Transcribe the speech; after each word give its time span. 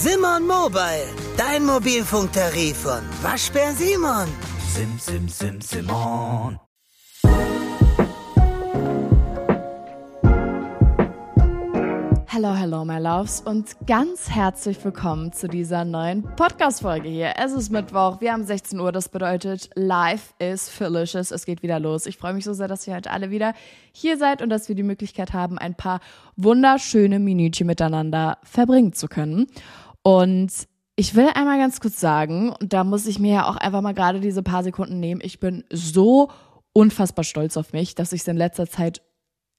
Simon 0.00 0.46
Mobile, 0.46 1.08
dein 1.36 1.66
Mobilfunktarif 1.66 2.76
von 2.76 3.00
Waschbär 3.20 3.72
Simon. 3.72 4.28
Sim, 4.72 4.96
sim, 4.96 5.28
sim, 5.28 5.60
Simon. 5.60 6.60
Hello, 12.30 12.54
hello, 12.54 12.84
my 12.84 13.00
loves 13.00 13.40
und 13.40 13.76
ganz 13.88 14.30
herzlich 14.30 14.84
willkommen 14.84 15.32
zu 15.32 15.48
dieser 15.48 15.84
neuen 15.84 16.22
Podcast-Folge 16.36 17.08
hier. 17.08 17.32
Es 17.36 17.50
ist 17.50 17.70
Mittwoch, 17.70 18.20
wir 18.20 18.32
haben 18.32 18.44
16 18.44 18.78
Uhr, 18.78 18.92
das 18.92 19.08
bedeutet, 19.08 19.68
life 19.74 20.32
is 20.38 20.70
delicious. 20.78 21.32
Es 21.32 21.44
geht 21.44 21.64
wieder 21.64 21.80
los. 21.80 22.06
Ich 22.06 22.16
freue 22.16 22.34
mich 22.34 22.44
so 22.44 22.52
sehr, 22.52 22.68
dass 22.68 22.86
ihr 22.86 22.94
heute 22.94 23.10
alle 23.10 23.30
wieder 23.30 23.54
hier 23.90 24.16
seid 24.16 24.42
und 24.42 24.50
dass 24.50 24.68
wir 24.68 24.76
die 24.76 24.84
Möglichkeit 24.84 25.32
haben, 25.32 25.58
ein 25.58 25.74
paar 25.74 25.98
wunderschöne 26.36 27.18
Minütchen 27.18 27.66
miteinander 27.66 28.38
verbringen 28.44 28.92
zu 28.92 29.08
können. 29.08 29.48
Und 30.08 30.50
ich 30.96 31.14
will 31.16 31.28
einmal 31.34 31.58
ganz 31.58 31.80
kurz 31.80 32.00
sagen, 32.00 32.48
und 32.48 32.72
da 32.72 32.82
muss 32.82 33.06
ich 33.06 33.18
mir 33.18 33.34
ja 33.34 33.46
auch 33.46 33.56
einfach 33.56 33.82
mal 33.82 33.92
gerade 33.92 34.20
diese 34.20 34.42
paar 34.42 34.64
Sekunden 34.64 35.00
nehmen, 35.00 35.20
ich 35.22 35.38
bin 35.38 35.64
so 35.70 36.30
unfassbar 36.72 37.24
stolz 37.24 37.58
auf 37.58 37.74
mich, 37.74 37.94
dass 37.94 38.14
ich 38.14 38.22
es 38.22 38.28
in 38.28 38.38
letzter 38.38 38.66
Zeit 38.66 39.02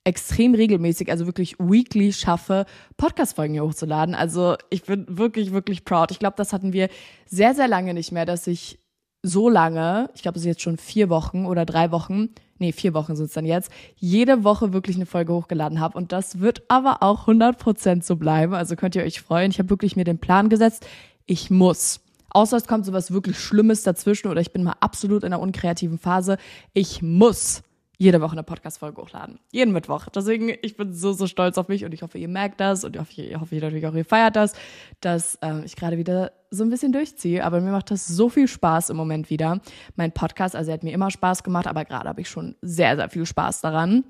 extrem 0.05 0.55
regelmäßig, 0.55 1.11
also 1.11 1.27
wirklich 1.27 1.59
weekly 1.59 2.13
schaffe, 2.13 2.65
Podcast-Folgen 2.97 3.53
hier 3.53 3.63
hochzuladen. 3.63 4.15
Also 4.15 4.55
ich 4.71 4.85
bin 4.85 5.05
wirklich, 5.07 5.51
wirklich 5.51 5.85
proud. 5.85 6.09
Ich 6.09 6.17
glaube, 6.17 6.35
das 6.35 6.51
hatten 6.51 6.73
wir 6.73 6.89
sehr, 7.27 7.53
sehr 7.53 7.67
lange 7.67 7.93
nicht 7.93 8.11
mehr, 8.11 8.25
dass 8.25 8.47
ich 8.47 8.79
so 9.21 9.49
lange, 9.49 10.09
ich 10.15 10.23
glaube, 10.23 10.39
es 10.39 10.45
ist 10.45 10.47
jetzt 10.47 10.63
schon 10.63 10.77
vier 10.77 11.09
Wochen 11.09 11.45
oder 11.45 11.63
drei 11.63 11.91
Wochen, 11.91 12.29
nee, 12.59 12.71
vier 12.71 12.93
Wochen 12.93 13.15
sind 13.15 13.25
es 13.25 13.33
dann 13.33 13.45
jetzt, 13.45 13.71
jede 13.97 14.43
Woche 14.43 14.73
wirklich 14.73 14.95
eine 14.95 15.05
Folge 15.05 15.33
hochgeladen 15.33 15.79
habe. 15.79 15.97
Und 15.97 16.11
das 16.11 16.39
wird 16.39 16.63
aber 16.67 17.01
auch 17.01 17.27
100% 17.27 18.03
so 18.03 18.15
bleiben. 18.15 18.53
Also 18.53 18.75
könnt 18.75 18.95
ihr 18.95 19.03
euch 19.03 19.21
freuen. 19.21 19.51
Ich 19.51 19.59
habe 19.59 19.69
wirklich 19.69 19.95
mir 19.95 20.03
den 20.03 20.19
Plan 20.19 20.49
gesetzt, 20.49 20.85
ich 21.25 21.49
muss. 21.49 22.01
Außer 22.31 22.57
es 22.57 22.67
kommt 22.67 22.85
sowas 22.85 23.11
wirklich 23.11 23.39
Schlimmes 23.39 23.83
dazwischen 23.83 24.27
oder 24.27 24.41
ich 24.41 24.53
bin 24.53 24.63
mal 24.63 24.75
absolut 24.79 25.23
in 25.23 25.33
einer 25.33 25.41
unkreativen 25.41 25.97
Phase. 25.97 26.37
Ich 26.73 27.01
muss 27.01 27.63
jede 27.99 28.21
Woche 28.21 28.31
eine 28.31 28.43
Podcast-Folge 28.43 29.01
hochladen. 29.01 29.39
Jeden 29.51 29.73
Mittwoch. 29.73 30.07
Deswegen, 30.07 30.55
ich 30.61 30.77
bin 30.77 30.93
so, 30.93 31.11
so 31.11 31.27
stolz 31.27 31.57
auf 31.57 31.67
mich 31.67 31.83
und 31.83 31.93
ich 31.93 32.01
hoffe, 32.01 32.17
ihr 32.17 32.29
merkt 32.29 32.61
das 32.61 32.85
und 32.85 32.95
ich 32.95 32.99
hoffe, 33.01 33.21
ich 33.21 33.37
hoffe 33.37 33.55
natürlich 33.55 33.85
auch, 33.85 33.93
ihr 33.93 34.05
feiert 34.05 34.37
das, 34.37 34.53
dass 35.01 35.35
äh, 35.41 35.65
ich 35.65 35.75
gerade 35.75 35.97
wieder 35.97 36.31
so 36.49 36.63
ein 36.63 36.69
bisschen 36.69 36.93
durchziehe. 36.93 37.43
Aber 37.43 37.59
mir 37.59 37.71
macht 37.71 37.91
das 37.91 38.07
so 38.07 38.29
viel 38.29 38.47
Spaß 38.47 38.89
im 38.89 38.95
Moment 38.95 39.29
wieder. 39.29 39.59
Mein 39.97 40.13
Podcast, 40.13 40.55
also 40.55 40.71
er 40.71 40.75
hat 40.75 40.83
mir 40.83 40.93
immer 40.93 41.11
Spaß 41.11 41.43
gemacht, 41.43 41.67
aber 41.67 41.83
gerade 41.83 42.07
habe 42.07 42.21
ich 42.21 42.29
schon 42.29 42.55
sehr, 42.61 42.95
sehr 42.95 43.09
viel 43.09 43.25
Spaß 43.25 43.59
daran. 43.59 44.05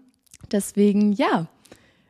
Deswegen, 0.52 1.12
ja, 1.12 1.48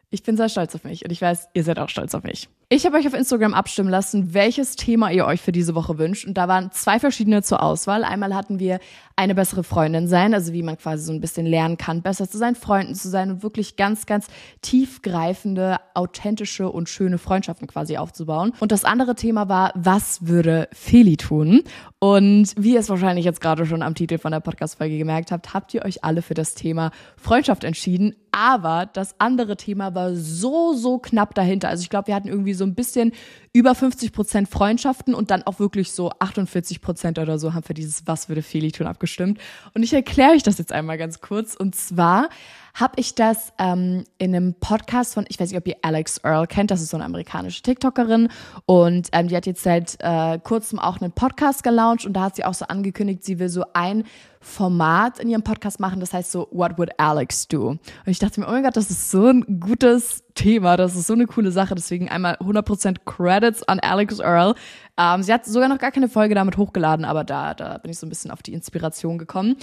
ich 0.10 0.24
bin 0.24 0.36
sehr 0.36 0.50
stolz 0.50 0.76
auf 0.76 0.84
mich 0.84 1.06
und 1.06 1.12
ich 1.14 1.22
weiß, 1.22 1.48
ihr 1.54 1.64
seid 1.64 1.80
auch 1.80 1.90
stolz 1.90 2.14
auf 2.14 2.24
mich. 2.24 2.50
Ich 2.72 2.86
habe 2.86 2.98
euch 2.98 3.08
auf 3.08 3.16
Instagram 3.16 3.56
abstimmen 3.56 3.90
lassen, 3.90 4.36
welches 4.36 4.76
Thema 4.76 5.10
ihr 5.10 5.26
euch 5.26 5.42
für 5.42 5.52
diese 5.52 5.74
Woche 5.74 5.98
wünscht. 5.98 6.28
Und 6.28 6.36
da 6.36 6.48
waren 6.48 6.72
zwei 6.72 7.00
verschiedene 7.00 7.42
zur 7.42 7.64
Auswahl. 7.64 8.04
Einmal 8.04 8.36
hatten 8.36 8.60
wir 8.60 8.80
eine 9.16 9.34
bessere 9.34 9.64
Freundin 9.64 10.08
sein, 10.08 10.36
also 10.36 10.54
wie 10.54 10.62
man 10.62 10.78
quasi 10.78 11.04
so 11.04 11.12
ein 11.12 11.20
bisschen 11.20 11.48
lernen 11.48 11.78
kann, 11.78 12.04
besser 12.04 12.30
zu 12.30 12.38
sein, 12.38 12.54
Freunden 12.54 12.94
zu 12.94 13.10
sein 13.10 13.32
und 13.32 13.44
wirklich 13.44 13.76
ganz, 13.76 14.06
ganz 14.06 14.28
tiefgreifende, 14.62 15.78
authentische 15.96 16.70
und 16.70 16.90
schöne 16.90 17.18
Freundschaften 17.18 17.68
quasi 17.68 17.98
aufzubauen. 17.98 18.54
Und 18.60 18.72
das 18.72 18.86
andere 18.86 19.16
Thema 19.16 19.50
war, 19.50 19.74
was 19.74 20.28
würde 20.28 20.70
Feli 20.72 21.18
tun? 21.18 21.64
Und 21.98 22.54
wie 22.56 22.76
ihr 22.76 22.80
es 22.80 22.88
wahrscheinlich 22.88 23.26
jetzt 23.26 23.42
gerade 23.42 23.66
schon 23.66 23.82
am 23.82 23.96
Titel 23.96 24.20
von 24.20 24.32
der 24.32 24.40
Podcast-Folge 24.42 24.98
gemerkt 24.98 25.32
habt, 25.32 25.54
habt 25.54 25.74
ihr 25.74 25.84
euch 25.84 26.04
alle 26.04 26.22
für 26.22 26.36
das 26.36 26.54
Thema 26.54 26.92
Freundschaft 27.18 27.66
entschieden. 27.66 28.16
Aber 28.32 28.86
das 28.86 29.16
andere 29.18 29.58
Thema 29.58 29.96
war 29.96 30.16
so, 30.16 30.74
so 30.74 31.00
knapp 31.00 31.36
dahinter. 31.36 31.68
Also 31.68 31.82
ich 31.82 31.90
glaube, 31.90 32.08
wir 32.08 32.16
hatten 32.16 32.30
irgendwie 32.30 32.54
so 32.54 32.59
ein 32.64 32.76
bisschen 32.76 33.14
über 33.54 33.76
50 33.76 34.12
Prozent 34.12 34.50
Freundschaften 34.50 35.14
und 35.14 35.32
dann 35.32 35.44
auch 35.44 35.60
wirklich 35.60 35.92
so 35.92 36.12
48 36.20 36.82
Prozent 36.82 37.20
oder 37.20 37.40
so 37.40 37.54
haben 37.54 37.64
für 37.64 37.74
dieses 37.74 38.08
Was 38.08 38.30
würde 38.30 38.42
Feli 38.42 38.72
tun 38.72 38.88
abgestimmt. 38.88 39.40
Und 39.74 39.84
ich 39.84 39.94
erkläre 39.94 40.32
euch 40.32 40.44
das 40.44 40.58
jetzt 40.58 40.72
einmal 40.72 40.98
ganz 40.98 41.22
kurz. 41.22 41.56
Und 41.56 41.76
zwar 41.76 42.30
habe 42.80 42.94
ich 42.96 43.16
das 43.16 43.52
ähm, 43.58 44.06
in 44.18 44.34
einem 44.34 44.54
Podcast 44.54 45.14
von, 45.14 45.26
ich 45.28 45.40
weiß 45.40 45.50
nicht, 45.50 45.58
ob 45.58 45.68
ihr 45.68 45.76
Alex 45.82 46.20
Earl 46.24 46.48
kennt, 46.48 46.72
das 46.72 46.82
ist 46.82 46.90
so 46.90 46.98
eine 46.98 47.06
amerikanische 47.06 47.62
TikTokerin. 47.62 48.30
Und 48.66 49.10
ähm, 49.12 49.28
die 49.28 49.36
hat 49.36 49.46
jetzt 49.46 49.64
seit 49.64 49.98
äh, 50.00 50.40
kurzem 50.40 50.80
auch 50.80 51.02
einen 51.02 51.12
Podcast 51.12 51.64
gelauncht. 51.64 52.06
Und 52.06 52.14
da 52.14 52.24
hat 52.24 52.38
sie 52.38 52.46
auch 52.46 52.54
so 52.54 52.66
angekündigt, 52.66 53.24
sie 53.24 53.40
will 53.40 53.50
so 53.50 53.66
ein 53.74 54.06
Format 54.42 55.20
in 55.20 55.28
ihrem 55.28 55.44
Podcast 55.44 55.82
machen, 55.82 56.00
das 56.00 56.14
heißt 56.14 56.32
so 56.32 56.48
What 56.52 56.78
Would 56.78 56.98
Alex 56.98 57.50
Do? 57.50 57.72
Und 57.72 57.82
ich 58.06 58.20
dachte 58.20 58.40
mir, 58.40 58.48
oh 58.48 58.52
mein 58.52 58.64
Gott, 58.64 58.78
das 58.78 58.90
ist 58.90 59.12
so 59.12 59.28
ein 59.28 59.60
gutes 59.60 60.24
Thema, 60.34 60.78
das 60.78 60.96
ist 60.96 61.08
so 61.08 61.14
eine 61.14 61.28
coole 61.28 61.52
Sache, 61.52 61.76
deswegen 61.76 62.08
einmal 62.08 62.36
100% 62.36 63.00
Credits 63.06 63.64
an 63.64 63.82
Alex 63.82 64.20
Earl. 64.20 64.56
Ähm, 64.98 65.24
sie 65.24 65.34
hat 65.34 65.46
sogar 65.46 65.68
noch 65.68 65.78
gar 65.78 65.92
keine 65.92 66.08
Folge 66.08 66.36
damit 66.36 66.56
hochgeladen, 66.56 67.04
aber 67.04 67.26
da, 67.26 67.54
da 67.54 67.80
bin 67.80 67.92
ich 67.92 68.00
so 68.00 68.06
ein 68.06 68.10
bisschen 68.10 68.32
auf 68.32 68.42
die 68.42 68.54
Inspiration 68.54 69.18
gekommen. 69.18 69.58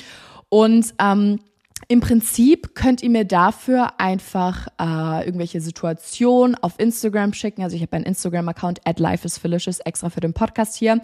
Und 0.50 0.93
ähm, 0.98 1.38
im 1.89 2.01
Prinzip 2.01 2.75
könnt 2.75 3.03
ihr 3.03 3.11
mir 3.11 3.25
dafür 3.25 4.01
einfach 4.01 4.67
äh, 4.81 5.25
irgendwelche 5.25 5.61
Situationen 5.61 6.57
auf 6.57 6.79
Instagram 6.79 7.33
schicken. 7.33 7.63
Also 7.63 7.77
ich 7.77 7.83
habe 7.83 7.93
einen 7.93 8.05
Instagram-Account 8.07 8.81
at 8.85 8.99
lifeisfelicious 8.99 9.81
extra 9.81 10.11
für 10.11 10.21
den 10.21 10.33
Podcast 10.33 10.77
hier. 10.77 11.01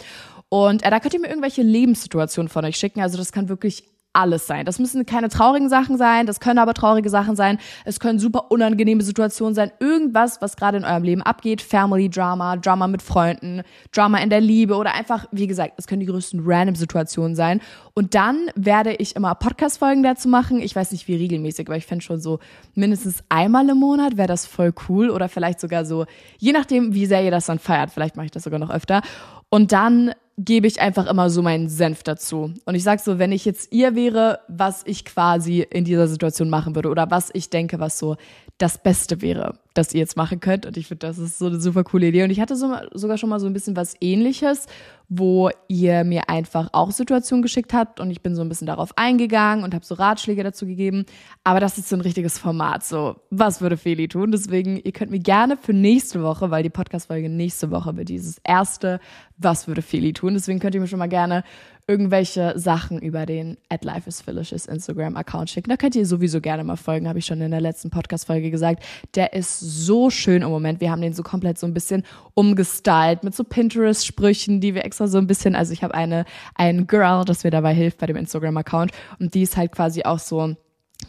Und 0.49 0.85
äh, 0.85 0.91
da 0.91 0.99
könnt 0.99 1.15
ihr 1.15 1.21
mir 1.21 1.29
irgendwelche 1.29 1.63
Lebenssituationen 1.63 2.49
von 2.49 2.65
euch 2.65 2.77
schicken. 2.77 3.01
Also 3.01 3.17
das 3.17 3.33
kann 3.33 3.49
wirklich 3.49 3.85
alles 4.13 4.47
sein. 4.47 4.65
Das 4.65 4.79
müssen 4.79 5.07
keine 5.07 5.29
traurigen 5.29 5.69
Sachen 5.69 5.97
sein, 5.97 6.27
das 6.27 6.41
können 6.41 6.59
aber 6.59 6.75
traurige 6.75 7.11
Sachen 7.11 7.37
sein. 7.37 7.59
Es 7.85 8.01
können 8.01 8.19
super 8.19 8.51
unangenehme 8.51 9.03
Situationen 9.03 9.55
sein. 9.55 9.73
Irgendwas, 9.81 10.41
was 10.41 10.57
gerade 10.57 10.79
in 10.79 10.85
eurem 10.85 11.03
Leben 11.03 11.23
abgeht. 11.23 11.63
Family 11.63 12.09
Drama, 12.09 12.57
Drama 12.57 12.89
mit 12.89 13.03
Freunden, 13.03 13.63
Drama 13.93 14.19
in 14.19 14.31
der 14.31 14.41
Liebe 14.41 14.77
oder 14.77 14.95
einfach, 14.95 15.27
wie 15.33 15.47
gesagt, 15.47 15.75
es 15.77 15.87
können 15.87 16.01
die 16.01 16.07
größten 16.07 16.43
random 16.45 16.77
Situationen 16.77 17.35
sein. 17.35 17.61
Und 17.95 18.15
dann 18.15 18.49
werde 18.55 18.95
ich 18.95 19.17
immer 19.17 19.35
Podcast-Folgen 19.35 20.03
dazu 20.03 20.29
machen. 20.29 20.61
Ich 20.61 20.75
weiß 20.77 20.93
nicht, 20.93 21.09
wie 21.09 21.17
regelmäßig, 21.17 21.67
aber 21.69 21.77
ich 21.77 21.87
fände 21.87 22.05
schon 22.05 22.21
so 22.21 22.39
mindestens 22.75 23.23
einmal 23.29 23.69
im 23.69 23.79
Monat 23.79 24.17
wäre 24.17 24.29
das 24.29 24.47
voll 24.47 24.73
cool 24.89 25.11
oder 25.11 25.29
vielleicht 25.29 25.61
sogar 25.61 25.85
so, 25.85 26.07
je 26.39 26.53
nachdem, 26.53 26.95
wie 26.95 27.07
sehr 27.07 27.25
ihr 27.25 27.31
das 27.31 27.47
dann 27.47 27.59
feiert. 27.59 27.91
Vielleicht 27.91 28.17
mache 28.17 28.27
ich 28.27 28.33
das 28.33 28.45
sogar 28.45 28.59
noch 28.59 28.71
öfter. 28.71 29.03
Und 29.49 29.73
dann 29.73 30.13
gebe 30.39 30.67
ich 30.67 30.81
einfach 30.81 31.07
immer 31.07 31.31
so 31.31 31.43
meinen 31.43 31.69
Senf 31.69 32.03
dazu. 32.03 32.53
Und 32.65 32.75
ich 32.75 32.83
sag 32.83 33.01
so, 33.01 33.19
wenn 33.19 33.33
ich 33.33 33.45
jetzt 33.45 33.73
ihr 33.73 33.95
wäre, 33.95 34.41
was 34.49 34.83
ich 34.87 35.05
quasi 35.05 35.67
in 35.69 35.85
dieser 35.85 36.09
Situation 36.09 36.49
machen 36.51 36.75
würde 36.75 36.89
oder 36.89 37.11
was 37.11 37.31
ich 37.33 37.51
denke, 37.51 37.81
was 37.81 37.99
so 37.99 38.17
das 38.63 38.79
Beste 38.79 39.21
wäre, 39.21 39.55
das 39.75 39.93
ihr 39.93 39.99
jetzt 39.99 40.17
machen 40.17 40.39
könnt. 40.39 40.67
Und 40.67 40.77
ich 40.77 40.87
finde, 40.87 41.09
das 41.09 41.19
ist 41.19 41.37
so 41.37 41.47
eine 41.47 41.61
super 41.61 41.83
coole 41.83 42.07
Idee. 42.07 42.23
Und 42.23 42.31
ich 42.31 42.41
hatte 42.41 42.55
so, 42.55 42.73
sogar 42.93 43.19
schon 43.19 43.29
mal 43.29 43.41
so 43.41 43.47
ein 43.47 43.53
bisschen 43.53 43.75
was 43.75 43.97
ähnliches, 44.01 44.67
wo 45.09 45.51
ihr 45.67 46.05
mir 46.05 46.29
einfach 46.29 46.69
auch 46.73 46.93
Situationen 46.93 47.43
geschickt 47.43 47.75
habt 47.75 47.99
und 47.99 48.11
ich 48.13 48.23
bin 48.23 48.37
so 48.37 48.41
ein 48.41 48.49
bisschen 48.49 48.69
darauf 48.69 48.97
eingegangen 48.97 49.65
und 49.65 49.75
habe 49.75 49.85
so 49.85 49.97
Ratschläge 49.97 50.45
dazu 50.45 50.65
gegeben. 50.65 51.07
Aber 51.43 51.59
das 51.59 51.77
ist 51.77 51.89
so 51.89 51.97
ein 51.97 52.03
richtiges 52.03 52.39
Format. 52.39 52.85
So, 52.85 53.17
was 53.31 53.61
würde 53.61 53.77
Feli 53.77 54.07
tun? 54.07 54.31
Deswegen, 54.31 54.77
ihr 54.77 54.93
könnt 54.93 55.11
mir 55.11 55.19
gerne 55.19 55.57
für 55.57 55.73
nächste 55.73 56.23
Woche, 56.23 56.53
weil 56.53 56.63
die 56.63 56.71
Podcast-Folge 56.71 57.29
nächste 57.29 57.73
Woche 57.73 57.97
wird 57.97 58.11
dieses 58.11 58.39
erste, 58.45 59.01
was 59.39 59.67
würde 59.67 59.83
Feli 59.83 60.13
tun? 60.13 60.35
Deswegen 60.35 60.61
könnt 60.61 60.77
ihr 60.77 60.81
mir 60.81 60.87
schon 60.87 61.01
mal 61.01 61.09
gerne 61.09 61.43
irgendwelche 61.87 62.55
Sachen 62.57 63.01
über 63.01 63.27
den 63.27 63.57
at 63.69 63.85
Life 63.85 64.09
is 64.09 64.21
Felicious 64.21 64.67
Instagram-Account 64.67 65.51
schicken. 65.51 65.71
Da 65.71 65.77
könnt 65.77 65.97
ihr 65.97 66.07
sowieso 66.07 66.41
gerne 66.41 66.63
mal 66.65 66.77
folgen, 66.77 67.09
habe 67.09 67.19
ich 67.19 67.27
schon 67.27 67.41
in 67.41 67.51
der 67.51 67.61
letzten 67.61 67.91
Podcast-Folge 67.91 68.51
gesagt. 68.51 68.85
Der 69.15 69.33
ist 69.33 69.59
so 69.59 70.09
schön 70.09 70.43
im 70.43 70.51
Moment. 70.51 70.81
Wir 70.81 70.91
haben 70.91 71.03
den 71.03 71.13
so 71.13 71.23
komplett 71.23 71.59
so 71.59 71.67
ein 71.67 71.75
bisschen 71.75 72.05
umgestylt 72.35 73.25
mit 73.25 73.35
so 73.35 73.45
Pinterest-Sprüchen, 73.45 74.61
die 74.61 74.75
wir 74.75 74.85
extra 74.85 75.09
so 75.09 75.19
ein 75.19 75.27
bisschen, 75.27 75.55
also 75.55 75.73
ich 75.73 75.83
habe 75.83 75.95
eine, 75.95 76.25
ein 76.55 76.87
Girl, 76.87 77.25
das 77.25 77.45
mir 77.45 77.51
dabei 77.51 77.75
hilft 77.75 77.99
bei 77.99 78.07
dem 78.07 78.17
Instagram-Account 78.17 78.93
und 79.19 79.35
die 79.35 79.43
ist 79.43 79.57
halt 79.57 79.73
quasi 79.73 80.05
auch 80.05 80.21
so 80.21 80.55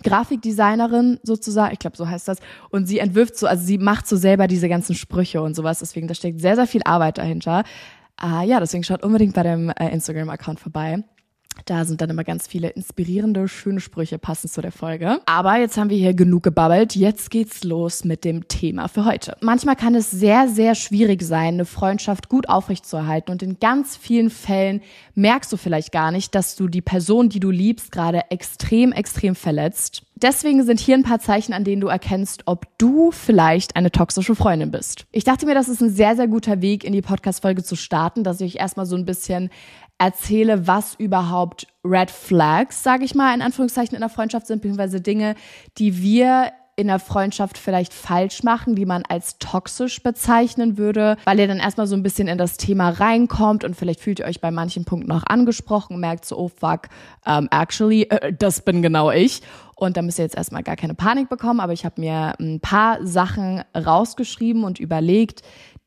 Grafikdesignerin 0.02 1.20
sozusagen, 1.24 1.74
ich 1.74 1.80
glaube, 1.80 1.98
so 1.98 2.08
heißt 2.08 2.28
das. 2.28 2.40
Und 2.72 2.88
sie 2.88 3.00
entwirft 3.00 3.38
so, 3.38 3.46
also 3.46 3.64
sie 3.64 3.78
macht 3.78 4.08
so 4.08 4.16
selber 4.16 4.48
diese 4.48 4.68
ganzen 4.70 4.96
Sprüche 4.96 5.42
und 5.42 5.56
sowas. 5.56 5.80
Deswegen, 5.80 6.08
da 6.08 6.16
steckt 6.16 6.42
sehr, 6.42 6.56
sehr 6.56 6.66
viel 6.66 6.82
Arbeit 6.84 7.20
dahinter. 7.20 7.64
Äh, 8.24 8.48
ja, 8.48 8.60
deswegen 8.60 8.84
schaut 8.84 9.04
unbedingt 9.04 9.36
bei 9.36 9.44
dem 9.44 9.70
äh, 9.70 9.90
Instagram-Account 9.90 10.60
vorbei. 10.60 11.04
Da 11.66 11.86
sind 11.86 12.02
dann 12.02 12.10
immer 12.10 12.24
ganz 12.24 12.48
viele 12.48 12.70
inspirierende, 12.70 13.48
schöne 13.48 13.80
Sprüche 13.80 14.18
passend 14.18 14.54
zu 14.54 14.62
der 14.62 14.72
Folge. 14.72 15.20
Aber 15.26 15.58
jetzt 15.58 15.78
haben 15.78 15.90
wir 15.90 15.98
hier 15.98 16.14
genug 16.14 16.44
gebabbelt. 16.44 16.96
Jetzt 16.96 17.30
geht's 17.30 17.64
los 17.64 18.04
mit 18.04 18.26
dem 18.26 18.48
Thema 18.48 18.88
für 18.88 19.06
heute. 19.06 19.38
Manchmal 19.42 19.76
kann 19.76 19.96
es 19.96 20.12
sehr, 20.12 20.48
sehr 20.48 20.76
schwierig 20.76 21.22
sein, 21.22 21.56
eine 21.56 21.66
Freundschaft 21.66 22.30
gut 22.30 22.50
aufrechtzuerhalten. 22.50 23.32
Und 23.32 23.44
in 23.44 23.60
ganz 23.60 23.96
vielen 23.96 24.30
Fällen 24.30 24.82
merkst 25.16 25.52
du 25.52 25.58
vielleicht 25.58 25.92
gar 25.92 26.12
nicht, 26.12 26.36
dass 26.36 26.56
du 26.56 26.68
die 26.68 26.82
Person, 26.82 27.30
die 27.30 27.40
du 27.40 27.50
liebst, 27.50 27.92
gerade 27.92 28.32
extrem, 28.32 28.92
extrem 28.92 29.36
verletzt. 29.36 30.04
Deswegen 30.16 30.64
sind 30.64 30.80
hier 30.80 30.96
ein 30.96 31.04
paar 31.04 31.20
Zeichen, 31.20 31.54
an 31.54 31.64
denen 31.66 31.82
du 31.82 31.88
erkennst, 31.88 32.44
ob 32.46 32.66
du 32.78 33.12
vielleicht 33.12 33.76
eine 33.76 33.92
toxische 33.92 34.36
Freundin 34.36 34.72
bist. 34.72 35.06
Ich 35.12 35.24
dachte 35.24 35.46
mir, 35.46 35.54
das 35.54 35.68
ist 35.68 35.82
ein 35.82 35.90
sehr, 35.90 36.16
sehr 36.16 36.28
guter 36.28 36.62
Weg, 36.62 36.84
in 36.84 36.94
die 36.94 37.02
Podcast-Folge 37.02 37.64
zu 37.64 37.76
starten, 37.76 38.24
dass 38.24 38.40
ich 38.40 38.60
erstmal 38.60 38.86
so 38.86 38.96
ein 38.96 39.06
bisschen 39.06 39.50
erzähle, 40.04 40.68
was 40.68 40.96
überhaupt 40.96 41.68
Red 41.86 42.12
Flags, 42.12 42.84
sage 42.84 43.06
ich 43.06 43.16
mal, 43.16 43.34
in 43.34 43.42
Anführungszeichen 43.42 43.96
in 43.96 44.02
der 44.02 44.10
Freundschaft 44.10 44.48
sind, 44.48 44.62
beziehungsweise 44.62 45.00
Dinge, 45.00 45.36
die 45.78 46.02
wir 46.02 46.52
in 46.76 46.88
der 46.88 47.00
Freundschaft 47.00 47.58
vielleicht 47.58 47.94
falsch 47.94 48.42
machen, 48.44 48.76
die 48.76 48.86
man 48.86 49.04
als 49.08 49.38
toxisch 49.38 50.02
bezeichnen 50.02 50.78
würde, 50.78 51.18
weil 51.24 51.40
ihr 51.40 51.48
dann 51.48 51.60
erstmal 51.60 51.86
so 51.86 51.96
ein 51.96 52.02
bisschen 52.02 52.28
in 52.28 52.38
das 52.38 52.58
Thema 52.58 52.90
reinkommt 52.90 53.64
und 53.64 53.76
vielleicht 53.76 54.00
fühlt 54.00 54.20
ihr 54.20 54.26
euch 54.26 54.42
bei 54.42 54.50
manchen 54.50 54.84
Punkten 54.84 55.08
noch 55.08 55.24
angesprochen, 55.26 56.00
merkt 56.00 56.26
so, 56.26 56.38
oh 56.38 56.50
fuck, 56.50 56.90
um, 57.26 57.48
actually, 57.52 58.04
äh, 58.10 58.34
das 58.34 58.62
bin 58.62 58.82
genau 58.82 59.12
ich. 59.12 59.42
Und 59.76 59.98
da 59.98 60.02
müsst 60.02 60.20
ihr 60.20 60.26
jetzt 60.26 60.38
erstmal 60.38 60.64
gar 60.64 60.76
keine 60.76 60.96
Panik 60.96 61.30
bekommen, 61.30 61.60
aber 61.60 61.74
ich 61.74 61.84
habe 61.86 62.00
mir 62.00 62.34
ein 62.40 62.60
paar 62.60 63.06
Sachen 63.06 63.64
rausgeschrieben 63.76 64.64
und 64.64 64.80
überlegt, 64.80 65.42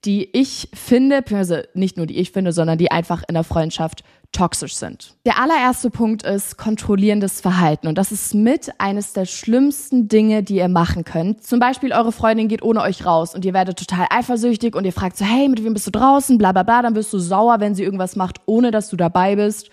die 0.06 0.28
ich 0.32 0.68
finde, 0.72 1.24
also 1.32 1.56
nicht 1.74 1.96
nur 1.96 2.06
die 2.06 2.16
ich 2.18 2.30
finde, 2.30 2.52
sondern 2.52 2.78
die 2.78 2.90
einfach 2.90 3.24
in 3.28 3.34
der 3.34 3.44
Freundschaft 3.44 4.04
toxisch 4.32 4.74
sind. 4.74 5.14
Der 5.24 5.40
allererste 5.40 5.90
Punkt 5.90 6.22
ist 6.22 6.56
kontrollierendes 6.56 7.40
Verhalten 7.40 7.88
und 7.88 7.96
das 7.96 8.12
ist 8.12 8.34
mit 8.34 8.70
eines 8.78 9.12
der 9.12 9.24
schlimmsten 9.24 10.08
Dinge, 10.08 10.42
die 10.42 10.56
ihr 10.56 10.68
machen 10.68 11.04
könnt. 11.04 11.44
Zum 11.44 11.58
Beispiel 11.58 11.92
eure 11.92 12.12
Freundin 12.12 12.48
geht 12.48 12.62
ohne 12.62 12.82
euch 12.82 13.04
raus 13.04 13.34
und 13.34 13.44
ihr 13.44 13.54
werdet 13.54 13.78
total 13.78 14.06
eifersüchtig 14.10 14.74
und 14.74 14.84
ihr 14.84 14.92
fragt 14.92 15.16
so, 15.16 15.24
hey, 15.24 15.48
mit 15.48 15.64
wem 15.64 15.74
bist 15.74 15.86
du 15.86 15.90
draußen, 15.90 16.38
bla 16.38 16.52
bla 16.52 16.62
bla, 16.62 16.82
dann 16.82 16.94
wirst 16.94 17.12
du 17.12 17.18
sauer, 17.18 17.60
wenn 17.60 17.74
sie 17.74 17.82
irgendwas 17.82 18.16
macht, 18.16 18.40
ohne 18.46 18.70
dass 18.70 18.88
du 18.88 18.96
dabei 18.96 19.36
bist. 19.36 19.70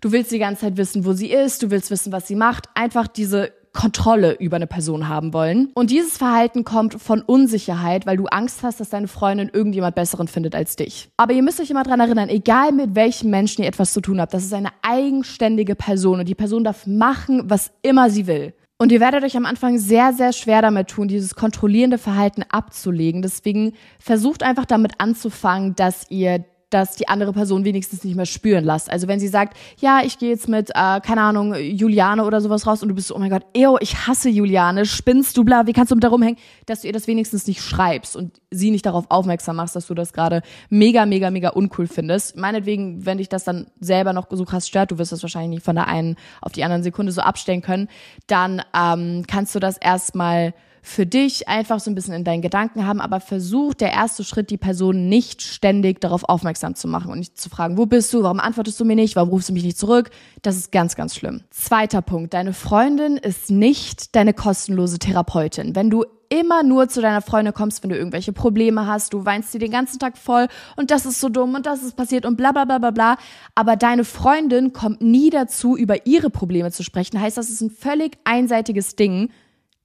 Du 0.00 0.12
willst 0.12 0.32
die 0.32 0.38
ganze 0.38 0.62
Zeit 0.62 0.76
wissen, 0.76 1.04
wo 1.04 1.12
sie 1.12 1.30
ist, 1.30 1.62
du 1.62 1.70
willst 1.70 1.90
wissen, 1.90 2.12
was 2.12 2.26
sie 2.26 2.34
macht. 2.34 2.66
Einfach 2.74 3.06
diese 3.06 3.52
Kontrolle 3.72 4.36
über 4.38 4.56
eine 4.56 4.66
Person 4.66 5.08
haben 5.08 5.32
wollen. 5.32 5.70
Und 5.74 5.90
dieses 5.90 6.18
Verhalten 6.18 6.64
kommt 6.64 7.00
von 7.00 7.22
Unsicherheit, 7.22 8.06
weil 8.06 8.16
du 8.16 8.26
Angst 8.26 8.62
hast, 8.62 8.80
dass 8.80 8.90
deine 8.90 9.08
Freundin 9.08 9.50
irgendjemand 9.52 9.94
Besseren 9.94 10.28
findet 10.28 10.54
als 10.54 10.76
dich. 10.76 11.08
Aber 11.16 11.32
ihr 11.32 11.42
müsst 11.42 11.60
euch 11.60 11.70
immer 11.70 11.82
dran 11.82 12.00
erinnern, 12.00 12.28
egal 12.28 12.72
mit 12.72 12.94
welchem 12.94 13.30
Menschen 13.30 13.62
ihr 13.62 13.68
etwas 13.68 13.92
zu 13.92 14.00
tun 14.00 14.20
habt, 14.20 14.34
das 14.34 14.44
ist 14.44 14.52
eine 14.52 14.70
eigenständige 14.82 15.74
Person 15.74 16.20
und 16.20 16.28
die 16.28 16.34
Person 16.34 16.64
darf 16.64 16.86
machen, 16.86 17.42
was 17.46 17.72
immer 17.82 18.10
sie 18.10 18.26
will. 18.26 18.54
Und 18.82 18.90
ihr 18.90 18.98
werdet 18.98 19.22
euch 19.22 19.36
am 19.36 19.46
Anfang 19.46 19.78
sehr, 19.78 20.12
sehr 20.12 20.32
schwer 20.32 20.60
damit 20.60 20.88
tun, 20.88 21.06
dieses 21.06 21.36
kontrollierende 21.36 21.98
Verhalten 21.98 22.42
abzulegen. 22.48 23.22
Deswegen 23.22 23.74
versucht 24.00 24.42
einfach 24.42 24.64
damit 24.64 24.94
anzufangen, 24.98 25.76
dass 25.76 26.10
ihr 26.10 26.44
dass 26.72 26.96
die 26.96 27.06
andere 27.06 27.32
Person 27.32 27.64
wenigstens 27.64 28.02
nicht 28.02 28.16
mehr 28.16 28.26
spüren 28.26 28.64
lasst. 28.64 28.90
Also 28.90 29.06
wenn 29.06 29.20
sie 29.20 29.28
sagt, 29.28 29.56
ja, 29.78 30.00
ich 30.02 30.18
gehe 30.18 30.30
jetzt 30.30 30.48
mit, 30.48 30.70
äh, 30.70 31.00
keine 31.00 31.20
Ahnung, 31.20 31.54
Juliane 31.54 32.24
oder 32.24 32.40
sowas 32.40 32.66
raus 32.66 32.82
und 32.82 32.88
du 32.88 32.94
bist 32.94 33.08
so, 33.08 33.14
oh 33.14 33.18
mein 33.18 33.30
Gott, 33.30 33.44
ew, 33.54 33.76
ich 33.80 34.06
hasse 34.06 34.30
Juliane, 34.30 34.86
spinnst 34.86 35.36
du, 35.36 35.44
bla, 35.44 35.66
wie 35.66 35.74
kannst 35.74 35.90
du 35.90 35.96
mit 35.96 36.04
da 36.04 36.08
rumhängen, 36.08 36.38
dass 36.66 36.80
du 36.80 36.86
ihr 36.86 36.92
das 36.94 37.06
wenigstens 37.06 37.46
nicht 37.46 37.62
schreibst 37.62 38.16
und 38.16 38.40
sie 38.50 38.70
nicht 38.70 38.86
darauf 38.86 39.04
aufmerksam 39.10 39.56
machst, 39.56 39.76
dass 39.76 39.86
du 39.86 39.94
das 39.94 40.14
gerade 40.14 40.40
mega, 40.70 41.04
mega, 41.04 41.30
mega 41.30 41.50
uncool 41.50 41.86
findest. 41.86 42.36
Meinetwegen, 42.36 43.04
wenn 43.04 43.18
dich 43.18 43.28
das 43.28 43.44
dann 43.44 43.66
selber 43.78 44.14
noch 44.14 44.26
so 44.30 44.44
krass 44.44 44.66
stört, 44.66 44.90
du 44.90 44.98
wirst 44.98 45.12
das 45.12 45.22
wahrscheinlich 45.22 45.50
nicht 45.50 45.64
von 45.64 45.76
der 45.76 45.88
einen 45.88 46.16
auf 46.40 46.52
die 46.52 46.64
anderen 46.64 46.82
Sekunde 46.82 47.12
so 47.12 47.20
abstellen 47.20 47.60
können, 47.60 47.88
dann 48.26 48.62
ähm, 48.74 49.24
kannst 49.26 49.54
du 49.54 49.58
das 49.58 49.76
erstmal 49.76 50.54
für 50.82 51.06
dich 51.06 51.48
einfach 51.48 51.78
so 51.78 51.90
ein 51.90 51.94
bisschen 51.94 52.12
in 52.12 52.24
deinen 52.24 52.42
Gedanken 52.42 52.86
haben, 52.86 53.00
aber 53.00 53.20
versuch 53.20 53.72
der 53.72 53.92
erste 53.92 54.24
Schritt, 54.24 54.50
die 54.50 54.56
Person 54.56 55.08
nicht 55.08 55.40
ständig 55.40 56.00
darauf 56.00 56.24
aufmerksam 56.24 56.74
zu 56.74 56.88
machen 56.88 57.12
und 57.12 57.20
nicht 57.20 57.40
zu 57.40 57.48
fragen, 57.48 57.78
wo 57.78 57.86
bist 57.86 58.12
du, 58.12 58.24
warum 58.24 58.40
antwortest 58.40 58.80
du 58.80 58.84
mir 58.84 58.96
nicht, 58.96 59.14
warum 59.14 59.30
rufst 59.30 59.48
du 59.48 59.52
mich 59.52 59.62
nicht 59.62 59.78
zurück? 59.78 60.10
Das 60.42 60.56
ist 60.56 60.72
ganz, 60.72 60.96
ganz 60.96 61.14
schlimm. 61.14 61.42
Zweiter 61.50 62.02
Punkt, 62.02 62.34
deine 62.34 62.52
Freundin 62.52 63.16
ist 63.16 63.48
nicht 63.48 64.16
deine 64.16 64.34
kostenlose 64.34 64.98
Therapeutin. 64.98 65.76
Wenn 65.76 65.88
du 65.88 66.04
immer 66.32 66.62
nur 66.62 66.88
zu 66.88 67.02
deiner 67.02 67.20
Freundin 67.20 67.52
kommst, 67.52 67.82
wenn 67.82 67.90
du 67.90 67.96
irgendwelche 67.96 68.32
Probleme 68.32 68.86
hast, 68.86 69.12
du 69.12 69.24
weinst 69.26 69.52
sie 69.52 69.58
den 69.58 69.70
ganzen 69.70 69.98
Tag 69.98 70.16
voll 70.16 70.48
und 70.76 70.90
das 70.90 71.04
ist 71.04 71.20
so 71.20 71.28
dumm 71.28 71.54
und 71.54 71.66
das 71.66 71.82
ist 71.82 71.94
passiert 71.94 72.24
und 72.24 72.36
bla 72.36 72.52
bla 72.52 72.64
bla 72.64 72.78
bla 72.78 72.90
bla. 72.90 73.16
Aber 73.54 73.76
deine 73.76 74.04
Freundin 74.04 74.72
kommt 74.72 75.02
nie 75.02 75.28
dazu, 75.28 75.76
über 75.76 76.06
ihre 76.06 76.30
Probleme 76.30 76.72
zu 76.72 76.82
sprechen. 76.82 77.20
Heißt, 77.20 77.36
das 77.36 77.50
ist 77.50 77.60
ein 77.60 77.70
völlig 77.70 78.16
einseitiges 78.24 78.96
Ding 78.96 79.30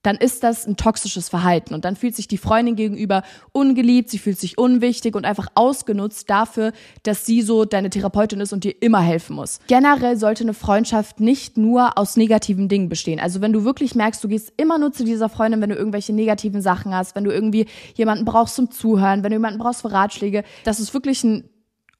dann 0.03 0.15
ist 0.15 0.43
das 0.43 0.65
ein 0.65 0.77
toxisches 0.77 1.29
Verhalten. 1.29 1.73
Und 1.73 1.85
dann 1.85 1.95
fühlt 1.95 2.15
sich 2.15 2.27
die 2.27 2.37
Freundin 2.37 2.75
gegenüber 2.75 3.23
ungeliebt, 3.51 4.09
sie 4.09 4.19
fühlt 4.19 4.39
sich 4.39 4.57
unwichtig 4.57 5.15
und 5.15 5.25
einfach 5.25 5.47
ausgenutzt 5.55 6.29
dafür, 6.29 6.71
dass 7.03 7.25
sie 7.25 7.41
so 7.41 7.65
deine 7.65 7.89
Therapeutin 7.89 8.39
ist 8.39 8.53
und 8.53 8.63
dir 8.63 8.75
immer 8.81 9.01
helfen 9.01 9.35
muss. 9.35 9.59
Generell 9.67 10.17
sollte 10.17 10.43
eine 10.43 10.53
Freundschaft 10.53 11.19
nicht 11.19 11.57
nur 11.57 11.97
aus 11.97 12.15
negativen 12.15 12.69
Dingen 12.69 12.89
bestehen. 12.89 13.19
Also 13.19 13.41
wenn 13.41 13.53
du 13.53 13.63
wirklich 13.63 13.95
merkst, 13.95 14.23
du 14.23 14.27
gehst 14.27 14.53
immer 14.57 14.77
nur 14.77 14.93
zu 14.93 15.03
dieser 15.03 15.29
Freundin, 15.29 15.61
wenn 15.61 15.69
du 15.69 15.75
irgendwelche 15.75 16.13
negativen 16.13 16.61
Sachen 16.61 16.93
hast, 16.93 17.15
wenn 17.15 17.23
du 17.23 17.31
irgendwie 17.31 17.65
jemanden 17.95 18.25
brauchst 18.25 18.55
zum 18.55 18.71
Zuhören, 18.71 19.23
wenn 19.23 19.31
du 19.31 19.35
jemanden 19.35 19.59
brauchst 19.59 19.81
für 19.81 19.91
Ratschläge, 19.91 20.43
das 20.63 20.79
ist 20.79 20.93
wirklich 20.93 21.23
ein 21.23 21.49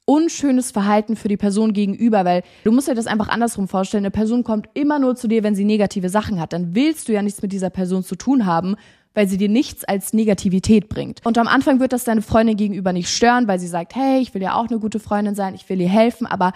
unschönes 0.08 0.70
Verhalten 0.70 1.16
für 1.16 1.28
die 1.28 1.36
Person 1.36 1.74
gegenüber, 1.74 2.24
weil 2.24 2.42
du 2.64 2.72
musst 2.72 2.88
dir 2.88 2.94
das 2.94 3.06
einfach 3.06 3.28
andersrum 3.28 3.68
vorstellen. 3.68 4.04
Eine 4.04 4.10
Person 4.10 4.42
kommt 4.42 4.66
immer 4.72 4.98
nur 4.98 5.16
zu 5.16 5.28
dir, 5.28 5.42
wenn 5.42 5.54
sie 5.54 5.66
negative 5.66 6.08
Sachen 6.08 6.40
hat. 6.40 6.54
Dann 6.54 6.74
willst 6.74 7.08
du 7.08 7.12
ja 7.12 7.20
nichts 7.20 7.42
mit 7.42 7.52
dieser 7.52 7.68
Person 7.68 8.02
zu 8.02 8.16
tun 8.16 8.46
haben, 8.46 8.76
weil 9.12 9.28
sie 9.28 9.36
dir 9.36 9.50
nichts 9.50 9.84
als 9.84 10.14
Negativität 10.14 10.88
bringt. 10.88 11.20
Und 11.26 11.36
am 11.36 11.46
Anfang 11.46 11.78
wird 11.78 11.92
das 11.92 12.04
deine 12.04 12.22
Freundin 12.22 12.56
gegenüber 12.56 12.94
nicht 12.94 13.10
stören, 13.10 13.48
weil 13.48 13.58
sie 13.58 13.66
sagt, 13.66 13.96
hey, 13.96 14.20
ich 14.20 14.32
will 14.32 14.40
ja 14.40 14.54
auch 14.54 14.68
eine 14.68 14.78
gute 14.78 14.98
Freundin 14.98 15.34
sein, 15.34 15.54
ich 15.54 15.68
will 15.68 15.78
ihr 15.78 15.90
helfen, 15.90 16.26
aber 16.26 16.54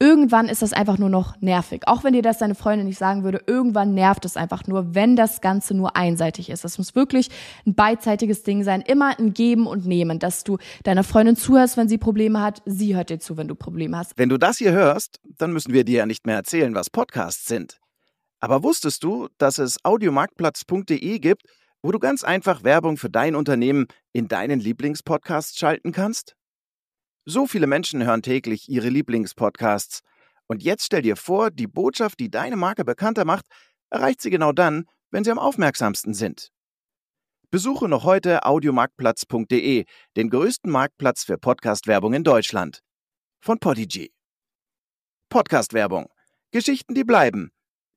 irgendwann 0.00 0.48
ist 0.48 0.62
das 0.62 0.72
einfach 0.72 0.98
nur 0.98 1.08
noch 1.08 1.40
nervig. 1.40 1.82
Auch 1.86 2.04
wenn 2.04 2.12
dir 2.12 2.22
das 2.22 2.38
deine 2.38 2.54
Freundin 2.54 2.86
nicht 2.86 2.98
sagen 2.98 3.24
würde, 3.24 3.42
irgendwann 3.46 3.94
nervt 3.94 4.24
es 4.24 4.36
einfach 4.36 4.66
nur, 4.66 4.94
wenn 4.94 5.16
das 5.16 5.40
Ganze 5.40 5.74
nur 5.74 5.96
einseitig 5.96 6.50
ist. 6.50 6.64
Das 6.64 6.78
muss 6.78 6.94
wirklich 6.94 7.30
ein 7.66 7.74
beidseitiges 7.74 8.42
Ding 8.42 8.62
sein. 8.62 8.80
Immer 8.82 9.18
ein 9.18 9.34
Geben 9.34 9.66
und 9.66 9.86
Nehmen, 9.86 10.18
dass 10.18 10.44
du 10.44 10.58
deiner 10.84 11.04
Freundin 11.04 11.36
zuhörst, 11.36 11.76
wenn 11.76 11.88
sie 11.88 11.98
Probleme 11.98 12.40
hat. 12.40 12.62
Sie 12.64 12.94
hört 12.94 13.10
dir 13.10 13.18
zu, 13.18 13.36
wenn 13.36 13.48
du 13.48 13.54
Probleme 13.54 13.96
hast. 13.96 14.12
Wenn 14.16 14.28
du 14.28 14.38
das 14.38 14.58
hier 14.58 14.72
hörst, 14.72 15.20
dann 15.24 15.52
müssen 15.52 15.72
wir 15.72 15.84
dir 15.84 15.98
ja 15.98 16.06
nicht 16.06 16.26
mehr 16.26 16.36
erzählen, 16.36 16.74
was 16.74 16.90
Podcasts 16.90 17.46
sind. 17.46 17.78
Aber 18.40 18.62
wusstest 18.62 19.02
du, 19.02 19.28
dass 19.38 19.58
es 19.58 19.84
audiomarktplatz.de 19.84 21.18
gibt, 21.18 21.42
wo 21.82 21.90
du 21.90 21.98
ganz 21.98 22.22
einfach 22.22 22.62
Werbung 22.62 22.96
für 22.96 23.10
dein 23.10 23.34
Unternehmen 23.34 23.86
in 24.12 24.28
deinen 24.28 24.60
Lieblingspodcasts 24.60 25.58
schalten 25.58 25.90
kannst? 25.90 26.37
So 27.30 27.46
viele 27.46 27.66
Menschen 27.66 28.02
hören 28.06 28.22
täglich 28.22 28.70
ihre 28.70 28.88
Lieblingspodcasts. 28.88 30.00
Und 30.46 30.62
jetzt 30.62 30.86
stell 30.86 31.02
dir 31.02 31.14
vor, 31.14 31.50
die 31.50 31.66
Botschaft, 31.66 32.20
die 32.20 32.30
deine 32.30 32.56
Marke 32.56 32.86
bekannter 32.86 33.26
macht, 33.26 33.44
erreicht 33.90 34.22
sie 34.22 34.30
genau 34.30 34.52
dann, 34.52 34.86
wenn 35.10 35.24
sie 35.24 35.30
am 35.30 35.38
aufmerksamsten 35.38 36.14
sind. 36.14 36.48
Besuche 37.50 37.86
noch 37.86 38.04
heute 38.04 38.46
audiomarktplatz.de, 38.46 39.84
den 40.16 40.30
größten 40.30 40.72
Marktplatz 40.72 41.24
für 41.24 41.36
Podcast-Werbung 41.36 42.14
in 42.14 42.24
Deutschland. 42.24 42.80
Von 43.42 43.58
Podigy. 43.58 44.10
Podcast-Werbung. 45.28 46.06
Geschichten, 46.50 46.94
die 46.94 47.04
bleiben. 47.04 47.50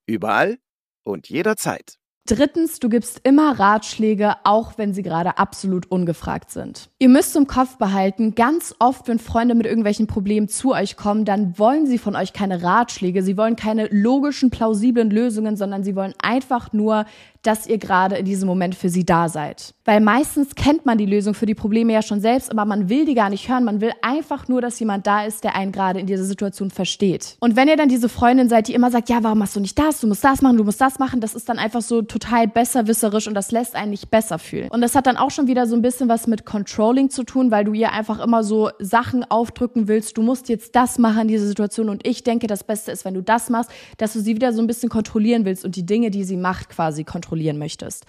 Überall 0.07 0.57
und 1.04 1.30
jederzeit. 1.30 2.00
Drittens, 2.27 2.79
du 2.79 2.88
gibst 2.88 3.21
immer 3.23 3.59
Ratschläge, 3.59 4.35
auch 4.44 4.77
wenn 4.77 4.94
sie 4.94 5.01
gerade 5.01 5.39
absolut 5.39 5.89
ungefragt 5.89 6.51
sind. 6.51 6.89
Ihr 7.00 7.09
müsst 7.09 7.35
im 7.35 7.47
Kopf 7.47 7.77
behalten, 7.77 8.35
ganz 8.35 8.75
oft, 8.77 9.07
wenn 9.07 9.18
Freunde 9.18 9.56
mit 9.56 9.65
irgendwelchen 9.65 10.06
Problemen 10.06 10.47
zu 10.47 10.73
euch 10.73 10.97
kommen, 10.97 11.25
dann 11.25 11.57
wollen 11.57 11.87
sie 11.87 11.97
von 11.97 12.16
euch 12.16 12.31
keine 12.31 12.61
Ratschläge, 12.61 13.23
sie 13.23 13.37
wollen 13.37 13.56
keine 13.56 13.87
logischen, 13.87 14.51
plausiblen 14.51 15.09
Lösungen, 15.09 15.57
sondern 15.57 15.83
sie 15.83 15.95
wollen 15.95 16.13
einfach 16.21 16.73
nur, 16.73 17.06
dass 17.44 17.66
ihr 17.66 17.78
gerade 17.78 18.18
in 18.18 18.26
diesem 18.26 18.48
Moment 18.48 18.76
für 18.76 18.90
sie 18.90 19.06
da 19.06 19.28
seid. 19.28 19.74
Weil 19.83 20.00
meistens 20.00 20.54
kennt 20.54 20.86
man 20.86 20.98
die 20.98 21.07
Lösung 21.07 21.33
für 21.33 21.48
die 21.48 21.56
Probleme 21.56 21.94
ja 21.94 22.04
schon 22.04 22.21
selbst, 22.21 22.52
aber 22.52 22.66
man 22.66 22.88
will 22.88 23.06
die 23.06 23.16
gar 23.16 23.30
nicht 23.30 23.50
hören. 23.50 23.64
Man 23.64 23.81
will 23.81 23.92
einfach 24.04 24.48
nur, 24.48 24.62
dass 24.62 24.80
jemand 24.80 25.07
da 25.07 25.26
ist, 25.26 25.44
der 25.44 25.56
einen 25.56 25.71
gerade 25.71 26.00
in 26.00 26.06
dieser 26.06 26.24
Situation 26.24 26.69
versteht. 26.69 27.38
Und 27.40 27.56
wenn 27.56 27.68
ihr 27.68 27.78
dann 27.78 27.90
diese 27.90 28.10
Freundin 28.10 28.48
seid, 28.48 28.68
die 28.68 28.76
immer 28.76 28.92
sagt, 28.92 29.10
ja, 29.10 29.24
warum 29.24 29.40
machst 29.40 29.56
du 29.56 29.60
nicht 29.60 29.78
das? 29.80 30.02
Du 30.02 30.07
musst 30.07 30.24
das 30.24 30.42
machen, 30.44 30.57
du 30.57 30.64
musst 30.64 30.80
das 30.80 31.00
machen, 31.00 31.19
das 31.19 31.33
ist 31.33 31.50
dann 31.50 31.57
einfach 31.57 31.81
so 31.81 32.04
total 32.04 32.48
besserwisserisch 32.48 33.28
und 33.28 33.33
das 33.33 33.52
lässt 33.52 33.76
einen 33.76 33.90
nicht 33.90 34.12
besser 34.12 34.38
fühlen. 34.38 34.69
Und 34.69 34.81
das 34.81 34.94
hat 34.94 35.07
dann 35.07 35.18
auch 35.18 35.31
schon 35.31 35.48
wieder 35.48 35.66
so 35.66 35.76
ein 35.76 35.81
bisschen 35.81 36.10
was 36.10 36.28
mit 36.28 36.45
Controlling 36.45 37.10
zu 37.10 37.24
tun, 37.24 37.50
weil 37.50 37.66
du 37.66 37.74
ihr 37.74 37.92
einfach 37.92 38.19
immer 38.19 38.44
so 38.44 38.69
Sachen 38.78 39.24
aufdrücken 39.30 39.88
willst, 39.88 40.16
du 40.18 40.21
musst 40.21 40.48
jetzt 40.48 40.76
das 40.76 41.00
machen 41.00 41.21
in 41.24 41.28
dieser 41.28 41.48
Situation 41.48 41.90
und 41.90 42.06
ich 42.06 42.24
denke, 42.24 42.45
das 42.45 42.64
Beste 42.64 42.92
ist, 42.92 43.04
wenn 43.04 43.16
du 43.16 43.24
das 43.24 43.50
machst, 43.50 43.71
dass 43.98 44.14
du 44.14 44.19
sie 44.19 44.36
wieder 44.36 44.54
so 44.54 44.62
ein 44.62 44.68
bisschen 44.68 44.90
kontrollieren 44.90 45.45
willst 45.45 45.66
und 45.66 45.76
die 45.76 45.86
Dinge, 45.86 46.12
die 46.12 46.24
sie 46.24 46.38
macht, 46.38 46.69
quasi 46.69 47.04
kontrollieren 47.04 47.31
möchtest. 47.57 48.06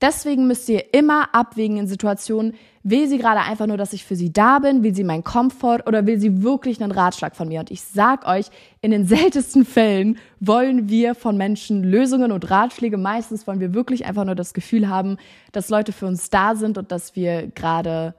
Deswegen 0.00 0.46
müsst 0.46 0.68
ihr 0.68 0.92
immer 0.92 1.34
abwägen 1.34 1.78
in 1.78 1.86
Situationen, 1.86 2.54
will 2.82 3.08
sie 3.08 3.16
gerade 3.16 3.40
einfach 3.40 3.66
nur, 3.66 3.78
dass 3.78 3.92
ich 3.94 4.04
für 4.04 4.16
sie 4.16 4.32
da 4.32 4.58
bin, 4.58 4.82
will 4.82 4.94
sie 4.94 5.04
meinen 5.04 5.24
Komfort 5.24 5.86
oder 5.86 6.04
will 6.06 6.20
sie 6.20 6.42
wirklich 6.42 6.82
einen 6.82 6.92
Ratschlag 6.92 7.34
von 7.34 7.48
mir? 7.48 7.60
Und 7.60 7.70
ich 7.70 7.80
sag 7.80 8.26
euch, 8.26 8.46
in 8.82 8.90
den 8.90 9.06
seltensten 9.06 9.64
Fällen 9.64 10.18
wollen 10.40 10.90
wir 10.90 11.14
von 11.14 11.36
Menschen 11.38 11.84
Lösungen 11.84 12.32
und 12.32 12.50
Ratschläge. 12.50 12.98
Meistens 12.98 13.46
wollen 13.46 13.60
wir 13.60 13.72
wirklich 13.72 14.04
einfach 14.04 14.24
nur 14.24 14.34
das 14.34 14.52
Gefühl 14.52 14.88
haben, 14.88 15.16
dass 15.52 15.70
Leute 15.70 15.92
für 15.92 16.06
uns 16.06 16.28
da 16.28 16.54
sind 16.54 16.76
und 16.76 16.92
dass 16.92 17.16
wir 17.16 17.46
gerade 17.46 18.14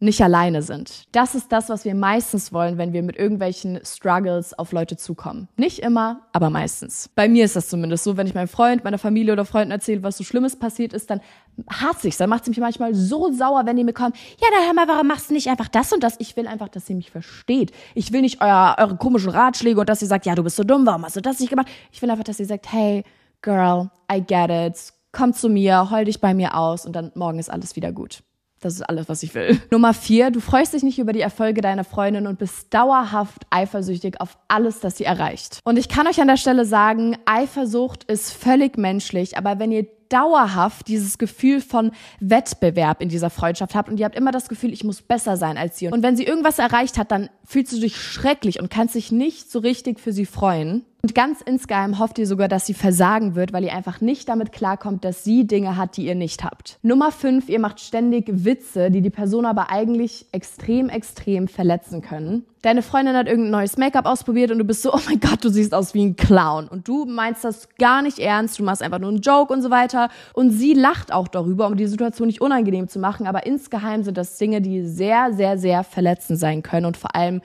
nicht 0.00 0.22
alleine 0.22 0.62
sind. 0.62 1.04
Das 1.12 1.34
ist 1.34 1.52
das, 1.52 1.68
was 1.68 1.84
wir 1.84 1.94
meistens 1.94 2.52
wollen, 2.52 2.78
wenn 2.78 2.92
wir 2.92 3.02
mit 3.02 3.16
irgendwelchen 3.16 3.80
Struggles 3.84 4.58
auf 4.58 4.72
Leute 4.72 4.96
zukommen. 4.96 5.48
Nicht 5.56 5.80
immer, 5.80 6.22
aber 6.32 6.50
meistens. 6.50 7.10
Bei 7.14 7.28
mir 7.28 7.44
ist 7.44 7.54
das 7.54 7.68
zumindest 7.68 8.04
so, 8.04 8.16
wenn 8.16 8.26
ich 8.26 8.34
meinem 8.34 8.48
Freund, 8.48 8.82
meiner 8.82 8.98
Familie 8.98 9.32
oder 9.34 9.44
Freunden 9.44 9.70
erzähle, 9.70 10.02
was 10.02 10.16
so 10.16 10.24
Schlimmes 10.24 10.58
passiert 10.58 10.92
ist, 10.94 11.10
dann 11.10 11.20
hasst 11.68 12.00
sich's. 12.00 12.16
Dann 12.16 12.30
macht 12.30 12.44
sie 12.44 12.50
mich 12.50 12.60
manchmal 12.60 12.94
so 12.94 13.30
sauer, 13.32 13.66
wenn 13.66 13.76
die 13.76 13.84
mir 13.84 13.92
kommen, 13.92 14.14
ja, 14.40 14.48
dann 14.52 14.66
hör 14.66 14.74
mal, 14.74 14.88
warum 14.88 15.06
machst 15.06 15.30
du 15.30 15.34
nicht 15.34 15.48
einfach 15.48 15.68
das 15.68 15.92
und 15.92 16.02
das? 16.02 16.16
Ich 16.18 16.36
will 16.36 16.46
einfach, 16.46 16.68
dass 16.68 16.86
sie 16.86 16.94
mich 16.94 17.10
versteht. 17.10 17.72
Ich 17.94 18.12
will 18.12 18.22
nicht 18.22 18.40
euer, 18.40 18.76
eure 18.78 18.96
komischen 18.96 19.30
Ratschläge 19.30 19.80
und 19.80 19.88
dass 19.88 20.00
sie 20.00 20.06
sagt, 20.06 20.24
ja, 20.24 20.34
du 20.34 20.42
bist 20.42 20.56
so 20.56 20.64
dumm, 20.64 20.86
warum 20.86 21.04
hast 21.04 21.16
du 21.16 21.20
das 21.20 21.40
nicht 21.40 21.50
gemacht? 21.50 21.68
Ich 21.92 22.00
will 22.00 22.10
einfach, 22.10 22.24
dass 22.24 22.38
sie 22.38 22.44
sagt, 22.44 22.72
hey, 22.72 23.04
girl, 23.42 23.90
I 24.10 24.20
get 24.20 24.50
it 24.50 24.92
komm 25.12 25.32
zu 25.32 25.48
mir, 25.48 25.90
heul 25.90 26.04
dich 26.04 26.20
bei 26.20 26.34
mir 26.34 26.56
aus 26.56 26.86
und 26.86 26.94
dann 26.94 27.12
morgen 27.14 27.38
ist 27.38 27.50
alles 27.50 27.76
wieder 27.76 27.92
gut. 27.92 28.22
Das 28.60 28.74
ist 28.74 28.82
alles, 28.82 29.08
was 29.08 29.22
ich 29.22 29.34
will. 29.34 29.60
Nummer 29.70 29.94
vier, 29.94 30.30
du 30.30 30.40
freust 30.40 30.74
dich 30.74 30.82
nicht 30.82 30.98
über 30.98 31.14
die 31.14 31.22
Erfolge 31.22 31.62
deiner 31.62 31.84
Freundin 31.84 32.26
und 32.26 32.38
bist 32.38 32.72
dauerhaft 32.74 33.46
eifersüchtig 33.48 34.20
auf 34.20 34.38
alles, 34.48 34.80
das 34.80 34.98
sie 34.98 35.04
erreicht. 35.04 35.60
Und 35.64 35.78
ich 35.78 35.88
kann 35.88 36.06
euch 36.06 36.20
an 36.20 36.28
der 36.28 36.36
Stelle 36.36 36.66
sagen, 36.66 37.16
Eifersucht 37.24 38.04
ist 38.04 38.32
völlig 38.32 38.76
menschlich, 38.76 39.38
aber 39.38 39.58
wenn 39.58 39.72
ihr 39.72 39.86
dauerhaft 40.10 40.88
dieses 40.88 41.16
Gefühl 41.16 41.60
von 41.60 41.92
Wettbewerb 42.18 43.00
in 43.00 43.08
dieser 43.08 43.30
Freundschaft 43.30 43.74
habt 43.74 43.88
und 43.88 43.98
ihr 43.98 44.04
habt 44.04 44.16
immer 44.16 44.32
das 44.32 44.48
Gefühl, 44.48 44.72
ich 44.72 44.84
muss 44.84 45.00
besser 45.00 45.36
sein 45.36 45.56
als 45.56 45.78
sie. 45.78 45.88
Und 45.88 46.02
wenn 46.02 46.16
sie 46.16 46.24
irgendwas 46.24 46.58
erreicht 46.58 46.98
hat, 46.98 47.10
dann 47.12 47.30
fühlst 47.44 47.72
du 47.72 47.80
dich 47.80 47.96
schrecklich 47.96 48.60
und 48.60 48.70
kannst 48.70 48.94
dich 48.94 49.12
nicht 49.12 49.50
so 49.50 49.60
richtig 49.60 50.00
für 50.00 50.12
sie 50.12 50.26
freuen. 50.26 50.84
Und 51.02 51.14
ganz 51.14 51.40
insgeheim 51.40 51.98
hofft 51.98 52.18
ihr 52.18 52.26
sogar, 52.26 52.48
dass 52.48 52.66
sie 52.66 52.74
versagen 52.74 53.34
wird, 53.34 53.52
weil 53.52 53.64
ihr 53.64 53.72
einfach 53.72 54.00
nicht 54.00 54.28
damit 54.28 54.52
klarkommt, 54.52 55.04
dass 55.04 55.24
sie 55.24 55.46
Dinge 55.46 55.76
hat, 55.76 55.96
die 55.96 56.06
ihr 56.06 56.14
nicht 56.14 56.44
habt. 56.44 56.78
Nummer 56.82 57.10
fünf, 57.10 57.48
ihr 57.48 57.58
macht 57.58 57.80
ständig 57.80 58.26
Witze, 58.28 58.90
die 58.90 59.00
die 59.00 59.10
Person 59.10 59.46
aber 59.46 59.70
eigentlich 59.70 60.26
extrem, 60.32 60.90
extrem 60.90 61.48
verletzen 61.48 62.02
können. 62.02 62.44
Deine 62.62 62.82
Freundin 62.82 63.16
hat 63.16 63.26
irgendein 63.26 63.52
neues 63.52 63.78
Make-up 63.78 64.04
ausprobiert 64.04 64.50
und 64.50 64.58
du 64.58 64.64
bist 64.64 64.82
so, 64.82 64.92
oh 64.92 65.00
mein 65.06 65.18
Gott, 65.18 65.42
du 65.42 65.48
siehst 65.48 65.72
aus 65.72 65.94
wie 65.94 66.04
ein 66.04 66.16
Clown. 66.16 66.68
Und 66.68 66.86
du 66.86 67.06
meinst 67.06 67.42
das 67.42 67.70
gar 67.78 68.02
nicht 68.02 68.18
ernst, 68.18 68.58
du 68.58 68.62
machst 68.62 68.82
einfach 68.82 68.98
nur 68.98 69.08
einen 69.08 69.22
Joke 69.22 69.50
und 69.50 69.62
so 69.62 69.70
weiter. 69.70 70.10
Und 70.34 70.50
sie 70.50 70.74
lacht 70.74 71.10
auch 71.10 71.28
darüber, 71.28 71.68
um 71.68 71.76
die 71.78 71.86
Situation 71.86 72.26
nicht 72.26 72.42
unangenehm 72.42 72.88
zu 72.88 72.98
machen. 72.98 73.26
Aber 73.26 73.46
insgeheim 73.46 74.02
sind 74.04 74.18
das 74.18 74.36
Dinge, 74.36 74.60
die 74.60 74.84
sehr, 74.84 75.32
sehr, 75.32 75.56
sehr 75.56 75.84
verletzend 75.84 76.38
sein 76.38 76.62
können 76.62 76.84
und 76.84 76.98
vor 76.98 77.16
allem 77.16 77.40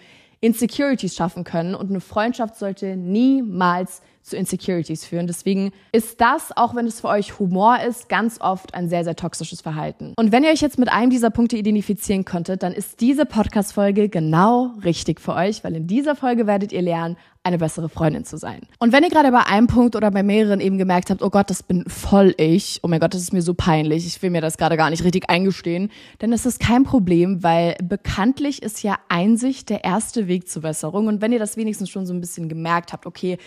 Insecurities 0.46 1.16
schaffen 1.16 1.44
können. 1.44 1.74
Und 1.74 1.90
eine 1.90 2.02
Freundschaft 2.02 2.56
sollte 2.56 2.96
niemals 2.96 4.02
zu 4.22 4.38
Insecurities 4.38 5.06
führen. 5.06 5.28
Deswegen 5.28 5.72
ist 5.92 6.22
das, 6.22 6.56
auch 6.56 6.76
wenn 6.76 6.86
es 6.86 7.02
für 7.02 7.08
euch 7.08 7.40
Humor 7.40 7.80
ist, 7.80 8.10
ganz 8.10 8.40
oft 8.40 8.74
ein 8.74 8.88
sehr, 8.88 9.04
sehr 9.04 9.16
toxisches 9.16 9.62
Verhalten. 9.62 10.14
Und 10.18 10.32
wenn 10.32 10.44
ihr 10.44 10.52
euch 10.52 10.62
jetzt 10.62 10.78
mit 10.78 10.92
einem 10.92 11.10
dieser 11.10 11.32
Punkte 11.32 11.58
identifizieren 11.58 12.26
konntet, 12.26 12.62
dann 12.62 12.74
ist 12.74 13.02
diese 13.02 13.26
Podcast-Folge 13.26 14.10
genau 14.10 14.72
richtig 14.84 15.20
für 15.20 15.34
euch, 15.34 15.64
weil 15.64 15.76
in 15.76 15.88
dieser 15.88 16.16
Folge 16.16 16.46
werdet 16.48 16.72
ihr 16.72 16.82
lernen, 16.82 17.18
eine 17.46 17.60
bessere 17.60 17.90
Freundin 17.90 18.26
zu 18.26 18.38
sein. 18.38 18.62
Und 18.80 18.92
wenn 18.92 19.04
ihr 19.04 19.10
gerade 19.10 19.32
bei 19.32 19.46
einem 19.46 19.68
Punkt 19.68 19.96
oder 19.96 20.10
bei 20.10 20.24
mehreren 20.24 20.60
eben 20.60 20.78
gemerkt 20.78 21.12
habt, 21.12 21.22
oh 21.22 21.30
Gott, 21.30 21.50
das 21.50 21.62
bin 21.62 21.86
voll 21.88 22.34
ich, 22.38 22.80
oh 22.84 22.88
mein 22.88 23.00
Gott, 23.00 23.14
das 23.14 23.22
ist 23.22 23.34
mir 23.34 23.44
so 23.44 23.54
peinlich, 23.54 24.08
ich 24.08 24.22
will 24.22 24.32
mir 24.32 24.42
das 24.42 24.58
gerade 24.58 24.78
gar 24.78 24.90
nicht 24.90 25.04
richtig 25.04 25.30
eingestehen, 25.30 25.92
dann 26.20 26.34
ist 26.34 26.46
das 26.46 26.58
kein 26.58 26.84
Problem, 26.84 27.44
weil 27.44 27.76
bekanntlich 27.84 28.64
ist 28.64 28.82
ja 28.82 28.98
Einsicht 29.10 29.70
der 29.70 29.84
erste 29.84 30.28
Weg 30.28 30.50
zur 30.50 30.64
Besserung. 30.64 31.08
Und 31.08 31.22
wenn 31.22 31.32
ihr 31.32 31.40
das 31.40 31.56
wenigstens 31.56 31.90
schon 31.90 32.08
so 32.08 32.14
ein 32.14 32.20
bisschen 32.20 32.50
gemerkt 32.50 32.94
habt, 32.94 33.06
okay, 33.06 33.38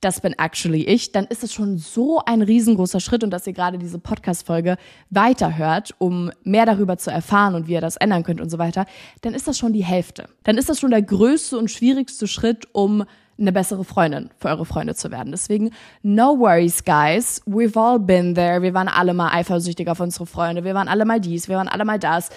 das 0.00 0.20
bin 0.20 0.34
actually 0.38 0.82
ich, 0.84 1.12
dann 1.12 1.26
ist 1.26 1.44
es 1.44 1.52
schon 1.52 1.78
so 1.78 2.20
ein 2.24 2.42
riesengroßer 2.42 3.00
Schritt 3.00 3.22
und 3.22 3.30
dass 3.30 3.46
ihr 3.46 3.52
gerade 3.52 3.78
diese 3.78 3.98
Podcast-Folge 3.98 4.76
weiterhört, 5.10 5.94
um 5.98 6.30
mehr 6.42 6.66
darüber 6.66 6.96
zu 6.96 7.10
erfahren 7.10 7.54
und 7.54 7.68
wie 7.68 7.74
ihr 7.74 7.80
das 7.80 7.96
ändern 7.96 8.24
könnt 8.24 8.40
und 8.40 8.50
so 8.50 8.58
weiter, 8.58 8.86
dann 9.20 9.34
ist 9.34 9.46
das 9.46 9.58
schon 9.58 9.72
die 9.72 9.84
Hälfte. 9.84 10.28
Dann 10.42 10.58
ist 10.58 10.68
das 10.68 10.80
schon 10.80 10.90
der 10.90 11.02
größte 11.02 11.56
und 11.56 11.70
schwierigste 11.70 12.26
Schritt, 12.26 12.66
um 12.72 13.04
eine 13.38 13.52
bessere 13.52 13.84
Freundin 13.84 14.30
für 14.38 14.48
eure 14.48 14.64
Freunde 14.64 14.94
zu 14.94 15.10
werden. 15.10 15.32
Deswegen, 15.32 15.70
no 16.02 16.38
worries, 16.38 16.84
guys. 16.84 17.42
We've 17.46 17.78
all 17.78 17.98
been 17.98 18.34
there. 18.34 18.62
Wir 18.62 18.74
waren 18.74 18.88
alle 18.88 19.14
mal 19.14 19.32
eifersüchtig 19.32 19.88
auf 19.88 20.00
unsere 20.00 20.26
Freunde. 20.26 20.64
Wir 20.64 20.74
waren 20.74 20.88
alle 20.88 21.04
mal 21.04 21.20
dies. 21.20 21.48
Wir 21.48 21.56
waren 21.56 21.68
alle 21.68 21.84
mal 21.84 21.98
das. 21.98 22.30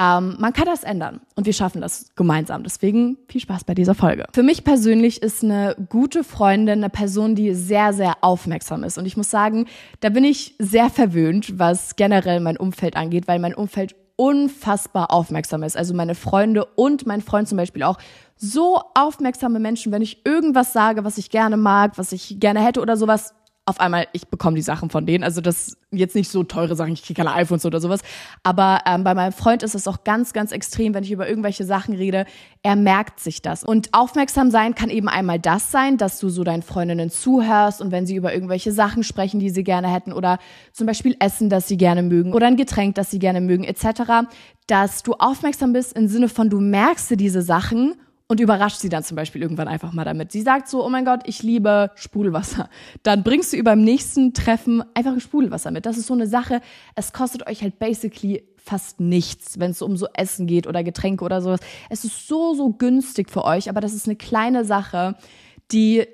Ähm, 0.00 0.36
man 0.38 0.52
kann 0.52 0.64
das 0.64 0.84
ändern 0.84 1.20
und 1.36 1.46
wir 1.46 1.52
schaffen 1.52 1.80
das 1.80 2.14
gemeinsam. 2.16 2.64
Deswegen 2.64 3.18
viel 3.28 3.40
Spaß 3.40 3.64
bei 3.64 3.74
dieser 3.74 3.94
Folge. 3.94 4.24
Für 4.32 4.42
mich 4.42 4.64
persönlich 4.64 5.22
ist 5.22 5.44
eine 5.44 5.76
gute 5.90 6.24
Freundin 6.24 6.78
eine 6.78 6.88
Person, 6.88 7.34
die 7.34 7.54
sehr, 7.54 7.92
sehr 7.92 8.14
aufmerksam 8.22 8.84
ist. 8.84 8.96
Und 8.96 9.06
ich 9.06 9.16
muss 9.16 9.30
sagen, 9.30 9.66
da 10.00 10.08
bin 10.08 10.24
ich 10.24 10.54
sehr 10.58 10.88
verwöhnt, 10.88 11.58
was 11.58 11.96
generell 11.96 12.40
mein 12.40 12.56
Umfeld 12.56 12.96
angeht, 12.96 13.28
weil 13.28 13.38
mein 13.38 13.54
Umfeld 13.54 13.94
unfassbar 14.16 15.10
aufmerksam 15.10 15.62
ist. 15.62 15.76
Also 15.76 15.94
meine 15.94 16.14
Freunde 16.14 16.64
und 16.64 17.06
mein 17.06 17.20
Freund 17.20 17.48
zum 17.48 17.58
Beispiel 17.58 17.82
auch 17.82 17.98
so 18.36 18.80
aufmerksame 18.94 19.60
Menschen, 19.60 19.92
wenn 19.92 20.02
ich 20.02 20.24
irgendwas 20.26 20.72
sage, 20.72 21.04
was 21.04 21.18
ich 21.18 21.30
gerne 21.30 21.56
mag, 21.56 21.98
was 21.98 22.12
ich 22.12 22.40
gerne 22.40 22.64
hätte 22.64 22.80
oder 22.80 22.96
sowas, 22.96 23.34
auf 23.64 23.78
einmal, 23.78 24.08
ich 24.12 24.26
bekomme 24.26 24.56
die 24.56 24.62
Sachen 24.62 24.90
von 24.90 25.06
denen. 25.06 25.22
Also 25.22 25.40
das 25.40 25.76
jetzt 25.92 26.16
nicht 26.16 26.30
so 26.30 26.42
teure 26.42 26.74
Sachen, 26.74 26.94
ich 26.94 27.04
kriege 27.04 27.22
keine 27.22 27.32
iPhones 27.32 27.64
oder 27.64 27.80
sowas. 27.80 28.00
Aber 28.42 28.80
ähm, 28.86 29.04
bei 29.04 29.14
meinem 29.14 29.32
Freund 29.32 29.62
ist 29.62 29.76
es 29.76 29.86
auch 29.86 30.02
ganz, 30.02 30.32
ganz 30.32 30.50
extrem, 30.50 30.94
wenn 30.94 31.04
ich 31.04 31.12
über 31.12 31.28
irgendwelche 31.28 31.64
Sachen 31.64 31.94
rede. 31.94 32.26
Er 32.64 32.74
merkt 32.74 33.20
sich 33.20 33.40
das. 33.40 33.62
Und 33.62 33.90
aufmerksam 33.92 34.50
sein 34.50 34.74
kann 34.74 34.90
eben 34.90 35.08
einmal 35.08 35.38
das 35.38 35.70
sein, 35.70 35.96
dass 35.96 36.18
du 36.18 36.28
so 36.28 36.42
deinen 36.42 36.62
Freundinnen 36.62 37.08
zuhörst 37.08 37.80
und 37.80 37.92
wenn 37.92 38.04
sie 38.04 38.16
über 38.16 38.34
irgendwelche 38.34 38.72
Sachen 38.72 39.04
sprechen, 39.04 39.38
die 39.38 39.50
sie 39.50 39.62
gerne 39.62 39.88
hätten 39.88 40.12
oder 40.12 40.38
zum 40.72 40.88
Beispiel 40.88 41.14
Essen, 41.20 41.48
das 41.48 41.68
sie 41.68 41.76
gerne 41.76 42.02
mögen 42.02 42.32
oder 42.32 42.48
ein 42.48 42.56
Getränk, 42.56 42.96
das 42.96 43.12
sie 43.12 43.20
gerne 43.20 43.40
mögen 43.40 43.62
etc., 43.62 44.26
dass 44.66 45.04
du 45.04 45.12
aufmerksam 45.14 45.72
bist 45.72 45.92
im 45.92 46.08
Sinne 46.08 46.28
von, 46.28 46.50
du 46.50 46.58
merkst 46.58 47.10
dir 47.10 47.16
diese 47.16 47.42
Sachen 47.42 47.94
und 48.32 48.40
überrascht 48.40 48.78
sie 48.78 48.88
dann 48.88 49.04
zum 49.04 49.14
Beispiel 49.14 49.42
irgendwann 49.42 49.68
einfach 49.68 49.92
mal 49.92 50.06
damit. 50.06 50.32
Sie 50.32 50.40
sagt 50.40 50.66
so, 50.66 50.82
oh 50.82 50.88
mein 50.88 51.04
Gott, 51.04 51.20
ich 51.26 51.42
liebe 51.42 51.90
Sprudelwasser. 51.96 52.70
Dann 53.02 53.22
bringst 53.22 53.52
du 53.52 53.58
über 53.58 53.72
dem 53.72 53.84
nächsten 53.84 54.32
Treffen 54.32 54.82
einfach 54.94 55.12
ein 55.12 55.20
Sprudelwasser 55.20 55.70
mit. 55.70 55.84
Das 55.84 55.98
ist 55.98 56.06
so 56.06 56.14
eine 56.14 56.26
Sache, 56.26 56.62
es 56.94 57.12
kostet 57.12 57.46
euch 57.46 57.60
halt 57.60 57.78
basically 57.78 58.48
fast 58.56 59.00
nichts, 59.00 59.60
wenn 59.60 59.72
es 59.72 59.82
um 59.82 59.98
so 59.98 60.06
Essen 60.14 60.46
geht 60.46 60.66
oder 60.66 60.82
Getränke 60.82 61.26
oder 61.26 61.42
sowas. 61.42 61.60
Es 61.90 62.06
ist 62.06 62.26
so, 62.26 62.54
so 62.54 62.70
günstig 62.70 63.30
für 63.30 63.44
euch, 63.44 63.68
aber 63.68 63.82
das 63.82 63.92
ist 63.92 64.06
eine 64.06 64.16
kleine 64.16 64.64
Sache, 64.64 65.14
die 65.70 66.06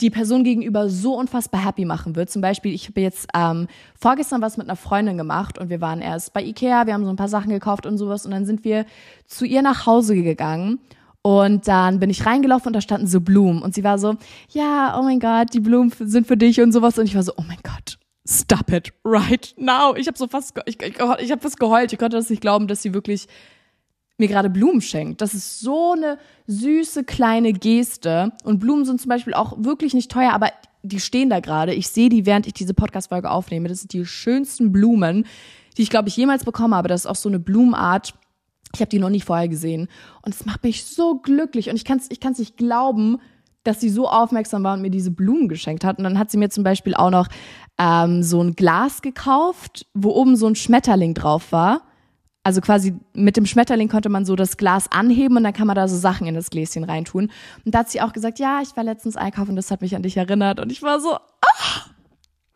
die 0.00 0.10
Person 0.10 0.42
gegenüber 0.42 0.88
so 0.88 1.14
unfassbar 1.14 1.64
happy 1.64 1.84
machen 1.84 2.16
wird. 2.16 2.28
Zum 2.28 2.42
Beispiel, 2.42 2.74
ich 2.74 2.88
habe 2.88 3.02
jetzt 3.02 3.28
ähm, 3.36 3.68
vorgestern 3.94 4.42
was 4.42 4.56
mit 4.56 4.66
einer 4.66 4.74
Freundin 4.74 5.16
gemacht 5.16 5.60
und 5.60 5.70
wir 5.70 5.80
waren 5.80 6.00
erst 6.00 6.32
bei 6.32 6.42
Ikea, 6.42 6.86
wir 6.86 6.94
haben 6.94 7.04
so 7.04 7.10
ein 7.10 7.16
paar 7.16 7.28
Sachen 7.28 7.50
gekauft 7.50 7.86
und 7.86 7.98
sowas 7.98 8.26
und 8.26 8.32
dann 8.32 8.46
sind 8.46 8.64
wir 8.64 8.84
zu 9.26 9.44
ihr 9.44 9.62
nach 9.62 9.86
Hause 9.86 10.16
gegangen 10.16 10.80
und 11.22 11.68
dann 11.68 12.00
bin 12.00 12.10
ich 12.10 12.26
reingelaufen 12.26 12.68
und 12.68 12.72
da 12.72 12.80
standen 12.80 13.06
so 13.06 13.20
Blumen. 13.20 13.62
Und 13.62 13.74
sie 13.74 13.84
war 13.84 13.98
so, 13.98 14.16
ja, 14.50 14.98
oh 14.98 15.02
mein 15.02 15.20
Gott, 15.20 15.54
die 15.54 15.60
Blumen 15.60 15.92
sind 15.98 16.26
für 16.26 16.36
dich 16.36 16.60
und 16.60 16.72
sowas. 16.72 16.98
Und 16.98 17.06
ich 17.06 17.14
war 17.14 17.22
so, 17.22 17.32
oh 17.36 17.44
mein 17.46 17.60
Gott, 17.62 17.98
stop 18.28 18.72
it 18.72 18.92
right 19.04 19.54
now. 19.56 19.94
Ich 19.96 20.08
habe 20.08 20.18
so 20.18 20.26
fast, 20.26 20.58
ich, 20.66 20.82
ich, 20.82 20.96
ich 20.96 21.30
habe 21.30 21.40
fast 21.40 21.60
geheult. 21.60 21.92
Ich 21.92 21.98
konnte 21.98 22.16
das 22.16 22.28
nicht 22.28 22.42
glauben, 22.42 22.66
dass 22.66 22.82
sie 22.82 22.92
wirklich 22.92 23.28
mir 24.18 24.26
gerade 24.26 24.50
Blumen 24.50 24.80
schenkt. 24.80 25.20
Das 25.20 25.32
ist 25.32 25.60
so 25.60 25.92
eine 25.92 26.18
süße 26.48 27.04
kleine 27.04 27.52
Geste. 27.52 28.32
Und 28.42 28.58
Blumen 28.58 28.84
sind 28.84 29.00
zum 29.00 29.08
Beispiel 29.08 29.34
auch 29.34 29.54
wirklich 29.58 29.94
nicht 29.94 30.10
teuer, 30.10 30.32
aber 30.32 30.48
die 30.82 31.00
stehen 31.00 31.30
da 31.30 31.38
gerade. 31.38 31.72
Ich 31.72 31.88
sehe 31.88 32.08
die, 32.08 32.26
während 32.26 32.48
ich 32.48 32.54
diese 32.54 32.74
Podcast-Folge 32.74 33.30
aufnehme. 33.30 33.68
Das 33.68 33.78
sind 33.78 33.92
die 33.92 34.04
schönsten 34.04 34.72
Blumen, 34.72 35.24
die 35.76 35.82
ich, 35.82 35.90
glaube 35.90 36.08
ich, 36.08 36.16
jemals 36.16 36.44
bekommen 36.44 36.74
habe. 36.74 36.88
Das 36.88 37.02
ist 37.02 37.06
auch 37.06 37.16
so 37.16 37.28
eine 37.28 37.38
Blumenart 37.38 38.14
ich 38.74 38.80
habe 38.80 38.88
die 38.88 38.98
noch 38.98 39.10
nie 39.10 39.20
vorher 39.20 39.48
gesehen. 39.48 39.88
Und 40.22 40.34
es 40.34 40.46
macht 40.46 40.64
mich 40.64 40.84
so 40.84 41.18
glücklich. 41.18 41.68
Und 41.68 41.76
ich 41.76 41.84
kann 41.84 41.98
es 41.98 42.10
ich 42.10 42.20
kann's 42.20 42.38
nicht 42.38 42.56
glauben, 42.56 43.18
dass 43.64 43.80
sie 43.80 43.90
so 43.90 44.08
aufmerksam 44.08 44.64
war 44.64 44.74
und 44.74 44.82
mir 44.82 44.90
diese 44.90 45.10
Blumen 45.10 45.48
geschenkt 45.48 45.84
hat. 45.84 45.98
Und 45.98 46.04
dann 46.04 46.18
hat 46.18 46.30
sie 46.30 46.38
mir 46.38 46.50
zum 46.50 46.64
Beispiel 46.64 46.94
auch 46.94 47.10
noch 47.10 47.28
ähm, 47.78 48.22
so 48.22 48.42
ein 48.42 48.56
Glas 48.56 49.02
gekauft, 49.02 49.86
wo 49.94 50.10
oben 50.10 50.36
so 50.36 50.46
ein 50.46 50.56
Schmetterling 50.56 51.14
drauf 51.14 51.52
war. 51.52 51.82
Also 52.44 52.60
quasi 52.60 52.94
mit 53.14 53.36
dem 53.36 53.46
Schmetterling 53.46 53.88
konnte 53.88 54.08
man 54.08 54.24
so 54.24 54.34
das 54.34 54.56
Glas 54.56 54.90
anheben 54.90 55.36
und 55.36 55.44
dann 55.44 55.52
kann 55.52 55.68
man 55.68 55.76
da 55.76 55.86
so 55.86 55.96
Sachen 55.96 56.26
in 56.26 56.34
das 56.34 56.50
Gläschen 56.50 56.82
reintun. 56.82 57.30
Und 57.64 57.74
da 57.74 57.80
hat 57.80 57.90
sie 57.90 58.00
auch 58.00 58.12
gesagt, 58.12 58.40
ja, 58.40 58.60
ich 58.62 58.76
war 58.76 58.82
letztens 58.82 59.16
einkaufen 59.16 59.50
und 59.50 59.56
das 59.56 59.70
hat 59.70 59.80
mich 59.80 59.94
an 59.94 60.02
dich 60.02 60.16
erinnert. 60.16 60.58
Und 60.58 60.72
ich 60.72 60.82
war 60.82 60.98
so, 60.98 61.14
ah, 61.14 61.90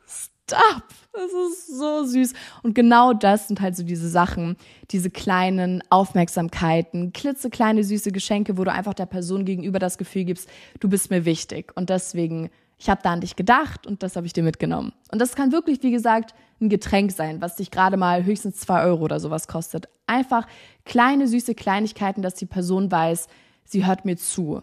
stop. 0.08 0.82
Das 1.16 1.32
ist 1.32 1.78
so 1.78 2.04
süß. 2.04 2.35
Und 2.62 2.75
genau 2.75 3.14
das 3.14 3.49
sind 3.49 3.62
halt 3.62 3.75
so 3.75 3.82
diese 3.82 4.08
Sachen, 4.08 4.56
diese 4.90 5.08
kleinen 5.08 5.82
Aufmerksamkeiten, 5.88 7.14
klitzekleine 7.14 7.85
süße 7.85 8.12
Geschenke, 8.12 8.58
wo 8.58 8.64
du 8.64 8.73
einfach 8.73 8.92
der 8.92 9.06
Person 9.06 9.46
gegenüber 9.46 9.78
das 9.78 9.96
Gefühl 9.96 10.25
gibst, 10.25 10.46
du 10.78 10.90
bist 10.90 11.11
mir 11.11 11.25
wichtig. 11.25 11.73
Und 11.75 11.88
deswegen, 11.88 12.50
ich 12.76 12.90
habe 12.90 13.00
da 13.02 13.14
an 13.14 13.23
dich 13.23 13.35
gedacht 13.35 13.87
und 13.87 14.02
das 14.02 14.16
habe 14.16 14.26
ich 14.26 14.35
dir 14.35 14.42
mitgenommen. 14.42 14.92
Und 15.11 15.18
das 15.18 15.35
kann 15.35 15.52
wirklich, 15.52 15.82
wie 15.82 15.90
gesagt, 15.90 16.35
ein 16.61 16.68
Getränk 16.68 17.12
sein, 17.12 17.40
was 17.40 17.56
dich 17.56 17.70
gerade 17.70 17.96
mal 17.96 18.25
höchstens 18.25 18.56
zwei 18.58 18.82
Euro 18.82 19.02
oder 19.04 19.18
sowas 19.18 19.49
kostet. 19.49 19.88
Einfach 20.06 20.46
kleine 20.85 21.28
süße 21.28 21.54
Kleinigkeiten, 21.54 22.20
dass 22.20 22.35
die 22.35 22.46
Person 22.46 22.90
weiß, 22.90 23.28
sie 23.64 23.87
hört 23.87 24.04
mir 24.04 24.18
zu. 24.18 24.62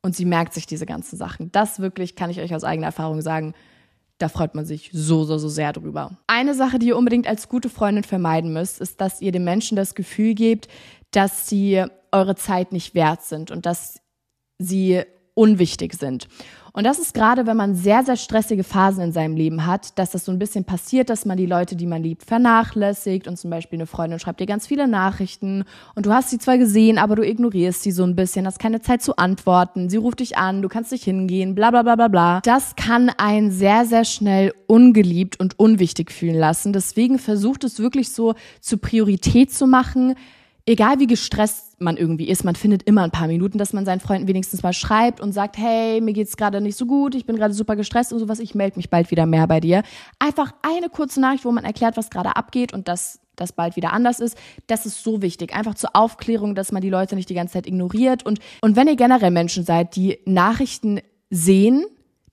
Und 0.00 0.16
sie 0.16 0.24
merkt 0.24 0.54
sich 0.54 0.66
diese 0.66 0.86
ganzen 0.86 1.18
Sachen. 1.18 1.52
Das 1.52 1.80
wirklich 1.80 2.16
kann 2.16 2.30
ich 2.30 2.40
euch 2.40 2.54
aus 2.54 2.64
eigener 2.64 2.86
Erfahrung 2.86 3.20
sagen 3.20 3.54
da 4.18 4.28
freut 4.28 4.54
man 4.54 4.64
sich 4.64 4.90
so, 4.92 5.24
so, 5.24 5.38
so 5.38 5.48
sehr 5.48 5.72
drüber. 5.72 6.16
Eine 6.26 6.54
Sache, 6.54 6.78
die 6.78 6.88
ihr 6.88 6.96
unbedingt 6.96 7.26
als 7.26 7.48
gute 7.48 7.68
Freundin 7.68 8.04
vermeiden 8.04 8.52
müsst, 8.52 8.80
ist, 8.80 9.00
dass 9.00 9.20
ihr 9.20 9.32
den 9.32 9.44
Menschen 9.44 9.76
das 9.76 9.94
Gefühl 9.94 10.34
gebt, 10.34 10.68
dass 11.10 11.48
sie 11.48 11.84
eure 12.12 12.34
Zeit 12.34 12.72
nicht 12.72 12.94
wert 12.94 13.22
sind 13.22 13.50
und 13.50 13.66
dass 13.66 14.00
sie 14.58 15.02
unwichtig 15.36 15.94
sind. 15.94 16.26
Und 16.72 16.84
das 16.84 16.98
ist 16.98 17.14
gerade, 17.14 17.46
wenn 17.46 17.56
man 17.56 17.74
sehr, 17.74 18.04
sehr 18.04 18.16
stressige 18.16 18.62
Phasen 18.62 19.02
in 19.02 19.12
seinem 19.12 19.34
Leben 19.34 19.64
hat, 19.64 19.98
dass 19.98 20.10
das 20.10 20.26
so 20.26 20.32
ein 20.32 20.38
bisschen 20.38 20.64
passiert, 20.64 21.08
dass 21.08 21.24
man 21.24 21.38
die 21.38 21.46
Leute, 21.46 21.74
die 21.74 21.86
man 21.86 22.02
liebt, 22.02 22.22
vernachlässigt 22.24 23.26
und 23.26 23.38
zum 23.38 23.48
Beispiel 23.48 23.78
eine 23.78 23.86
Freundin 23.86 24.18
schreibt 24.18 24.40
dir 24.40 24.46
ganz 24.46 24.66
viele 24.66 24.86
Nachrichten 24.86 25.64
und 25.94 26.04
du 26.04 26.12
hast 26.12 26.28
sie 26.28 26.38
zwar 26.38 26.58
gesehen, 26.58 26.98
aber 26.98 27.16
du 27.16 27.26
ignorierst 27.26 27.82
sie 27.82 27.92
so 27.92 28.04
ein 28.04 28.14
bisschen, 28.14 28.46
hast 28.46 28.58
keine 28.58 28.82
Zeit 28.82 29.00
zu 29.00 29.16
antworten, 29.16 29.88
sie 29.88 29.96
ruft 29.96 30.20
dich 30.20 30.36
an, 30.36 30.60
du 30.60 30.68
kannst 30.68 30.92
nicht 30.92 31.04
hingehen, 31.04 31.54
bla 31.54 31.70
bla 31.70 31.82
bla 31.82 31.96
bla 31.96 32.08
bla. 32.08 32.40
Das 32.42 32.76
kann 32.76 33.10
einen 33.16 33.50
sehr, 33.50 33.86
sehr 33.86 34.04
schnell 34.04 34.52
ungeliebt 34.66 35.40
und 35.40 35.58
unwichtig 35.58 36.12
fühlen 36.12 36.36
lassen. 36.36 36.74
Deswegen 36.74 37.18
versucht 37.18 37.64
es 37.64 37.78
wirklich 37.78 38.12
so 38.12 38.34
zur 38.60 38.82
Priorität 38.82 39.50
zu 39.50 39.66
machen, 39.66 40.14
egal 40.66 40.98
wie 40.98 41.06
gestresst 41.06 41.80
man 41.80 41.96
irgendwie 41.96 42.28
ist, 42.28 42.44
man 42.44 42.56
findet 42.56 42.82
immer 42.82 43.02
ein 43.02 43.10
paar 43.10 43.28
Minuten, 43.28 43.58
dass 43.58 43.72
man 43.72 43.84
seinen 43.84 44.00
Freunden 44.00 44.28
wenigstens 44.28 44.62
mal 44.62 44.72
schreibt 44.72 45.20
und 45.20 45.32
sagt, 45.32 45.56
hey, 45.56 46.00
mir 46.00 46.12
geht's 46.12 46.36
gerade 46.36 46.60
nicht 46.60 46.76
so 46.76 46.86
gut, 46.86 47.14
ich 47.14 47.26
bin 47.26 47.36
gerade 47.36 47.54
super 47.54 47.76
gestresst 47.76 48.12
und 48.12 48.18
sowas, 48.18 48.40
ich 48.40 48.54
melde 48.54 48.76
mich 48.76 48.90
bald 48.90 49.10
wieder 49.10 49.26
mehr 49.26 49.46
bei 49.46 49.60
dir. 49.60 49.82
Einfach 50.18 50.52
eine 50.62 50.88
kurze 50.88 51.20
Nachricht, 51.20 51.44
wo 51.44 51.52
man 51.52 51.64
erklärt, 51.64 51.96
was 51.96 52.10
gerade 52.10 52.36
abgeht 52.36 52.72
und 52.72 52.88
dass 52.88 53.20
das 53.36 53.52
bald 53.52 53.76
wieder 53.76 53.92
anders 53.92 54.18
ist. 54.18 54.36
Das 54.66 54.86
ist 54.86 55.02
so 55.02 55.22
wichtig. 55.22 55.54
Einfach 55.54 55.74
zur 55.74 55.94
Aufklärung, 55.94 56.54
dass 56.54 56.72
man 56.72 56.82
die 56.82 56.90
Leute 56.90 57.14
nicht 57.14 57.28
die 57.28 57.34
ganze 57.34 57.54
Zeit 57.54 57.66
ignoriert. 57.66 58.24
Und, 58.24 58.40
und 58.62 58.76
wenn 58.76 58.88
ihr 58.88 58.96
generell 58.96 59.30
Menschen 59.30 59.64
seid, 59.64 59.94
die 59.94 60.18
Nachrichten 60.24 61.00
sehen, 61.28 61.84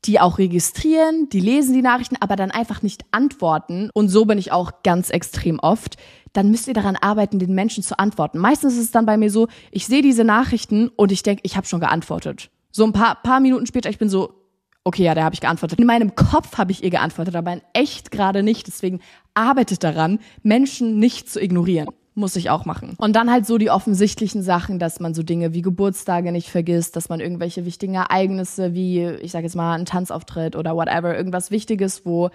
die 0.05 0.19
auch 0.19 0.37
registrieren, 0.37 1.29
die 1.29 1.39
lesen 1.39 1.73
die 1.73 1.81
Nachrichten, 1.81 2.17
aber 2.19 2.35
dann 2.35 2.51
einfach 2.51 2.81
nicht 2.81 3.05
antworten. 3.11 3.89
Und 3.93 4.09
so 4.09 4.25
bin 4.25 4.37
ich 4.37 4.51
auch 4.51 4.83
ganz 4.83 5.09
extrem 5.09 5.59
oft. 5.59 5.97
Dann 6.33 6.51
müsst 6.51 6.67
ihr 6.67 6.73
daran 6.73 6.95
arbeiten, 6.95 7.39
den 7.39 7.53
Menschen 7.53 7.83
zu 7.83 7.97
antworten. 7.97 8.37
Meistens 8.37 8.73
ist 8.73 8.85
es 8.85 8.91
dann 8.91 9.05
bei 9.05 9.17
mir 9.17 9.29
so, 9.29 9.47
ich 9.71 9.85
sehe 9.85 10.01
diese 10.01 10.23
Nachrichten 10.23 10.89
und 10.89 11.11
ich 11.11 11.23
denke, 11.23 11.41
ich 11.45 11.55
habe 11.55 11.67
schon 11.67 11.79
geantwortet. 11.79 12.49
So 12.71 12.83
ein 12.83 12.93
paar, 12.93 13.21
paar 13.21 13.39
Minuten 13.39 13.65
später, 13.65 13.89
ich 13.89 13.99
bin 13.99 14.09
so, 14.09 14.33
okay, 14.83 15.03
ja, 15.03 15.15
da 15.15 15.23
habe 15.23 15.35
ich 15.35 15.41
geantwortet. 15.41 15.79
In 15.79 15.85
meinem 15.85 16.15
Kopf 16.15 16.57
habe 16.57 16.71
ich 16.71 16.83
ihr 16.83 16.89
geantwortet, 16.89 17.35
aber 17.35 17.53
in 17.53 17.61
echt 17.73 18.11
gerade 18.11 18.43
nicht. 18.43 18.67
Deswegen 18.67 18.99
arbeitet 19.33 19.83
daran, 19.83 20.19
Menschen 20.41 20.99
nicht 20.99 21.29
zu 21.29 21.41
ignorieren 21.41 21.89
muss 22.15 22.35
ich 22.35 22.49
auch 22.49 22.65
machen. 22.65 22.95
Und 22.97 23.15
dann 23.15 23.31
halt 23.31 23.45
so 23.45 23.57
die 23.57 23.69
offensichtlichen 23.69 24.43
Sachen, 24.43 24.79
dass 24.79 24.99
man 24.99 25.13
so 25.13 25.23
Dinge 25.23 25.53
wie 25.53 25.61
Geburtstage 25.61 26.31
nicht 26.31 26.49
vergisst, 26.49 26.95
dass 26.95 27.09
man 27.09 27.19
irgendwelche 27.19 27.65
wichtigen 27.65 27.95
Ereignisse 27.95 28.73
wie, 28.73 29.03
ich 29.03 29.31
sage 29.31 29.45
jetzt 29.45 29.55
mal, 29.55 29.73
ein 29.75 29.85
Tanzauftritt 29.85 30.55
oder 30.55 30.75
whatever, 30.75 31.15
irgendwas 31.15 31.51
Wichtiges, 31.51 32.05
wo 32.05 32.29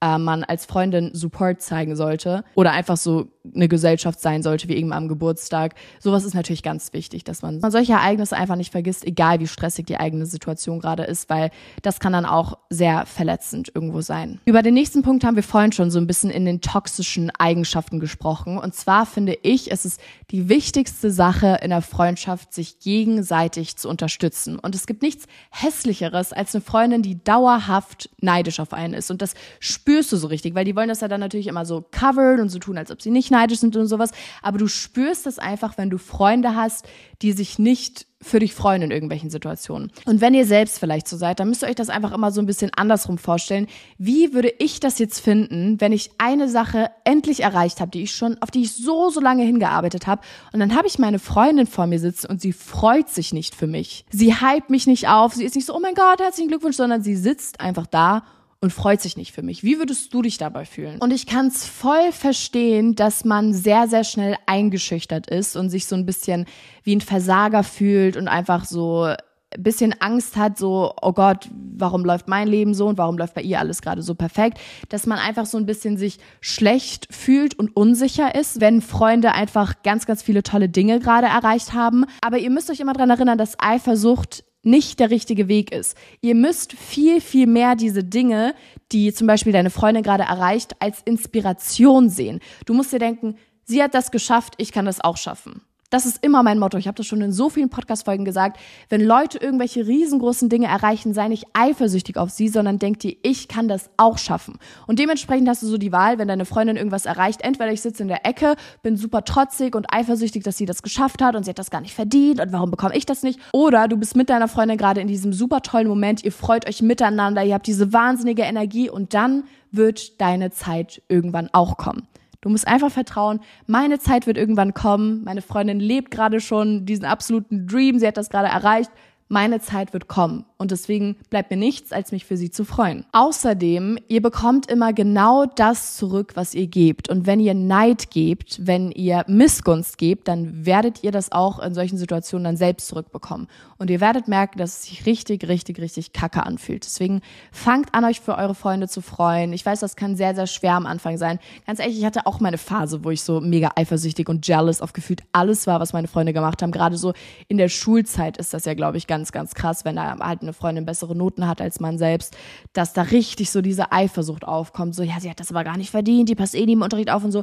äh, 0.00 0.18
man 0.18 0.44
als 0.44 0.66
Freundin 0.66 1.10
Support 1.12 1.60
zeigen 1.60 1.96
sollte 1.96 2.44
oder 2.54 2.72
einfach 2.72 2.96
so 2.96 3.28
eine 3.54 3.68
Gesellschaft 3.68 4.20
sein 4.20 4.42
sollte, 4.42 4.68
wie 4.68 4.76
irgendwann 4.76 4.98
am 4.98 5.08
Geburtstag. 5.08 5.74
Sowas 6.00 6.24
ist 6.24 6.34
natürlich 6.34 6.62
ganz 6.62 6.92
wichtig, 6.92 7.24
dass 7.24 7.42
man, 7.42 7.60
solche 7.70 7.92
Ereignisse 7.92 8.36
einfach 8.36 8.56
nicht 8.56 8.72
vergisst, 8.72 9.06
egal 9.06 9.40
wie 9.40 9.46
stressig 9.46 9.86
die 9.86 9.98
eigene 9.98 10.26
Situation 10.26 10.80
gerade 10.80 11.04
ist, 11.04 11.28
weil 11.30 11.50
das 11.82 12.00
kann 12.00 12.12
dann 12.12 12.24
auch 12.24 12.58
sehr 12.70 13.06
verletzend 13.06 13.70
irgendwo 13.74 14.00
sein. 14.00 14.40
Über 14.44 14.62
den 14.62 14.74
nächsten 14.74 15.02
Punkt 15.02 15.24
haben 15.24 15.36
wir 15.36 15.42
vorhin 15.42 15.72
schon 15.72 15.90
so 15.90 15.98
ein 15.98 16.06
bisschen 16.06 16.30
in 16.30 16.44
den 16.44 16.60
toxischen 16.60 17.30
Eigenschaften 17.38 18.00
gesprochen. 18.00 18.58
Und 18.58 18.74
zwar 18.74 19.06
finde 19.06 19.38
ich, 19.42 19.70
es 19.70 19.84
ist 19.84 20.00
die 20.30 20.48
wichtigste 20.48 21.10
Sache 21.10 21.58
in 21.62 21.70
der 21.70 21.82
Freundschaft, 21.82 22.52
sich 22.52 22.78
gegenseitig 22.80 23.76
zu 23.76 23.88
unterstützen. 23.88 24.58
Und 24.58 24.74
es 24.74 24.86
gibt 24.86 25.02
nichts 25.02 25.26
hässlicheres 25.50 26.32
als 26.32 26.54
eine 26.54 26.62
Freundin, 26.62 27.02
die 27.02 27.22
dauerhaft 27.22 28.10
neidisch 28.20 28.60
auf 28.60 28.72
einen 28.72 28.94
ist. 28.94 29.10
Und 29.10 29.22
das 29.22 29.34
spürst 29.60 30.12
du 30.12 30.16
so 30.16 30.26
richtig, 30.28 30.54
weil 30.54 30.64
die 30.64 30.76
wollen 30.76 30.88
das 30.88 31.00
ja 31.00 31.08
dann 31.08 31.20
natürlich 31.20 31.46
immer 31.46 31.64
so 31.64 31.84
covered 31.90 32.40
und 32.40 32.48
so 32.48 32.58
tun, 32.58 32.78
als 32.78 32.90
ob 32.90 33.02
sie 33.02 33.10
nicht 33.10 33.30
neidisch 33.38 33.60
sind 33.60 33.76
und 33.76 33.86
sowas. 33.86 34.10
Aber 34.42 34.58
du 34.58 34.66
spürst 34.66 35.26
das 35.26 35.38
einfach, 35.38 35.78
wenn 35.78 35.90
du 35.90 35.98
Freunde 35.98 36.54
hast, 36.54 36.86
die 37.22 37.32
sich 37.32 37.58
nicht 37.58 38.06
für 38.20 38.40
dich 38.40 38.52
freuen 38.52 38.82
in 38.82 38.90
irgendwelchen 38.90 39.30
Situationen. 39.30 39.92
Und 40.04 40.20
wenn 40.20 40.34
ihr 40.34 40.44
selbst 40.44 40.80
vielleicht 40.80 41.06
so 41.06 41.16
seid, 41.16 41.38
dann 41.38 41.48
müsst 41.48 41.62
ihr 41.62 41.68
euch 41.68 41.76
das 41.76 41.88
einfach 41.88 42.12
immer 42.12 42.32
so 42.32 42.40
ein 42.40 42.46
bisschen 42.46 42.70
andersrum 42.76 43.16
vorstellen. 43.16 43.68
Wie 43.96 44.34
würde 44.34 44.52
ich 44.58 44.80
das 44.80 44.98
jetzt 44.98 45.20
finden, 45.20 45.80
wenn 45.80 45.92
ich 45.92 46.10
eine 46.18 46.48
Sache 46.48 46.90
endlich 47.04 47.40
erreicht 47.40 47.80
habe, 47.80 47.92
die 47.92 48.02
ich 48.02 48.12
schon, 48.12 48.36
auf 48.42 48.50
die 48.50 48.62
ich 48.62 48.74
so, 48.74 49.10
so 49.10 49.20
lange 49.20 49.44
hingearbeitet 49.44 50.08
habe, 50.08 50.22
und 50.52 50.58
dann 50.58 50.76
habe 50.76 50.88
ich 50.88 50.98
meine 50.98 51.20
Freundin 51.20 51.66
vor 51.66 51.86
mir 51.86 52.00
sitzen 52.00 52.26
und 52.26 52.40
sie 52.40 52.52
freut 52.52 53.08
sich 53.08 53.32
nicht 53.32 53.54
für 53.54 53.68
mich. 53.68 54.04
Sie 54.10 54.34
hypt 54.34 54.70
mich 54.70 54.88
nicht 54.88 55.08
auf, 55.08 55.34
sie 55.34 55.44
ist 55.44 55.54
nicht 55.54 55.66
so, 55.66 55.76
oh 55.76 55.80
mein 55.80 55.94
Gott, 55.94 56.20
herzlichen 56.20 56.48
Glückwunsch, 56.48 56.76
sondern 56.76 57.02
sie 57.02 57.14
sitzt 57.14 57.60
einfach 57.60 57.86
da 57.86 58.24
und 58.60 58.72
freut 58.72 59.00
sich 59.00 59.16
nicht 59.16 59.32
für 59.32 59.42
mich. 59.42 59.62
Wie 59.62 59.78
würdest 59.78 60.12
du 60.12 60.22
dich 60.22 60.36
dabei 60.38 60.64
fühlen? 60.64 60.98
Und 61.00 61.12
ich 61.12 61.26
kann 61.26 61.46
es 61.46 61.64
voll 61.64 62.12
verstehen, 62.12 62.94
dass 62.94 63.24
man 63.24 63.52
sehr, 63.54 63.86
sehr 63.86 64.04
schnell 64.04 64.36
eingeschüchtert 64.46 65.28
ist 65.28 65.56
und 65.56 65.70
sich 65.70 65.86
so 65.86 65.94
ein 65.94 66.06
bisschen 66.06 66.46
wie 66.82 66.96
ein 66.96 67.00
Versager 67.00 67.62
fühlt 67.62 68.16
und 68.16 68.26
einfach 68.26 68.64
so 68.64 69.14
ein 69.50 69.62
bisschen 69.62 69.94
Angst 70.00 70.36
hat, 70.36 70.58
so, 70.58 70.92
oh 71.00 71.12
Gott, 71.12 71.48
warum 71.76 72.04
läuft 72.04 72.28
mein 72.28 72.48
Leben 72.48 72.74
so 72.74 72.88
und 72.88 72.98
warum 72.98 73.16
läuft 73.16 73.34
bei 73.34 73.42
ihr 73.42 73.60
alles 73.60 73.80
gerade 73.80 74.02
so 74.02 74.14
perfekt, 74.14 74.58
dass 74.88 75.06
man 75.06 75.18
einfach 75.18 75.46
so 75.46 75.56
ein 75.56 75.64
bisschen 75.64 75.96
sich 75.96 76.18
schlecht 76.40 77.06
fühlt 77.10 77.58
und 77.58 77.74
unsicher 77.76 78.34
ist, 78.34 78.60
wenn 78.60 78.82
Freunde 78.82 79.32
einfach 79.32 79.82
ganz, 79.82 80.04
ganz 80.04 80.22
viele 80.22 80.42
tolle 80.42 80.68
Dinge 80.68 80.98
gerade 80.98 81.28
erreicht 81.28 81.72
haben. 81.72 82.04
Aber 82.20 82.38
ihr 82.38 82.50
müsst 82.50 82.70
euch 82.70 82.80
immer 82.80 82.92
dran 82.92 83.10
erinnern, 83.10 83.38
dass 83.38 83.58
Eifersucht 83.58 84.44
nicht 84.62 85.00
der 85.00 85.10
richtige 85.10 85.48
Weg 85.48 85.72
ist. 85.72 85.96
Ihr 86.20 86.34
müsst 86.34 86.72
viel, 86.72 87.20
viel 87.20 87.46
mehr 87.46 87.76
diese 87.76 88.04
Dinge, 88.04 88.54
die 88.92 89.12
zum 89.12 89.26
Beispiel 89.26 89.52
deine 89.52 89.70
Freundin 89.70 90.02
gerade 90.02 90.24
erreicht, 90.24 90.72
als 90.80 91.02
Inspiration 91.04 92.08
sehen. 92.08 92.40
Du 92.66 92.74
musst 92.74 92.92
dir 92.92 92.98
denken, 92.98 93.36
sie 93.64 93.82
hat 93.82 93.94
das 93.94 94.10
geschafft, 94.10 94.54
ich 94.58 94.72
kann 94.72 94.86
das 94.86 95.00
auch 95.00 95.16
schaffen. 95.16 95.62
Das 95.90 96.04
ist 96.04 96.22
immer 96.22 96.42
mein 96.42 96.58
Motto. 96.58 96.76
Ich 96.76 96.86
habe 96.86 96.96
das 96.96 97.06
schon 97.06 97.22
in 97.22 97.32
so 97.32 97.48
vielen 97.48 97.70
Podcast-Folgen 97.70 98.26
gesagt. 98.26 98.60
Wenn 98.90 99.00
Leute 99.00 99.38
irgendwelche 99.38 99.86
riesengroßen 99.86 100.50
Dinge 100.50 100.66
erreichen, 100.66 101.14
sei 101.14 101.28
nicht 101.28 101.46
eifersüchtig 101.54 102.18
auf 102.18 102.28
sie, 102.28 102.48
sondern 102.48 102.78
denk 102.78 102.98
dir, 103.00 103.16
ich 103.22 103.48
kann 103.48 103.68
das 103.68 103.88
auch 103.96 104.18
schaffen. 104.18 104.58
Und 104.86 104.98
dementsprechend 104.98 105.48
hast 105.48 105.62
du 105.62 105.66
so 105.66 105.78
die 105.78 105.90
Wahl, 105.90 106.18
wenn 106.18 106.28
deine 106.28 106.44
Freundin 106.44 106.76
irgendwas 106.76 107.06
erreicht, 107.06 107.40
entweder 107.40 107.72
ich 107.72 107.80
sitze 107.80 108.02
in 108.02 108.08
der 108.08 108.26
Ecke, 108.26 108.56
bin 108.82 108.98
super 108.98 109.24
trotzig 109.24 109.74
und 109.74 109.86
eifersüchtig, 109.90 110.42
dass 110.42 110.58
sie 110.58 110.66
das 110.66 110.82
geschafft 110.82 111.22
hat 111.22 111.34
und 111.34 111.44
sie 111.44 111.50
hat 111.50 111.58
das 111.58 111.70
gar 111.70 111.80
nicht 111.80 111.94
verdient 111.94 112.40
und 112.40 112.52
warum 112.52 112.70
bekomme 112.70 112.94
ich 112.94 113.06
das 113.06 113.22
nicht? 113.22 113.40
Oder 113.54 113.88
du 113.88 113.96
bist 113.96 114.14
mit 114.14 114.28
deiner 114.28 114.48
Freundin 114.48 114.76
gerade 114.76 115.00
in 115.00 115.08
diesem 115.08 115.32
super 115.32 115.62
tollen 115.62 115.88
Moment, 115.88 116.22
ihr 116.22 116.32
freut 116.32 116.68
euch 116.68 116.82
miteinander, 116.82 117.42
ihr 117.44 117.54
habt 117.54 117.66
diese 117.66 117.94
wahnsinnige 117.94 118.42
Energie 118.42 118.90
und 118.90 119.14
dann 119.14 119.44
wird 119.72 120.20
deine 120.20 120.50
Zeit 120.50 121.00
irgendwann 121.08 121.48
auch 121.52 121.78
kommen. 121.78 122.06
Du 122.40 122.48
musst 122.48 122.68
einfach 122.68 122.90
vertrauen, 122.90 123.40
meine 123.66 123.98
Zeit 123.98 124.26
wird 124.26 124.36
irgendwann 124.36 124.72
kommen. 124.72 125.24
Meine 125.24 125.42
Freundin 125.42 125.80
lebt 125.80 126.10
gerade 126.10 126.40
schon 126.40 126.86
diesen 126.86 127.04
absoluten 127.04 127.66
Dream. 127.66 127.98
Sie 127.98 128.06
hat 128.06 128.16
das 128.16 128.30
gerade 128.30 128.48
erreicht 128.48 128.90
meine 129.28 129.60
Zeit 129.60 129.92
wird 129.92 130.08
kommen 130.08 130.44
und 130.56 130.70
deswegen 130.70 131.16
bleibt 131.30 131.50
mir 131.50 131.56
nichts, 131.56 131.92
als 131.92 132.12
mich 132.12 132.24
für 132.24 132.36
sie 132.36 132.50
zu 132.50 132.64
freuen. 132.64 133.04
Außerdem, 133.12 133.98
ihr 134.08 134.22
bekommt 134.22 134.70
immer 134.70 134.92
genau 134.92 135.44
das 135.46 135.96
zurück, 135.96 136.32
was 136.34 136.54
ihr 136.54 136.66
gebt. 136.66 137.08
Und 137.08 137.26
wenn 137.26 137.38
ihr 137.38 137.54
Neid 137.54 138.10
gebt, 138.10 138.66
wenn 138.66 138.90
ihr 138.90 139.24
Missgunst 139.28 139.98
gebt, 139.98 140.28
dann 140.28 140.66
werdet 140.66 141.04
ihr 141.04 141.12
das 141.12 141.30
auch 141.30 141.58
in 141.60 141.74
solchen 141.74 141.98
Situationen 141.98 142.44
dann 142.44 142.56
selbst 142.56 142.88
zurückbekommen. 142.88 143.46
Und 143.76 143.90
ihr 143.90 144.00
werdet 144.00 144.26
merken, 144.26 144.58
dass 144.58 144.78
es 144.78 144.82
sich 144.84 145.06
richtig, 145.06 145.46
richtig, 145.46 145.78
richtig 145.78 146.12
kacke 146.12 146.44
anfühlt. 146.44 146.84
Deswegen 146.84 147.20
fangt 147.52 147.94
an, 147.94 148.04
euch 148.04 148.20
für 148.20 148.36
eure 148.36 148.54
Freunde 148.54 148.88
zu 148.88 149.00
freuen. 149.00 149.52
Ich 149.52 149.64
weiß, 149.64 149.80
das 149.80 149.94
kann 149.94 150.16
sehr, 150.16 150.34
sehr 150.34 150.46
schwer 150.46 150.74
am 150.74 150.86
Anfang 150.86 151.18
sein. 151.18 151.38
Ganz 151.66 151.78
ehrlich, 151.78 151.98
ich 151.98 152.04
hatte 152.04 152.26
auch 152.26 152.40
meine 152.40 152.58
Phase, 152.58 153.04
wo 153.04 153.10
ich 153.10 153.22
so 153.22 153.40
mega 153.40 153.70
eifersüchtig 153.76 154.28
und 154.28 154.46
jealous 154.46 154.80
auf 154.80 154.92
gefühlt 154.92 155.22
alles 155.32 155.66
war, 155.66 155.78
was 155.78 155.92
meine 155.92 156.08
Freunde 156.08 156.32
gemacht 156.32 156.62
haben. 156.62 156.72
Gerade 156.72 156.96
so 156.96 157.12
in 157.46 157.58
der 157.58 157.68
Schulzeit 157.68 158.38
ist 158.38 158.54
das 158.54 158.64
ja, 158.64 158.74
glaube 158.74 158.96
ich, 158.96 159.06
ganz 159.06 159.17
ganz, 159.18 159.32
ganz 159.32 159.54
krass, 159.54 159.84
wenn 159.84 159.96
da 159.96 160.16
halt 160.20 160.42
eine 160.42 160.52
Freundin 160.52 160.84
bessere 160.84 161.16
Noten 161.16 161.48
hat 161.48 161.60
als 161.60 161.80
man 161.80 161.98
selbst, 161.98 162.36
dass 162.72 162.92
da 162.92 163.02
richtig 163.02 163.50
so 163.50 163.62
diese 163.62 163.90
Eifersucht 163.90 164.46
aufkommt. 164.46 164.94
So, 164.94 165.02
ja, 165.02 165.18
sie 165.18 165.28
hat 165.28 165.40
das 165.40 165.50
aber 165.50 165.64
gar 165.64 165.76
nicht 165.76 165.90
verdient, 165.90 166.28
die 166.28 166.36
passt 166.36 166.54
eh 166.54 166.64
nie 166.64 166.74
im 166.74 166.82
Unterricht 166.82 167.10
auf 167.10 167.24
und 167.24 167.32
so. 167.32 167.42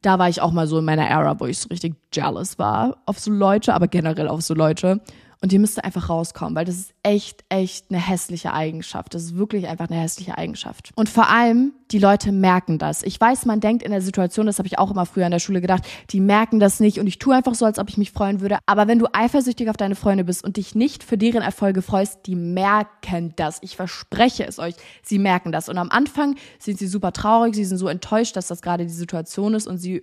Da 0.00 0.18
war 0.18 0.28
ich 0.28 0.40
auch 0.40 0.50
mal 0.50 0.66
so 0.66 0.78
in 0.78 0.84
meiner 0.84 1.06
Era, 1.08 1.38
wo 1.38 1.46
ich 1.46 1.58
so 1.58 1.68
richtig 1.68 1.94
jealous 2.12 2.58
war 2.58 2.96
auf 3.06 3.20
so 3.20 3.30
Leute, 3.30 3.72
aber 3.72 3.86
generell 3.86 4.26
auf 4.26 4.42
so 4.42 4.52
Leute. 4.52 5.00
Und 5.42 5.52
ihr 5.52 5.58
müsst 5.58 5.82
einfach 5.82 6.08
rauskommen, 6.08 6.54
weil 6.54 6.64
das 6.64 6.76
ist 6.76 6.94
echt, 7.02 7.44
echt 7.48 7.90
eine 7.90 7.98
hässliche 7.98 8.52
Eigenschaft. 8.52 9.12
Das 9.12 9.24
ist 9.24 9.36
wirklich 9.36 9.66
einfach 9.66 9.90
eine 9.90 10.00
hässliche 10.00 10.38
Eigenschaft. 10.38 10.92
Und 10.94 11.08
vor 11.08 11.28
allem, 11.28 11.72
die 11.90 11.98
Leute 11.98 12.30
merken 12.30 12.78
das. 12.78 13.02
Ich 13.02 13.20
weiß, 13.20 13.44
man 13.46 13.58
denkt 13.58 13.82
in 13.82 13.90
der 13.90 14.02
Situation, 14.02 14.46
das 14.46 14.58
habe 14.58 14.68
ich 14.68 14.78
auch 14.78 14.92
immer 14.92 15.04
früher 15.04 15.26
in 15.26 15.32
der 15.32 15.40
Schule 15.40 15.60
gedacht, 15.60 15.82
die 16.10 16.20
merken 16.20 16.60
das 16.60 16.78
nicht 16.78 17.00
und 17.00 17.08
ich 17.08 17.18
tue 17.18 17.34
einfach 17.34 17.56
so, 17.56 17.64
als 17.64 17.80
ob 17.80 17.88
ich 17.88 17.98
mich 17.98 18.12
freuen 18.12 18.40
würde. 18.40 18.58
Aber 18.66 18.86
wenn 18.86 19.00
du 19.00 19.06
eifersüchtig 19.12 19.68
auf 19.68 19.76
deine 19.76 19.96
Freunde 19.96 20.22
bist 20.22 20.44
und 20.44 20.58
dich 20.58 20.76
nicht 20.76 21.02
für 21.02 21.18
deren 21.18 21.42
Erfolge 21.42 21.82
freust, 21.82 22.20
die 22.26 22.36
merken 22.36 23.32
das. 23.34 23.58
Ich 23.62 23.74
verspreche 23.74 24.46
es 24.46 24.60
euch, 24.60 24.76
sie 25.02 25.18
merken 25.18 25.50
das. 25.50 25.68
Und 25.68 25.76
am 25.76 25.90
Anfang 25.90 26.36
sind 26.60 26.78
sie 26.78 26.86
super 26.86 27.12
traurig, 27.12 27.56
sie 27.56 27.64
sind 27.64 27.78
so 27.78 27.88
enttäuscht, 27.88 28.36
dass 28.36 28.46
das 28.46 28.62
gerade 28.62 28.84
die 28.84 28.92
Situation 28.92 29.54
ist 29.54 29.66
und 29.66 29.78
sie 29.78 30.02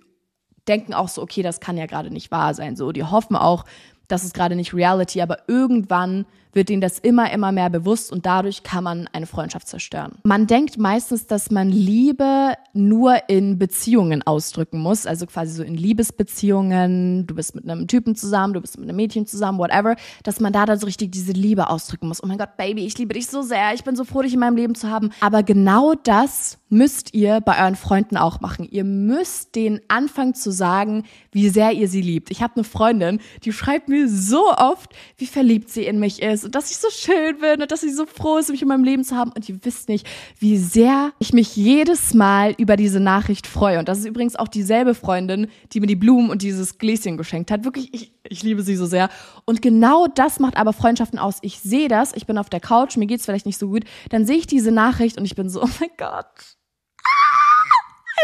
denken 0.68 0.92
auch 0.92 1.08
so, 1.08 1.22
okay, 1.22 1.42
das 1.42 1.60
kann 1.60 1.78
ja 1.78 1.86
gerade 1.86 2.10
nicht 2.10 2.30
wahr 2.30 2.52
sein. 2.52 2.76
So, 2.76 2.92
die 2.92 3.04
hoffen 3.04 3.36
auch, 3.36 3.64
das 4.10 4.24
ist 4.24 4.34
gerade 4.34 4.56
nicht 4.56 4.74
Reality, 4.74 5.22
aber 5.22 5.38
irgendwann 5.48 6.26
wird 6.52 6.70
ihnen 6.70 6.80
das 6.80 6.98
immer, 6.98 7.32
immer 7.32 7.52
mehr 7.52 7.70
bewusst 7.70 8.12
und 8.12 8.26
dadurch 8.26 8.62
kann 8.62 8.84
man 8.84 9.08
eine 9.12 9.26
Freundschaft 9.26 9.68
zerstören. 9.68 10.12
Man 10.24 10.46
denkt 10.46 10.78
meistens, 10.78 11.26
dass 11.26 11.50
man 11.50 11.70
Liebe 11.70 12.54
nur 12.72 13.28
in 13.28 13.58
Beziehungen 13.58 14.22
ausdrücken 14.26 14.78
muss, 14.78 15.06
also 15.06 15.26
quasi 15.26 15.52
so 15.52 15.62
in 15.62 15.74
Liebesbeziehungen, 15.74 17.26
du 17.26 17.34
bist 17.34 17.54
mit 17.54 17.68
einem 17.68 17.86
Typen 17.86 18.14
zusammen, 18.16 18.54
du 18.54 18.60
bist 18.60 18.78
mit 18.78 18.88
einem 18.88 18.96
Mädchen 18.96 19.26
zusammen, 19.26 19.58
whatever, 19.58 19.96
dass 20.22 20.40
man 20.40 20.52
da 20.52 20.66
dann 20.66 20.78
so 20.78 20.86
richtig 20.86 21.12
diese 21.12 21.32
Liebe 21.32 21.68
ausdrücken 21.68 22.08
muss. 22.08 22.22
Oh 22.22 22.26
mein 22.26 22.38
Gott, 22.38 22.56
Baby, 22.56 22.86
ich 22.86 22.98
liebe 22.98 23.14
dich 23.14 23.26
so 23.26 23.42
sehr, 23.42 23.74
ich 23.74 23.84
bin 23.84 23.96
so 23.96 24.04
froh, 24.04 24.22
dich 24.22 24.34
in 24.34 24.40
meinem 24.40 24.56
Leben 24.56 24.74
zu 24.74 24.90
haben. 24.90 25.10
Aber 25.20 25.42
genau 25.42 25.94
das 25.94 26.58
müsst 26.68 27.14
ihr 27.14 27.40
bei 27.40 27.60
euren 27.60 27.76
Freunden 27.76 28.16
auch 28.16 28.40
machen. 28.40 28.66
Ihr 28.70 28.84
müsst 28.84 29.56
denen 29.56 29.80
anfangen 29.88 30.34
zu 30.34 30.52
sagen, 30.52 31.04
wie 31.32 31.48
sehr 31.48 31.72
ihr 31.72 31.88
sie 31.88 32.00
liebt. 32.00 32.30
Ich 32.30 32.42
habe 32.42 32.54
eine 32.56 32.64
Freundin, 32.64 33.20
die 33.44 33.52
schreibt 33.52 33.88
mir 33.88 34.08
so 34.08 34.52
oft, 34.52 34.94
wie 35.16 35.26
verliebt 35.26 35.68
sie 35.70 35.84
in 35.84 35.98
mich 35.98 36.22
ist 36.22 36.39
ist 36.40 36.44
und 36.44 36.54
dass 36.54 36.70
ich 36.70 36.78
so 36.78 36.88
schön 36.90 37.38
bin 37.38 37.62
und 37.62 37.70
dass 37.70 37.80
sie 37.80 37.92
so 37.92 38.06
froh 38.06 38.38
ist, 38.38 38.50
mich 38.50 38.62
in 38.62 38.68
meinem 38.68 38.84
Leben 38.84 39.04
zu 39.04 39.16
haben. 39.16 39.32
Und 39.32 39.48
ihr 39.48 39.58
wisst 39.62 39.88
nicht, 39.88 40.06
wie 40.38 40.56
sehr 40.56 41.12
ich 41.18 41.32
mich 41.32 41.56
jedes 41.56 42.14
Mal 42.14 42.54
über 42.58 42.76
diese 42.76 43.00
Nachricht 43.00 43.46
freue. 43.46 43.78
Und 43.78 43.88
das 43.88 43.98
ist 43.98 44.06
übrigens 44.06 44.36
auch 44.36 44.48
dieselbe 44.48 44.94
Freundin, 44.94 45.48
die 45.72 45.80
mir 45.80 45.86
die 45.86 45.96
Blumen 45.96 46.30
und 46.30 46.42
dieses 46.42 46.78
Gläschen 46.78 47.16
geschenkt 47.16 47.50
hat. 47.50 47.64
Wirklich, 47.64 47.92
ich, 47.94 48.12
ich 48.28 48.42
liebe 48.42 48.62
sie 48.62 48.76
so 48.76 48.86
sehr. 48.86 49.08
Und 49.44 49.62
genau 49.62 50.06
das 50.06 50.40
macht 50.40 50.56
aber 50.56 50.72
Freundschaften 50.72 51.18
aus. 51.18 51.38
Ich 51.42 51.60
sehe 51.60 51.88
das, 51.88 52.14
ich 52.14 52.26
bin 52.26 52.38
auf 52.38 52.50
der 52.50 52.60
Couch, 52.60 52.96
mir 52.96 53.06
geht's 53.06 53.24
vielleicht 53.24 53.46
nicht 53.46 53.58
so 53.58 53.68
gut, 53.68 53.84
dann 54.10 54.26
sehe 54.26 54.36
ich 54.36 54.46
diese 54.46 54.72
Nachricht 54.72 55.18
und 55.18 55.24
ich 55.24 55.34
bin 55.34 55.48
so, 55.48 55.62
oh 55.62 55.68
mein 55.80 55.90
Gott 55.96 56.59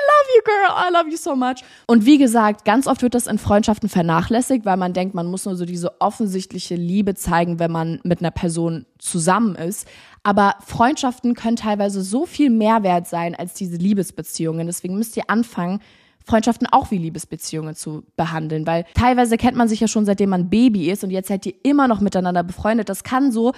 love 0.08 0.28
you, 0.34 0.42
girl. 0.44 0.76
I 0.76 0.92
love 0.92 1.10
you 1.10 1.16
so 1.16 1.36
much. 1.36 1.64
Und 1.86 2.06
wie 2.06 2.18
gesagt, 2.18 2.64
ganz 2.64 2.86
oft 2.86 3.02
wird 3.02 3.14
das 3.14 3.26
in 3.26 3.38
Freundschaften 3.38 3.88
vernachlässigt, 3.88 4.64
weil 4.64 4.76
man 4.76 4.92
denkt, 4.92 5.14
man 5.14 5.26
muss 5.26 5.44
nur 5.44 5.56
so 5.56 5.64
diese 5.64 6.00
offensichtliche 6.00 6.74
Liebe 6.74 7.14
zeigen, 7.14 7.58
wenn 7.58 7.70
man 7.70 8.00
mit 8.04 8.20
einer 8.20 8.30
Person 8.30 8.86
zusammen 8.98 9.54
ist. 9.54 9.86
Aber 10.22 10.56
Freundschaften 10.64 11.34
können 11.34 11.56
teilweise 11.56 12.02
so 12.02 12.26
viel 12.26 12.50
mehr 12.50 12.82
wert 12.82 13.06
sein 13.06 13.34
als 13.34 13.54
diese 13.54 13.76
Liebesbeziehungen. 13.76 14.66
Deswegen 14.66 14.96
müsst 14.96 15.16
ihr 15.16 15.28
anfangen, 15.28 15.80
Freundschaften 16.26 16.66
auch 16.66 16.90
wie 16.90 16.98
Liebesbeziehungen 16.98 17.76
zu 17.76 18.02
behandeln, 18.16 18.66
weil 18.66 18.84
teilweise 18.94 19.36
kennt 19.36 19.56
man 19.56 19.68
sich 19.68 19.78
ja 19.78 19.86
schon 19.86 20.04
seitdem 20.04 20.30
man 20.30 20.50
Baby 20.50 20.90
ist 20.90 21.04
und 21.04 21.10
jetzt 21.10 21.28
seid 21.28 21.46
ihr 21.46 21.54
immer 21.62 21.86
noch 21.86 22.00
miteinander 22.00 22.42
befreundet. 22.42 22.88
Das 22.88 23.04
kann 23.04 23.30
so 23.30 23.52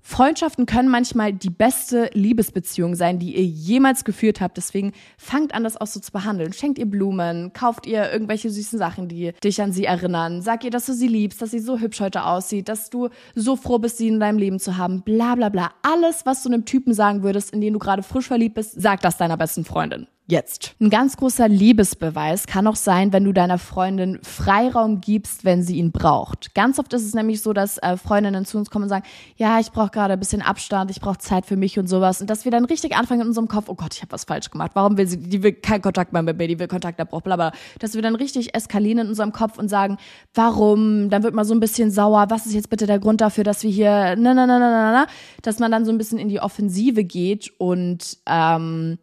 Freundschaften 0.00 0.66
können 0.66 0.88
manchmal 0.88 1.32
die 1.32 1.50
beste 1.50 2.10
Liebesbeziehung 2.14 2.94
sein, 2.94 3.18
die 3.18 3.36
ihr 3.36 3.44
jemals 3.44 4.04
geführt 4.04 4.40
habt. 4.40 4.56
Deswegen 4.56 4.92
fangt 5.16 5.54
an, 5.54 5.64
das 5.64 5.76
auch 5.76 5.86
so 5.86 6.00
zu 6.00 6.12
behandeln. 6.12 6.52
Schenkt 6.52 6.78
ihr 6.78 6.86
Blumen, 6.86 7.52
kauft 7.52 7.86
ihr 7.86 8.10
irgendwelche 8.10 8.50
süßen 8.50 8.78
Sachen, 8.78 9.08
die 9.08 9.32
dich 9.44 9.60
an 9.60 9.72
sie 9.72 9.84
erinnern. 9.84 10.40
Sag 10.40 10.64
ihr, 10.64 10.70
dass 10.70 10.86
du 10.86 10.94
sie 10.94 11.08
liebst, 11.08 11.42
dass 11.42 11.50
sie 11.50 11.58
so 11.58 11.78
hübsch 11.78 12.00
heute 12.00 12.24
aussieht, 12.24 12.68
dass 12.68 12.90
du 12.90 13.10
so 13.34 13.56
froh 13.56 13.78
bist, 13.78 13.98
sie 13.98 14.08
in 14.08 14.20
deinem 14.20 14.38
Leben 14.38 14.58
zu 14.58 14.76
haben. 14.76 15.02
Bla 15.02 15.34
bla 15.34 15.48
bla. 15.48 15.72
Alles, 15.82 16.24
was 16.24 16.42
du 16.42 16.48
einem 16.48 16.64
Typen 16.64 16.94
sagen 16.94 17.22
würdest, 17.22 17.52
in 17.52 17.60
den 17.60 17.74
du 17.74 17.78
gerade 17.78 18.02
frisch 18.02 18.28
verliebt 18.28 18.54
bist, 18.54 18.80
sag 18.80 19.00
das 19.00 19.18
deiner 19.18 19.36
besten 19.36 19.64
Freundin 19.64 20.06
jetzt. 20.28 20.74
Ein 20.78 20.90
ganz 20.90 21.16
großer 21.16 21.48
Liebesbeweis 21.48 22.46
kann 22.46 22.66
auch 22.66 22.76
sein, 22.76 23.14
wenn 23.14 23.24
du 23.24 23.32
deiner 23.32 23.58
Freundin 23.58 24.18
Freiraum 24.22 25.00
gibst, 25.00 25.44
wenn 25.44 25.62
sie 25.62 25.78
ihn 25.78 25.90
braucht. 25.90 26.54
Ganz 26.54 26.78
oft 26.78 26.92
ist 26.92 27.04
es 27.04 27.14
nämlich 27.14 27.40
so, 27.42 27.54
dass 27.54 27.78
äh, 27.78 27.96
Freundinnen 27.96 28.44
zu 28.44 28.58
uns 28.58 28.68
kommen 28.70 28.84
und 28.84 28.88
sagen, 28.90 29.06
ja, 29.36 29.58
ich 29.58 29.72
brauche 29.72 29.88
gerade 29.88 30.12
ein 30.12 30.18
bisschen 30.18 30.42
Abstand, 30.42 30.90
ich 30.90 31.00
brauche 31.00 31.16
Zeit 31.16 31.46
für 31.46 31.56
mich 31.56 31.78
und 31.78 31.88
sowas. 31.88 32.20
Und 32.20 32.28
dass 32.28 32.44
wir 32.44 32.52
dann 32.52 32.66
richtig 32.66 32.94
anfangen 32.94 33.22
in 33.22 33.28
unserem 33.28 33.48
Kopf, 33.48 33.64
oh 33.68 33.74
Gott, 33.74 33.94
ich 33.94 34.02
habe 34.02 34.12
was 34.12 34.24
falsch 34.24 34.50
gemacht. 34.50 34.72
Warum 34.74 34.98
will 34.98 35.06
sie, 35.06 35.16
die 35.16 35.42
will 35.42 35.52
keinen 35.52 35.80
Kontakt 35.80 36.12
mehr 36.12 36.22
mit 36.22 36.36
mir, 36.36 36.46
die 36.46 36.58
will 36.58 36.68
Kontakt 36.68 37.00
abbrauch, 37.00 37.22
bla 37.22 37.36
bla. 37.36 37.52
Dass 37.78 37.94
wir 37.94 38.02
dann 38.02 38.14
richtig 38.14 38.54
eskalieren 38.54 38.98
in 38.98 39.08
unserem 39.08 39.32
Kopf 39.32 39.58
und 39.58 39.68
sagen, 39.68 39.96
warum? 40.34 41.08
Dann 41.08 41.22
wird 41.22 41.34
man 41.34 41.46
so 41.46 41.54
ein 41.54 41.60
bisschen 41.60 41.90
sauer. 41.90 42.26
Was 42.28 42.44
ist 42.44 42.52
jetzt 42.52 42.68
bitte 42.68 42.86
der 42.86 42.98
Grund 42.98 43.22
dafür, 43.22 43.44
dass 43.44 43.62
wir 43.62 43.70
hier, 43.70 44.14
na, 44.16 44.34
na, 44.34 44.46
na, 44.46 44.58
na, 44.58 44.70
na, 44.70 44.92
na, 44.92 45.06
dass 45.40 45.58
man 45.58 45.72
dann 45.72 45.86
so 45.86 45.90
ein 45.90 45.96
bisschen 45.96 46.18
in 46.18 46.28
die 46.28 46.40
Offensive 46.40 47.02
geht 47.04 47.50
und 47.56 48.18
ähm, 48.26 48.98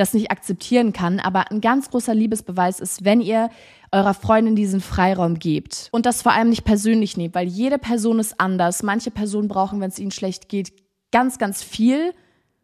das 0.00 0.14
nicht 0.14 0.30
akzeptieren 0.30 0.92
kann. 0.92 1.20
Aber 1.20 1.50
ein 1.50 1.60
ganz 1.60 1.90
großer 1.90 2.14
Liebesbeweis 2.14 2.80
ist, 2.80 3.04
wenn 3.04 3.20
ihr 3.20 3.50
eurer 3.92 4.14
Freundin 4.14 4.56
diesen 4.56 4.80
Freiraum 4.80 5.38
gebt 5.38 5.88
und 5.92 6.06
das 6.06 6.22
vor 6.22 6.32
allem 6.32 6.48
nicht 6.48 6.64
persönlich 6.64 7.16
nehmt, 7.16 7.34
weil 7.34 7.46
jede 7.46 7.78
Person 7.78 8.18
ist 8.18 8.40
anders. 8.40 8.82
Manche 8.82 9.10
Personen 9.10 9.48
brauchen, 9.48 9.80
wenn 9.80 9.90
es 9.90 9.98
ihnen 9.98 10.10
schlecht 10.10 10.48
geht, 10.48 10.72
ganz, 11.12 11.38
ganz 11.38 11.62
viel 11.62 12.12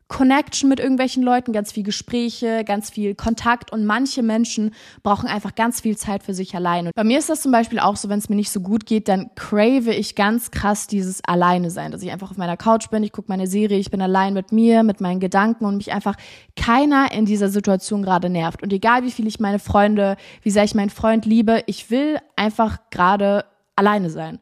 Connection 0.08 0.68
mit 0.68 0.78
irgendwelchen 0.78 1.22
Leuten, 1.22 1.52
ganz 1.52 1.72
viel 1.72 1.82
Gespräche, 1.82 2.62
ganz 2.64 2.90
viel 2.90 3.16
Kontakt 3.16 3.72
und 3.72 3.84
manche 3.84 4.22
Menschen 4.22 4.72
brauchen 5.02 5.28
einfach 5.28 5.56
ganz 5.56 5.80
viel 5.80 5.96
Zeit 5.96 6.22
für 6.22 6.32
sich 6.32 6.54
allein. 6.54 6.86
Und 6.86 6.94
bei 6.94 7.02
mir 7.02 7.18
ist 7.18 7.28
das 7.28 7.42
zum 7.42 7.50
Beispiel 7.50 7.80
auch 7.80 7.96
so, 7.96 8.08
wenn 8.08 8.20
es 8.20 8.28
mir 8.28 8.36
nicht 8.36 8.50
so 8.50 8.60
gut 8.60 8.86
geht, 8.86 9.08
dann 9.08 9.30
crave 9.34 9.92
ich 9.92 10.14
ganz 10.14 10.52
krass 10.52 10.86
dieses 10.86 11.24
Alleine 11.24 11.70
sein, 11.70 11.90
dass 11.90 12.02
ich 12.02 12.12
einfach 12.12 12.30
auf 12.30 12.36
meiner 12.36 12.56
Couch 12.56 12.88
bin, 12.90 13.02
ich 13.02 13.12
gucke 13.12 13.28
meine 13.28 13.48
Serie, 13.48 13.78
ich 13.78 13.90
bin 13.90 14.00
allein 14.00 14.32
mit 14.32 14.52
mir, 14.52 14.84
mit 14.84 15.00
meinen 15.00 15.18
Gedanken 15.18 15.64
und 15.64 15.76
mich 15.76 15.92
einfach 15.92 16.14
keiner 16.54 17.10
in 17.12 17.24
dieser 17.24 17.48
Situation 17.48 18.02
gerade 18.02 18.30
nervt. 18.30 18.62
Und 18.62 18.72
egal 18.72 19.02
wie 19.02 19.10
viel 19.10 19.26
ich 19.26 19.40
meine 19.40 19.58
Freunde, 19.58 20.16
wie 20.42 20.50
sehr 20.50 20.64
ich 20.64 20.76
meinen 20.76 20.90
Freund 20.90 21.26
liebe, 21.26 21.64
ich 21.66 21.90
will 21.90 22.18
einfach 22.36 22.78
gerade 22.90 23.44
alleine 23.74 24.10
sein. 24.10 24.38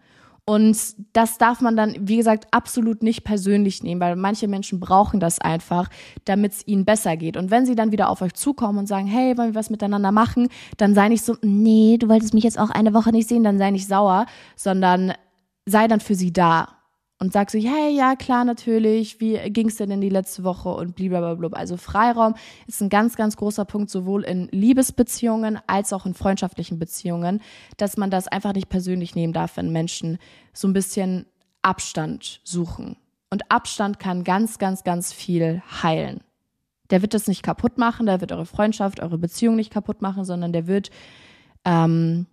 Und 0.47 0.77
das 1.15 1.39
darf 1.39 1.63
man 1.63 1.75
dann, 1.75 1.95
wie 2.01 2.19
gesagt, 2.19 2.49
absolut 2.51 3.03
nicht 3.03 3.25
persönlich 3.25 3.83
nehmen, 3.83 4.01
weil 4.01 4.15
manche 4.15 4.47
Menschen 4.47 4.79
brauchen 4.79 5.19
das 5.19 5.39
einfach, 5.39 5.89
damit 6.27 6.53
es 6.53 6.67
ihnen 6.67 6.85
besser 6.85 7.17
geht. 7.17 7.39
Und 7.39 7.51
wenn 7.51 7.65
sie 7.65 7.75
dann 7.75 7.93
wieder 7.93 8.11
auf 8.11 8.21
euch 8.21 8.35
zukommen 8.35 8.79
und 8.79 8.87
sagen, 8.87 9.07
hey, 9.07 9.39
wollen 9.39 9.55
wir 9.55 9.59
was 9.59 9.71
miteinander 9.71 10.13
machen, 10.13 10.49
dann 10.77 10.95
sei 10.95 11.09
nicht 11.09 11.25
so, 11.25 11.37
nee, 11.41 11.97
du 11.99 12.09
wolltest 12.11 12.35
mich 12.35 12.45
jetzt 12.45 12.59
auch 12.59 12.69
eine 12.69 12.93
Woche 12.93 13.11
nicht 13.11 13.29
sehen, 13.29 13.43
dann 13.43 13.57
sei 13.57 13.71
nicht 13.71 13.89
sauer, 13.89 14.27
sondern 14.55 15.15
sei 15.65 15.89
dann 15.89 16.01
für 16.01 16.15
sie 16.15 16.33
da 16.33 16.74
und 17.25 17.33
sag 17.33 17.51
so, 17.51 17.59
hey, 17.59 17.97
ja, 17.97 18.17
klar, 18.17 18.45
natürlich, 18.45 19.19
wie 19.19 19.39
ging's 19.49 19.77
denn 19.77 19.91
in 19.91 20.03
die 20.03 20.11
letzte 20.11 20.45
Woche 20.45 20.69
und 20.69 20.95
blablabla. 20.95 21.49
Also 21.59 21.79
Freiraum 21.79 22.35
ist 22.67 22.83
ein 22.83 22.91
ganz, 22.91 23.17
ganz 23.17 23.39
großer 23.39 23.65
Punkt, 23.65 23.89
sowohl 23.89 24.25
in 24.25 24.49
Liebesbeziehungen 24.53 25.59
als 25.67 25.95
auch 25.95 26.05
in 26.05 26.13
freundschaftlichen 26.13 26.79
Beziehungen, 26.79 27.41
dass 27.79 27.97
man 27.97 28.11
das 28.11 28.29
einfach 28.29 28.53
nicht 28.53 28.69
persönlich 28.69 29.15
nehmen 29.15 29.33
darf, 29.33 29.57
wenn 29.57 29.73
Menschen 29.73 30.19
so 30.53 30.69
ein 30.69 30.75
bisschen 30.75 31.25
Abstand 31.63 32.43
suchen. 32.45 32.97
Und 33.31 33.51
Abstand 33.51 33.99
kann 33.99 34.23
ganz, 34.23 34.59
ganz, 34.59 34.85
ganz 34.85 35.11
viel 35.11 35.63
heilen. 35.83 36.21
Der 36.91 37.01
wird 37.01 37.15
das 37.15 37.27
nicht 37.27 37.43
kaputt 37.43 37.79
machen, 37.79 38.05
der 38.05 38.21
wird 38.21 38.33
eure 38.33 38.45
Freundschaft, 38.45 39.01
eure 39.01 39.17
Beziehung 39.17 39.57
nicht 39.57 39.73
kaputt 39.73 40.03
machen, 40.03 40.27
sondern 40.27 40.53
der 40.53 40.67
wird 40.67 40.91
ähm, 41.65 42.27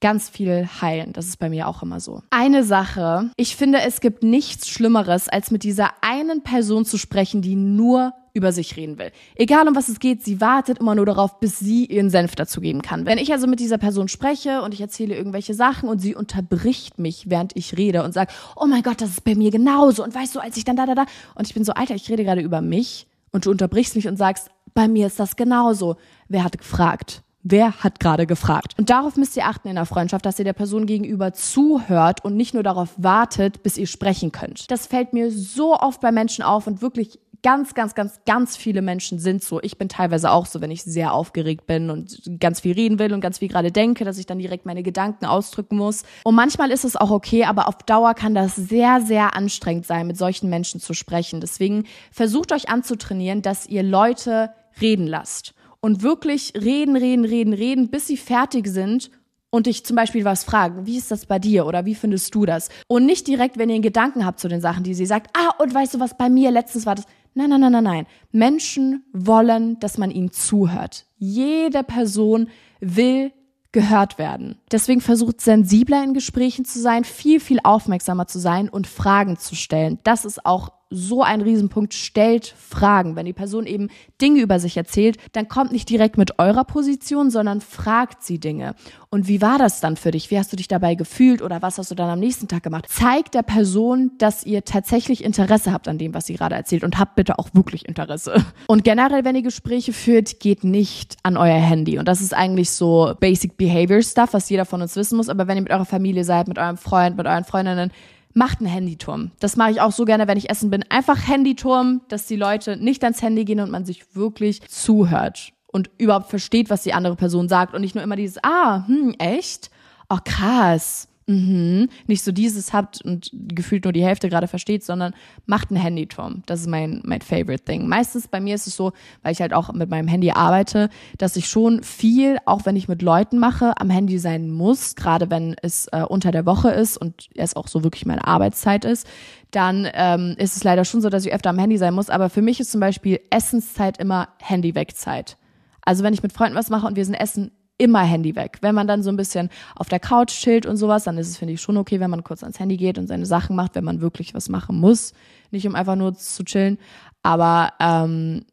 ganz 0.00 0.28
viel 0.28 0.68
heilen. 0.80 1.12
Das 1.12 1.26
ist 1.26 1.38
bei 1.38 1.50
mir 1.50 1.68
auch 1.68 1.82
immer 1.82 2.00
so. 2.00 2.22
Eine 2.30 2.64
Sache, 2.64 3.30
ich 3.36 3.56
finde, 3.56 3.80
es 3.80 4.00
gibt 4.00 4.22
nichts 4.22 4.68
Schlimmeres, 4.68 5.28
als 5.28 5.50
mit 5.50 5.62
dieser 5.62 5.90
einen 6.00 6.42
Person 6.42 6.84
zu 6.84 6.98
sprechen, 6.98 7.42
die 7.42 7.56
nur 7.56 8.14
über 8.32 8.52
sich 8.52 8.76
reden 8.76 8.98
will. 8.98 9.10
Egal 9.34 9.66
um 9.66 9.74
was 9.74 9.88
es 9.88 9.98
geht, 9.98 10.24
sie 10.24 10.40
wartet 10.40 10.78
immer 10.78 10.94
nur 10.94 11.06
darauf, 11.06 11.40
bis 11.40 11.58
sie 11.58 11.86
ihren 11.86 12.10
Senf 12.10 12.36
dazu 12.36 12.60
geben 12.60 12.82
kann. 12.82 13.04
Wenn 13.04 13.18
ich 13.18 13.32
also 13.32 13.46
mit 13.46 13.60
dieser 13.60 13.78
Person 13.78 14.08
spreche 14.08 14.62
und 14.62 14.72
ich 14.72 14.80
erzähle 14.80 15.16
irgendwelche 15.16 15.54
Sachen 15.54 15.88
und 15.88 15.98
sie 15.98 16.14
unterbricht 16.14 16.98
mich, 16.98 17.28
während 17.28 17.56
ich 17.56 17.76
rede 17.76 18.04
und 18.04 18.12
sagt, 18.12 18.32
oh 18.56 18.66
mein 18.66 18.82
Gott, 18.82 19.00
das 19.00 19.10
ist 19.10 19.24
bei 19.24 19.34
mir 19.34 19.50
genauso 19.50 20.04
und 20.04 20.14
weißt 20.14 20.34
du, 20.34 20.40
als 20.40 20.56
ich 20.56 20.64
dann 20.64 20.76
da, 20.76 20.86
da, 20.86 20.94
da 20.94 21.06
und 21.34 21.46
ich 21.46 21.54
bin 21.54 21.64
so, 21.64 21.72
Alter, 21.72 21.94
ich 21.94 22.08
rede 22.08 22.24
gerade 22.24 22.40
über 22.40 22.60
mich 22.60 23.08
und 23.32 23.46
du 23.46 23.50
unterbrichst 23.50 23.96
mich 23.96 24.06
und 24.06 24.16
sagst, 24.16 24.50
bei 24.74 24.86
mir 24.86 25.08
ist 25.08 25.18
das 25.18 25.36
genauso. 25.36 25.96
Wer 26.28 26.44
hat 26.44 26.56
gefragt? 26.56 27.22
Wer 27.42 27.82
hat 27.82 28.00
gerade 28.00 28.26
gefragt? 28.26 28.74
Und 28.76 28.90
darauf 28.90 29.16
müsst 29.16 29.34
ihr 29.36 29.46
achten 29.46 29.68
in 29.68 29.76
der 29.76 29.86
Freundschaft, 29.86 30.26
dass 30.26 30.38
ihr 30.38 30.44
der 30.44 30.52
Person 30.52 30.84
gegenüber 30.84 31.32
zuhört 31.32 32.22
und 32.22 32.36
nicht 32.36 32.52
nur 32.52 32.62
darauf 32.62 32.90
wartet, 32.98 33.62
bis 33.62 33.78
ihr 33.78 33.86
sprechen 33.86 34.30
könnt. 34.30 34.70
Das 34.70 34.86
fällt 34.86 35.14
mir 35.14 35.30
so 35.30 35.74
oft 35.74 36.02
bei 36.02 36.12
Menschen 36.12 36.44
auf 36.44 36.66
und 36.66 36.82
wirklich 36.82 37.18
ganz, 37.42 37.72
ganz, 37.72 37.94
ganz, 37.94 38.20
ganz 38.26 38.58
viele 38.58 38.82
Menschen 38.82 39.18
sind 39.18 39.42
so. 39.42 39.62
Ich 39.62 39.78
bin 39.78 39.88
teilweise 39.88 40.30
auch 40.30 40.44
so, 40.44 40.60
wenn 40.60 40.70
ich 40.70 40.82
sehr 40.82 41.14
aufgeregt 41.14 41.66
bin 41.66 41.88
und 41.88 42.20
ganz 42.38 42.60
viel 42.60 42.74
reden 42.74 42.98
will 42.98 43.14
und 43.14 43.22
ganz 43.22 43.38
viel 43.38 43.48
gerade 43.48 43.72
denke, 43.72 44.04
dass 44.04 44.18
ich 44.18 44.26
dann 44.26 44.38
direkt 44.38 44.66
meine 44.66 44.82
Gedanken 44.82 45.24
ausdrücken 45.24 45.78
muss. 45.78 46.02
Und 46.24 46.34
manchmal 46.34 46.70
ist 46.70 46.84
es 46.84 46.96
auch 46.96 47.10
okay, 47.10 47.44
aber 47.44 47.68
auf 47.68 47.78
Dauer 47.78 48.12
kann 48.12 48.34
das 48.34 48.54
sehr, 48.54 49.00
sehr 49.00 49.34
anstrengend 49.34 49.86
sein, 49.86 50.06
mit 50.06 50.18
solchen 50.18 50.50
Menschen 50.50 50.78
zu 50.78 50.92
sprechen. 50.92 51.40
Deswegen 51.40 51.84
versucht 52.12 52.52
euch 52.52 52.68
anzutrainieren, 52.68 53.40
dass 53.40 53.66
ihr 53.66 53.82
Leute 53.82 54.50
reden 54.78 55.06
lasst 55.06 55.54
und 55.80 56.02
wirklich 56.02 56.52
reden, 56.54 56.96
reden, 56.96 57.24
reden, 57.24 57.52
reden, 57.52 57.88
bis 57.88 58.06
sie 58.06 58.16
fertig 58.16 58.66
sind 58.66 59.10
und 59.50 59.66
dich 59.66 59.84
zum 59.84 59.96
Beispiel 59.96 60.24
was 60.24 60.44
fragen, 60.44 60.86
wie 60.86 60.96
ist 60.96 61.10
das 61.10 61.26
bei 61.26 61.38
dir 61.38 61.66
oder 61.66 61.84
wie 61.84 61.94
findest 61.94 62.34
du 62.34 62.46
das? 62.46 62.68
Und 62.86 63.06
nicht 63.06 63.26
direkt, 63.26 63.58
wenn 63.58 63.68
ihr 63.68 63.74
einen 63.74 63.82
Gedanken 63.82 64.24
habt 64.24 64.40
zu 64.40 64.48
den 64.48 64.60
Sachen, 64.60 64.84
die 64.84 64.94
sie 64.94 65.06
sagt, 65.06 65.36
ah, 65.36 65.54
und 65.58 65.74
weißt 65.74 65.94
du 65.94 66.00
was, 66.00 66.16
bei 66.16 66.28
mir 66.28 66.50
letztens 66.50 66.86
war 66.86 66.94
das. 66.94 67.06
Nein, 67.34 67.50
nein, 67.50 67.60
nein, 67.60 67.72
nein, 67.72 67.84
nein. 67.84 68.06
Menschen 68.32 69.04
wollen, 69.12 69.78
dass 69.80 69.98
man 69.98 70.10
ihnen 70.10 70.32
zuhört. 70.32 71.06
Jede 71.18 71.84
Person 71.84 72.48
will 72.80 73.32
gehört 73.72 74.18
werden. 74.18 74.56
Deswegen 74.72 75.00
versucht 75.00 75.40
sensibler 75.40 76.02
in 76.02 76.14
Gesprächen 76.14 76.64
zu 76.64 76.80
sein, 76.80 77.04
viel, 77.04 77.38
viel 77.38 77.60
aufmerksamer 77.62 78.26
zu 78.26 78.40
sein 78.40 78.68
und 78.68 78.88
Fragen 78.88 79.36
zu 79.38 79.54
stellen. 79.54 80.00
Das 80.02 80.24
ist 80.24 80.44
auch 80.44 80.72
so 80.90 81.22
ein 81.22 81.40
Riesenpunkt, 81.40 81.94
stellt 81.94 82.46
Fragen. 82.46 83.14
Wenn 83.14 83.26
die 83.26 83.32
Person 83.32 83.64
eben 83.64 83.88
Dinge 84.20 84.40
über 84.40 84.58
sich 84.58 84.76
erzählt, 84.76 85.16
dann 85.32 85.46
kommt 85.48 85.70
nicht 85.70 85.88
direkt 85.88 86.18
mit 86.18 86.40
eurer 86.40 86.64
Position, 86.64 87.30
sondern 87.30 87.60
fragt 87.60 88.24
sie 88.24 88.40
Dinge. 88.40 88.74
Und 89.08 89.28
wie 89.28 89.40
war 89.40 89.58
das 89.58 89.80
dann 89.80 89.96
für 89.96 90.10
dich? 90.10 90.30
Wie 90.30 90.38
hast 90.38 90.52
du 90.52 90.56
dich 90.56 90.66
dabei 90.68 90.96
gefühlt 90.96 91.42
oder 91.42 91.62
was 91.62 91.78
hast 91.78 91.92
du 91.92 91.94
dann 91.94 92.10
am 92.10 92.18
nächsten 92.18 92.48
Tag 92.48 92.64
gemacht? 92.64 92.86
Zeigt 92.88 93.34
der 93.34 93.42
Person, 93.42 94.12
dass 94.18 94.44
ihr 94.44 94.64
tatsächlich 94.64 95.22
Interesse 95.22 95.72
habt 95.72 95.86
an 95.86 95.98
dem, 95.98 96.12
was 96.12 96.26
sie 96.26 96.34
gerade 96.34 96.56
erzählt 96.56 96.82
und 96.82 96.98
habt 96.98 97.14
bitte 97.14 97.38
auch 97.38 97.50
wirklich 97.52 97.88
Interesse. 97.88 98.44
Und 98.66 98.82
generell, 98.82 99.24
wenn 99.24 99.36
ihr 99.36 99.42
Gespräche 99.42 99.92
führt, 99.92 100.40
geht 100.40 100.64
nicht 100.64 101.16
an 101.22 101.36
euer 101.36 101.58
Handy. 101.58 101.98
Und 101.98 102.08
das 102.08 102.20
ist 102.20 102.34
eigentlich 102.34 102.70
so 102.70 103.14
Basic 103.20 103.56
Behavior 103.56 104.02
Stuff, 104.02 104.32
was 104.32 104.50
jeder 104.50 104.64
von 104.64 104.82
uns 104.82 104.96
wissen 104.96 105.16
muss. 105.16 105.28
Aber 105.28 105.46
wenn 105.46 105.56
ihr 105.56 105.62
mit 105.62 105.72
eurer 105.72 105.84
Familie 105.84 106.24
seid, 106.24 106.48
mit 106.48 106.58
eurem 106.58 106.76
Freund, 106.76 107.16
mit 107.16 107.26
euren 107.26 107.44
Freundinnen, 107.44 107.92
macht 108.32 108.60
einen 108.60 108.68
Handyturm. 108.68 109.32
Das 109.40 109.56
mache 109.56 109.72
ich 109.72 109.80
auch 109.80 109.92
so 109.92 110.04
gerne, 110.04 110.28
wenn 110.28 110.38
ich 110.38 110.50
essen 110.50 110.70
bin. 110.70 110.84
Einfach 110.88 111.26
Handyturm, 111.26 112.02
dass 112.08 112.26
die 112.26 112.36
Leute 112.36 112.76
nicht 112.76 113.02
ans 113.04 113.22
Handy 113.22 113.44
gehen 113.44 113.60
und 113.60 113.70
man 113.70 113.84
sich 113.84 114.14
wirklich 114.14 114.62
zuhört 114.68 115.52
und 115.66 115.90
überhaupt 115.98 116.30
versteht, 116.30 116.70
was 116.70 116.82
die 116.82 116.94
andere 116.94 117.16
Person 117.16 117.48
sagt 117.48 117.74
und 117.74 117.80
nicht 117.80 117.94
nur 117.94 118.04
immer 118.04 118.16
dieses, 118.16 118.42
ah, 118.42 118.86
hm, 118.86 119.14
echt? 119.18 119.70
Oh, 120.08 120.18
krass. 120.24 121.08
Mhm. 121.30 121.88
Nicht 122.08 122.24
so 122.24 122.32
dieses 122.32 122.72
habt 122.72 123.02
und 123.02 123.30
gefühlt 123.32 123.84
nur 123.84 123.92
die 123.92 124.02
Hälfte 124.02 124.28
gerade 124.28 124.48
versteht, 124.48 124.82
sondern 124.82 125.14
macht 125.46 125.70
einen 125.70 125.80
Handyturm. 125.80 126.42
Das 126.46 126.60
ist 126.60 126.66
mein, 126.66 127.02
mein 127.04 127.20
favorite 127.20 127.62
thing. 127.64 127.86
Meistens 127.86 128.26
bei 128.26 128.40
mir 128.40 128.56
ist 128.56 128.66
es 128.66 128.74
so, 128.74 128.90
weil 129.22 129.30
ich 129.30 129.40
halt 129.40 129.54
auch 129.54 129.72
mit 129.72 129.88
meinem 129.88 130.08
Handy 130.08 130.32
arbeite, 130.32 130.90
dass 131.18 131.36
ich 131.36 131.46
schon 131.46 131.84
viel, 131.84 132.38
auch 132.46 132.66
wenn 132.66 132.74
ich 132.74 132.88
mit 132.88 133.00
Leuten 133.00 133.38
mache, 133.38 133.80
am 133.80 133.90
Handy 133.90 134.18
sein 134.18 134.50
muss, 134.50 134.96
gerade 134.96 135.30
wenn 135.30 135.54
es 135.62 135.86
äh, 135.92 136.02
unter 136.02 136.32
der 136.32 136.46
Woche 136.46 136.70
ist 136.70 136.96
und 136.96 137.28
es 137.36 137.54
auch 137.54 137.68
so 137.68 137.84
wirklich 137.84 138.06
meine 138.06 138.26
Arbeitszeit 138.26 138.84
ist, 138.84 139.06
dann 139.52 139.86
ähm, 139.94 140.34
ist 140.36 140.56
es 140.56 140.64
leider 140.64 140.84
schon 140.84 141.00
so, 141.00 141.10
dass 141.10 141.24
ich 141.24 141.32
öfter 141.32 141.50
am 141.50 141.60
Handy 141.60 141.78
sein 141.78 141.94
muss. 141.94 142.10
Aber 142.10 142.28
für 142.28 142.42
mich 142.42 142.58
ist 142.58 142.72
zum 142.72 142.80
Beispiel 142.80 143.20
Essenszeit 143.30 143.98
immer 143.98 144.30
Handy-Wegzeit. 144.40 145.36
Also 145.82 146.02
wenn 146.02 146.12
ich 146.12 146.24
mit 146.24 146.32
Freunden 146.32 146.56
was 146.56 146.70
mache 146.70 146.88
und 146.88 146.96
wir 146.96 147.04
sind 147.04 147.14
essen, 147.14 147.52
immer 147.80 148.02
Handy 148.02 148.36
weg. 148.36 148.58
Wenn 148.60 148.74
man 148.74 148.86
dann 148.86 149.02
so 149.02 149.10
ein 149.10 149.16
bisschen 149.16 149.48
auf 149.74 149.88
der 149.88 149.98
Couch 149.98 150.32
chillt 150.32 150.66
und 150.66 150.76
sowas, 150.76 151.04
dann 151.04 151.18
ist 151.18 151.28
es, 151.28 151.38
finde 151.38 151.54
ich, 151.54 151.60
schon 151.60 151.76
okay, 151.76 151.98
wenn 151.98 152.10
man 152.10 152.22
kurz 152.22 152.42
ans 152.42 152.60
Handy 152.60 152.76
geht 152.76 152.98
und 152.98 153.06
seine 153.06 153.26
Sachen 153.26 153.56
macht, 153.56 153.74
wenn 153.74 153.84
man 153.84 154.00
wirklich 154.00 154.34
was 154.34 154.48
machen 154.48 154.78
muss. 154.78 155.14
Nicht 155.50 155.66
um 155.66 155.74
einfach 155.74 155.96
nur 155.96 156.14
zu 156.14 156.44
chillen. 156.44 156.78
Aber 157.22 157.72
ähm, 157.80 158.44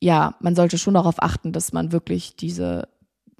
ja, 0.00 0.36
man 0.40 0.54
sollte 0.54 0.78
schon 0.78 0.94
darauf 0.94 1.22
achten, 1.22 1.52
dass 1.52 1.72
man 1.72 1.92
wirklich 1.92 2.36
diese 2.36 2.88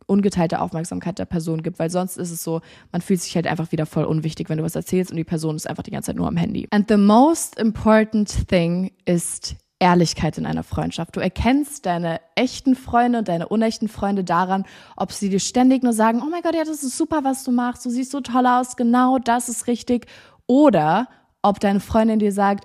ungeteilte 0.06 0.60
Aufmerksamkeit 0.60 1.18
der 1.18 1.24
Person 1.24 1.62
gibt, 1.62 1.78
weil 1.78 1.90
sonst 1.90 2.16
ist 2.16 2.30
es 2.30 2.42
so, 2.42 2.60
man 2.92 3.02
fühlt 3.02 3.20
sich 3.20 3.34
halt 3.34 3.46
einfach 3.46 3.72
wieder 3.72 3.86
voll 3.86 4.04
unwichtig, 4.04 4.48
wenn 4.48 4.58
du 4.58 4.64
was 4.64 4.76
erzählst 4.76 5.10
und 5.10 5.16
die 5.16 5.24
Person 5.24 5.56
ist 5.56 5.68
einfach 5.68 5.82
die 5.82 5.90
ganze 5.90 6.06
Zeit 6.06 6.16
nur 6.16 6.28
am 6.28 6.36
Handy. 6.36 6.68
And 6.70 6.88
the 6.88 6.96
most 6.96 7.58
important 7.58 8.48
thing 8.48 8.92
ist 9.04 9.56
Ehrlichkeit 9.78 10.38
in 10.38 10.46
einer 10.46 10.62
Freundschaft. 10.62 11.16
Du 11.16 11.20
erkennst 11.20 11.84
deine 11.84 12.20
echten 12.34 12.74
Freunde 12.74 13.18
und 13.18 13.28
deine 13.28 13.48
unechten 13.48 13.88
Freunde 13.88 14.24
daran, 14.24 14.64
ob 14.96 15.12
sie 15.12 15.28
dir 15.28 15.40
ständig 15.40 15.82
nur 15.82 15.92
sagen, 15.92 16.22
oh 16.22 16.30
mein 16.30 16.42
Gott, 16.42 16.54
ja, 16.54 16.64
das 16.64 16.82
ist 16.82 16.96
super, 16.96 17.24
was 17.24 17.44
du 17.44 17.52
machst, 17.52 17.84
du 17.84 17.90
siehst 17.90 18.10
so 18.10 18.20
toll 18.20 18.46
aus, 18.46 18.76
genau 18.76 19.18
das 19.18 19.48
ist 19.48 19.66
richtig. 19.66 20.06
Oder 20.46 21.08
ob 21.42 21.60
deine 21.60 21.80
Freundin 21.80 22.18
dir 22.18 22.32
sagt, 22.32 22.64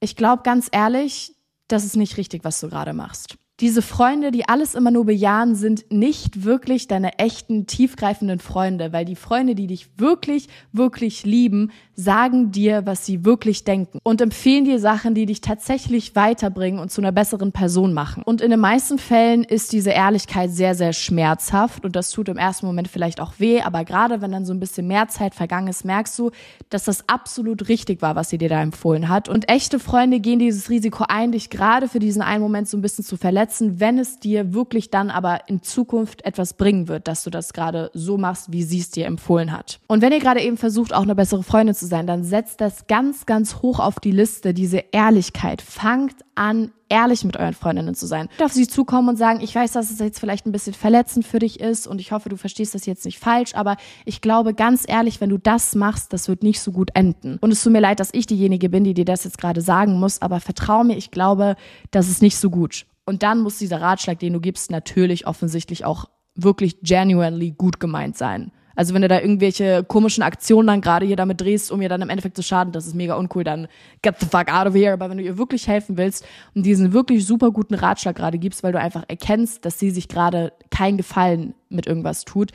ich 0.00 0.14
glaube 0.14 0.42
ganz 0.44 0.68
ehrlich, 0.70 1.34
das 1.68 1.84
ist 1.84 1.96
nicht 1.96 2.16
richtig, 2.16 2.44
was 2.44 2.60
du 2.60 2.68
gerade 2.68 2.92
machst 2.92 3.38
diese 3.62 3.80
Freunde, 3.80 4.32
die 4.32 4.48
alles 4.48 4.74
immer 4.74 4.90
nur 4.90 5.06
bejahen, 5.06 5.54
sind 5.54 5.90
nicht 5.92 6.42
wirklich 6.42 6.88
deine 6.88 7.20
echten, 7.20 7.68
tiefgreifenden 7.68 8.40
Freunde, 8.40 8.92
weil 8.92 9.04
die 9.04 9.14
Freunde, 9.14 9.54
die 9.54 9.68
dich 9.68 10.00
wirklich, 10.00 10.48
wirklich 10.72 11.24
lieben, 11.24 11.70
sagen 11.96 12.52
dir, 12.52 12.86
was 12.86 13.04
sie 13.04 13.24
wirklich 13.24 13.64
denken 13.64 13.98
und 14.02 14.20
empfehlen 14.20 14.64
dir 14.64 14.78
Sachen, 14.78 15.14
die 15.14 15.26
dich 15.26 15.40
tatsächlich 15.40 16.16
weiterbringen 16.16 16.80
und 16.80 16.90
zu 16.90 17.00
einer 17.00 17.12
besseren 17.12 17.52
Person 17.52 17.92
machen. 17.92 18.22
Und 18.22 18.40
in 18.40 18.50
den 18.50 18.60
meisten 18.60 18.98
Fällen 18.98 19.44
ist 19.44 19.72
diese 19.72 19.90
Ehrlichkeit 19.90 20.50
sehr, 20.50 20.74
sehr 20.74 20.92
schmerzhaft 20.92 21.84
und 21.84 21.96
das 21.96 22.10
tut 22.10 22.28
im 22.28 22.38
ersten 22.38 22.66
Moment 22.66 22.88
vielleicht 22.88 23.20
auch 23.20 23.34
weh, 23.38 23.60
aber 23.60 23.84
gerade 23.84 24.22
wenn 24.22 24.32
dann 24.32 24.46
so 24.46 24.54
ein 24.54 24.60
bisschen 24.60 24.86
mehr 24.86 25.08
Zeit 25.08 25.34
vergangen 25.34 25.68
ist, 25.68 25.84
merkst 25.84 26.18
du, 26.18 26.30
dass 26.70 26.84
das 26.84 27.08
absolut 27.08 27.68
richtig 27.68 28.00
war, 28.00 28.16
was 28.16 28.30
sie 28.30 28.38
dir 28.38 28.48
da 28.48 28.62
empfohlen 28.62 29.08
hat. 29.08 29.28
Und 29.28 29.48
echte 29.48 29.78
Freunde 29.78 30.20
gehen 30.20 30.38
dieses 30.38 30.70
Risiko 30.70 31.04
ein, 31.08 31.32
dich 31.32 31.50
gerade 31.50 31.88
für 31.88 31.98
diesen 31.98 32.22
einen 32.22 32.42
Moment 32.42 32.68
so 32.68 32.76
ein 32.76 32.82
bisschen 32.82 33.04
zu 33.04 33.16
verletzen 33.16 33.80
wenn 33.82 33.98
es 33.98 34.18
dir 34.18 34.54
wirklich 34.54 34.90
dann 34.90 35.10
aber 35.10 35.48
in 35.48 35.62
Zukunft 35.62 36.24
etwas 36.24 36.54
bringen 36.54 36.88
wird, 36.88 37.08
dass 37.08 37.24
du 37.24 37.30
das 37.30 37.52
gerade 37.52 37.90
so 37.94 38.18
machst, 38.18 38.52
wie 38.52 38.62
sie 38.62 38.78
es 38.78 38.90
dir 38.90 39.06
empfohlen 39.06 39.52
hat. 39.52 39.80
Und 39.88 40.02
wenn 40.02 40.12
ihr 40.12 40.20
gerade 40.20 40.40
eben 40.40 40.56
versucht, 40.56 40.94
auch 40.94 41.02
eine 41.02 41.14
bessere 41.14 41.42
Freundin 41.42 41.74
zu 41.74 41.81
sein, 41.86 42.06
dann 42.06 42.24
setzt 42.24 42.60
das 42.60 42.86
ganz, 42.86 43.26
ganz 43.26 43.56
hoch 43.62 43.78
auf 43.78 44.00
die 44.00 44.10
Liste, 44.10 44.54
diese 44.54 44.84
Ehrlichkeit. 44.92 45.62
Fangt 45.62 46.16
an, 46.34 46.72
ehrlich 46.88 47.24
mit 47.24 47.36
euren 47.36 47.54
Freundinnen 47.54 47.94
zu 47.94 48.06
sein. 48.06 48.28
Auf 48.42 48.52
sie 48.52 48.66
zukommen 48.66 49.08
und 49.08 49.16
sagen, 49.16 49.40
ich 49.40 49.54
weiß, 49.54 49.72
dass 49.72 49.90
es 49.90 49.98
jetzt 49.98 50.20
vielleicht 50.20 50.46
ein 50.46 50.52
bisschen 50.52 50.74
verletzend 50.74 51.26
für 51.26 51.38
dich 51.38 51.60
ist 51.60 51.86
und 51.86 52.00
ich 52.00 52.12
hoffe, 52.12 52.28
du 52.28 52.36
verstehst 52.36 52.74
das 52.74 52.86
jetzt 52.86 53.04
nicht 53.04 53.18
falsch, 53.18 53.54
aber 53.54 53.76
ich 54.04 54.20
glaube 54.20 54.54
ganz 54.54 54.84
ehrlich, 54.86 55.20
wenn 55.20 55.30
du 55.30 55.38
das 55.38 55.74
machst, 55.74 56.12
das 56.12 56.28
wird 56.28 56.42
nicht 56.42 56.60
so 56.60 56.70
gut 56.70 56.90
enden. 56.94 57.38
Und 57.40 57.50
es 57.50 57.62
tut 57.62 57.72
mir 57.72 57.80
leid, 57.80 58.00
dass 58.00 58.10
ich 58.12 58.26
diejenige 58.26 58.68
bin, 58.68 58.84
die 58.84 58.94
dir 58.94 59.06
das 59.06 59.24
jetzt 59.24 59.38
gerade 59.38 59.62
sagen 59.62 59.98
muss, 59.98 60.20
aber 60.20 60.40
vertrau 60.40 60.84
mir, 60.84 60.96
ich 60.96 61.10
glaube, 61.10 61.56
das 61.90 62.08
ist 62.08 62.22
nicht 62.22 62.36
so 62.36 62.50
gut. 62.50 62.86
Und 63.04 63.22
dann 63.22 63.40
muss 63.40 63.58
dieser 63.58 63.80
Ratschlag, 63.80 64.18
den 64.18 64.34
du 64.34 64.40
gibst, 64.40 64.70
natürlich 64.70 65.26
offensichtlich 65.26 65.84
auch 65.84 66.06
wirklich 66.34 66.80
genuinely 66.82 67.52
gut 67.52 67.80
gemeint 67.80 68.16
sein. 68.16 68.52
Also 68.76 68.94
wenn 68.94 69.02
du 69.02 69.08
da 69.08 69.20
irgendwelche 69.20 69.84
komischen 69.84 70.22
Aktionen 70.22 70.66
dann 70.66 70.80
gerade 70.80 71.06
hier 71.06 71.16
damit 71.16 71.40
drehst, 71.40 71.70
um 71.70 71.82
ihr 71.82 71.88
dann 71.88 72.02
im 72.02 72.08
Endeffekt 72.08 72.36
zu 72.36 72.42
schaden, 72.42 72.72
das 72.72 72.86
ist 72.86 72.94
mega 72.94 73.16
uncool, 73.16 73.44
dann 73.44 73.68
get 74.02 74.16
the 74.20 74.26
fuck 74.26 74.52
out 74.52 74.66
of 74.66 74.74
here. 74.74 74.92
Aber 74.92 75.10
wenn 75.10 75.18
du 75.18 75.24
ihr 75.24 75.38
wirklich 75.38 75.68
helfen 75.68 75.96
willst 75.96 76.26
und 76.54 76.64
diesen 76.64 76.92
wirklich 76.92 77.26
super 77.26 77.50
guten 77.50 77.74
Ratschlag 77.74 78.16
gerade 78.16 78.38
gibst, 78.38 78.62
weil 78.62 78.72
du 78.72 78.78
einfach 78.78 79.04
erkennst, 79.08 79.64
dass 79.64 79.78
sie 79.78 79.90
sich 79.90 80.08
gerade 80.08 80.52
keinen 80.70 80.96
Gefallen 80.96 81.54
mit 81.68 81.86
irgendwas 81.86 82.24
tut, 82.24 82.52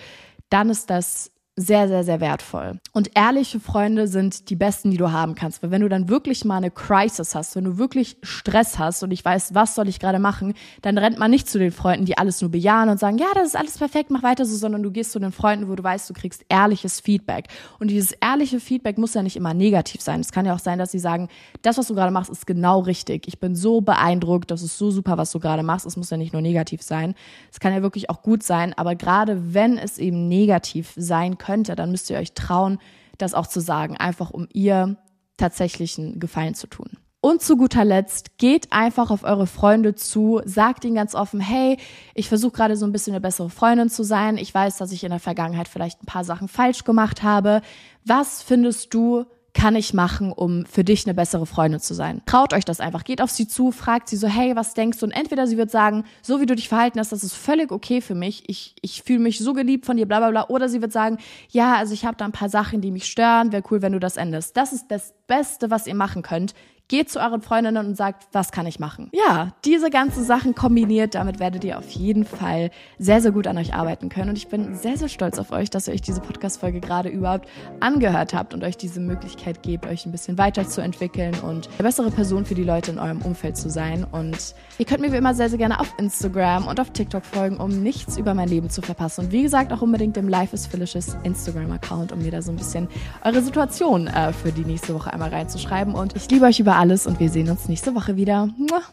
dann 0.50 0.70
ist 0.70 0.90
das 0.90 1.32
sehr, 1.60 1.88
sehr, 1.88 2.04
sehr 2.04 2.22
wertvoll. 2.22 2.80
Und 2.94 3.10
ehrliche 3.16 3.60
Freunde 3.60 4.08
sind 4.08 4.52
die 4.52 4.56
besten, 4.56 4.92
die 4.92 4.98
du 4.98 5.12
haben 5.12 5.34
kannst. 5.34 5.64
Weil 5.64 5.72
wenn 5.72 5.82
du 5.82 5.90
dann 5.90 6.08
wirklich 6.08 6.46
mal 6.46 6.58
eine 6.58 6.70
Crisis 6.70 7.34
hast, 7.34 7.56
wenn 7.56 7.64
du 7.64 7.80
wirklich 7.80 8.18
Stress 8.22 8.78
hast 8.78 9.02
und 9.02 9.10
ich 9.10 9.26
weiß, 9.26 9.56
was 9.56 9.74
soll 9.74 9.88
ich 9.88 10.00
gerade 10.00 10.20
machen, 10.20 10.54
dann 10.84 11.00
rennt 11.00 11.18
man 11.18 11.32
nicht 11.32 11.50
zu 11.50 11.58
den 11.58 11.72
Freunden, 11.72 12.06
die 12.06 12.16
alles 12.16 12.42
nur 12.42 12.52
bejahen 12.52 12.90
und 12.90 13.00
sagen, 13.00 13.18
ja, 13.18 13.26
das 13.34 13.48
ist 13.48 13.56
alles 13.56 13.80
perfekt, 13.80 14.12
mach 14.12 14.22
weiter 14.22 14.46
so, 14.46 14.56
sondern 14.56 14.84
du 14.84 14.92
gehst 14.92 15.12
zu 15.12 15.20
den 15.20 15.32
Freunden, 15.32 15.68
wo 15.68 15.76
du 15.76 15.84
weißt, 15.84 16.08
du 16.08 16.14
kriegst 16.14 16.46
ehrliches 16.48 17.00
Feedback. 17.00 17.48
Und 17.80 17.90
dieses 17.90 18.12
ehrliche 18.12 18.60
Feedback 18.60 19.00
muss 19.00 19.16
ja 19.16 19.24
nicht 19.24 19.36
immer 19.36 19.56
negativ 19.56 20.02
sein. 20.02 20.20
Es 20.20 20.32
kann 20.32 20.46
ja 20.46 20.54
auch 20.54 20.60
sein, 20.60 20.78
dass 20.78 20.92
sie 20.92 21.00
sagen, 21.00 21.28
das, 21.64 21.80
was 21.80 21.88
du 21.88 21.96
gerade 21.96 22.12
machst, 22.12 22.30
ist 22.30 22.46
genau 22.46 22.82
richtig. 22.82 23.28
Ich 23.28 23.40
bin 23.40 23.56
so 23.56 23.82
beeindruckt, 23.82 24.52
das 24.52 24.62
ist 24.62 24.78
so 24.78 24.92
super, 24.92 25.18
was 25.18 25.32
du 25.32 25.40
gerade 25.40 25.64
machst. 25.64 25.88
Es 25.88 25.98
muss 25.98 26.12
ja 26.12 26.18
nicht 26.18 26.34
nur 26.34 26.44
negativ 26.44 26.84
sein. 26.84 27.16
Es 27.52 27.60
kann 27.60 27.74
ja 27.74 27.82
wirklich 27.82 28.12
auch 28.12 28.22
gut 28.22 28.44
sein. 28.44 28.76
Aber 28.78 28.94
gerade 28.94 29.56
wenn 29.56 29.80
es 29.80 29.98
eben 29.98 30.28
negativ 30.28 30.94
sein 30.96 31.40
könnte, 31.48 31.58
könnte, 31.58 31.76
dann 31.76 31.92
müsst 31.92 32.10
ihr 32.10 32.18
euch 32.18 32.34
trauen, 32.34 32.78
das 33.18 33.34
auch 33.34 33.48
zu 33.48 33.62
sagen, 33.62 33.96
einfach 33.96 34.32
um 34.32 34.48
ihr 34.54 34.98
tatsächlichen 35.38 36.20
Gefallen 36.20 36.56
zu 36.56 36.68
tun. 36.68 36.90
Und 37.22 37.42
zu 37.42 37.58
guter 37.58 37.84
Letzt, 37.84 38.38
geht 38.38 38.72
einfach 38.72 39.12
auf 39.12 39.24
eure 39.24 39.48
Freunde 39.48 39.96
zu, 39.96 40.42
sagt 40.46 40.86
ihnen 40.86 40.96
ganz 40.96 41.16
offen, 41.16 41.40
hey, 41.40 41.78
ich 42.14 42.28
versuche 42.28 42.52
gerade 42.52 42.76
so 42.76 42.86
ein 42.86 42.92
bisschen 42.92 43.14
eine 43.14 43.22
bessere 43.22 43.50
Freundin 43.50 43.90
zu 43.90 44.04
sein. 44.04 44.38
Ich 44.38 44.54
weiß, 44.54 44.78
dass 44.78 44.92
ich 44.92 45.04
in 45.04 45.10
der 45.10 45.20
Vergangenheit 45.20 45.68
vielleicht 45.68 46.04
ein 46.04 46.06
paar 46.06 46.24
Sachen 46.24 46.48
falsch 46.48 46.84
gemacht 46.84 47.24
habe. 47.24 47.62
Was 48.06 48.44
findest 48.44 48.94
du 48.94 49.26
kann 49.58 49.76
ich 49.76 49.92
machen, 49.92 50.32
um 50.32 50.68
für 50.68 50.84
dich 50.84 51.08
eine 51.08 51.16
bessere 51.16 51.48
Freundin 51.48 51.80
zu 51.80 51.96
sein? 51.96 52.22
Traut 52.28 52.54
euch 52.54 52.64
das 52.64 52.80
einfach. 52.80 53.04
Geht 53.04 53.24
auf 53.24 53.32
sie 53.32 53.48
zu, 53.48 53.72
fragt 53.72 54.08
sie 54.08 54.16
so, 54.16 54.28
hey, 54.28 54.56
was 54.56 54.76
denkst 54.76 55.00
du? 55.00 55.08
Und 55.08 55.12
entweder 55.12 55.48
sie 55.48 55.58
wird 55.58 55.72
sagen, 55.72 56.04
so 56.22 56.40
wie 56.40 56.46
du 56.46 56.56
dich 56.56 56.70
verhalten 56.70 57.00
hast, 57.00 57.12
das 57.12 57.24
ist 57.24 57.34
völlig 57.34 57.72
okay 57.72 58.00
für 58.00 58.14
mich. 58.14 58.44
Ich, 58.48 58.76
ich 58.82 59.02
fühle 59.02 59.18
mich 59.18 59.40
so 59.40 59.54
geliebt 59.54 59.88
von 59.88 59.98
dir, 59.98 60.06
bla 60.06 60.20
bla 60.20 60.30
bla. 60.30 60.46
Oder 60.50 60.70
sie 60.70 60.80
wird 60.84 60.92
sagen, 60.92 61.18
ja, 61.50 61.76
also 61.76 61.96
ich 61.96 62.06
habe 62.06 62.16
da 62.16 62.26
ein 62.26 62.34
paar 62.34 62.50
Sachen, 62.50 62.82
die 62.82 62.92
mich 62.92 63.06
stören. 63.06 63.52
Wäre 63.52 63.64
cool, 63.72 63.82
wenn 63.82 63.94
du 63.94 64.00
das 64.00 64.18
änderst. 64.18 64.56
Das 64.56 64.74
ist 64.74 64.92
das 64.92 65.16
Beste, 65.26 65.72
was 65.72 65.88
ihr 65.88 65.96
machen 65.96 66.22
könnt. 66.22 66.54
Geht 66.90 67.10
zu 67.10 67.20
euren 67.20 67.42
Freundinnen 67.42 67.86
und 67.86 67.98
sagt, 67.98 68.30
was 68.32 68.54
kann 68.54 68.66
ich 68.66 68.80
machen? 68.80 69.10
Ja, 69.12 69.52
diese 69.66 69.90
ganzen 69.90 70.24
Sachen 70.24 70.56
kombiniert, 70.56 71.16
damit 71.16 71.38
werdet 71.38 71.66
ihr 71.66 71.78
auf 71.78 71.90
jeden 71.90 72.24
Fall 72.24 72.72
sehr, 72.98 73.20
sehr 73.20 73.34
gut 73.34 73.46
an 73.46 73.58
euch 73.58 73.74
arbeiten 73.74 74.08
können. 74.08 74.30
Und 74.30 74.38
ich 74.38 74.48
bin 74.48 74.74
sehr, 74.74 74.96
sehr 74.96 75.10
stolz 75.10 75.38
auf 75.38 75.52
euch, 75.52 75.70
dass 75.70 75.90
ihr 75.90 75.94
euch 75.94 76.02
diese 76.02 76.22
Podcast-Folge 76.22 76.80
gerade 76.80 77.10
überhaupt 77.10 77.50
angehört 77.82 78.34
habt 78.34 78.54
und 78.54 78.64
euch 78.64 78.78
diese 78.78 79.02
Möglichkeit 79.02 79.64
gebt, 79.64 79.86
euch 79.86 80.06
ein 80.06 80.14
bisschen 80.14 80.38
weiterzuentwickeln 80.38 81.38
und 81.42 81.68
eine 81.68 81.84
bessere 81.84 82.10
Person 82.10 82.46
für 82.46 82.56
die 82.56 82.64
Leute 82.64 82.92
in 82.92 83.00
eurem 83.00 83.22
Umfeld 83.22 83.58
zu 83.58 83.70
sein. 83.70 84.06
Und 84.10 84.56
ihr 84.78 84.86
könnt 84.86 85.02
mir 85.02 85.12
wie 85.12 85.18
immer 85.18 85.34
sehr, 85.34 85.50
sehr 85.50 85.58
gerne 85.58 85.82
auf 85.82 85.94
Instagram 85.98 86.68
und 86.68 86.80
auf 86.80 86.92
TikTok 86.92 87.26
folgen, 87.26 87.58
um 87.58 87.84
nichts 87.84 88.18
über 88.18 88.34
mein 88.34 88.48
Leben 88.48 88.70
zu 88.70 88.82
verpassen. 88.82 89.26
Und 89.26 89.34
wie 89.34 89.44
gesagt, 89.44 89.74
auch 89.74 89.82
unbedingt 89.82 90.16
dem 90.16 90.30
Life 90.30 90.56
is 90.56 90.66
Felicious 90.66 91.18
Instagram-Account, 91.24 92.14
um 92.14 92.20
mir 92.20 92.32
da 92.32 92.42
so 92.42 92.54
ein 92.54 92.56
bisschen 92.56 92.88
eure 93.26 93.42
Situation 93.42 94.08
äh, 94.08 94.32
für 94.32 94.54
die 94.54 94.64
nächste 94.64 94.94
Woche 94.94 95.12
einmal 95.12 95.32
reinzuschreiben. 95.32 95.94
Und 95.94 96.16
ich 96.16 96.32
liebe 96.32 96.46
euch 96.46 96.62
über 96.62 96.77
alles 96.78 97.08
und 97.08 97.20
wir 97.20 97.30
sehen 97.30 97.50
uns 97.50 97.68
nächste 97.68 97.96
Woche 97.96 98.16
wieder. 98.16 98.48
Muah. 98.58 98.84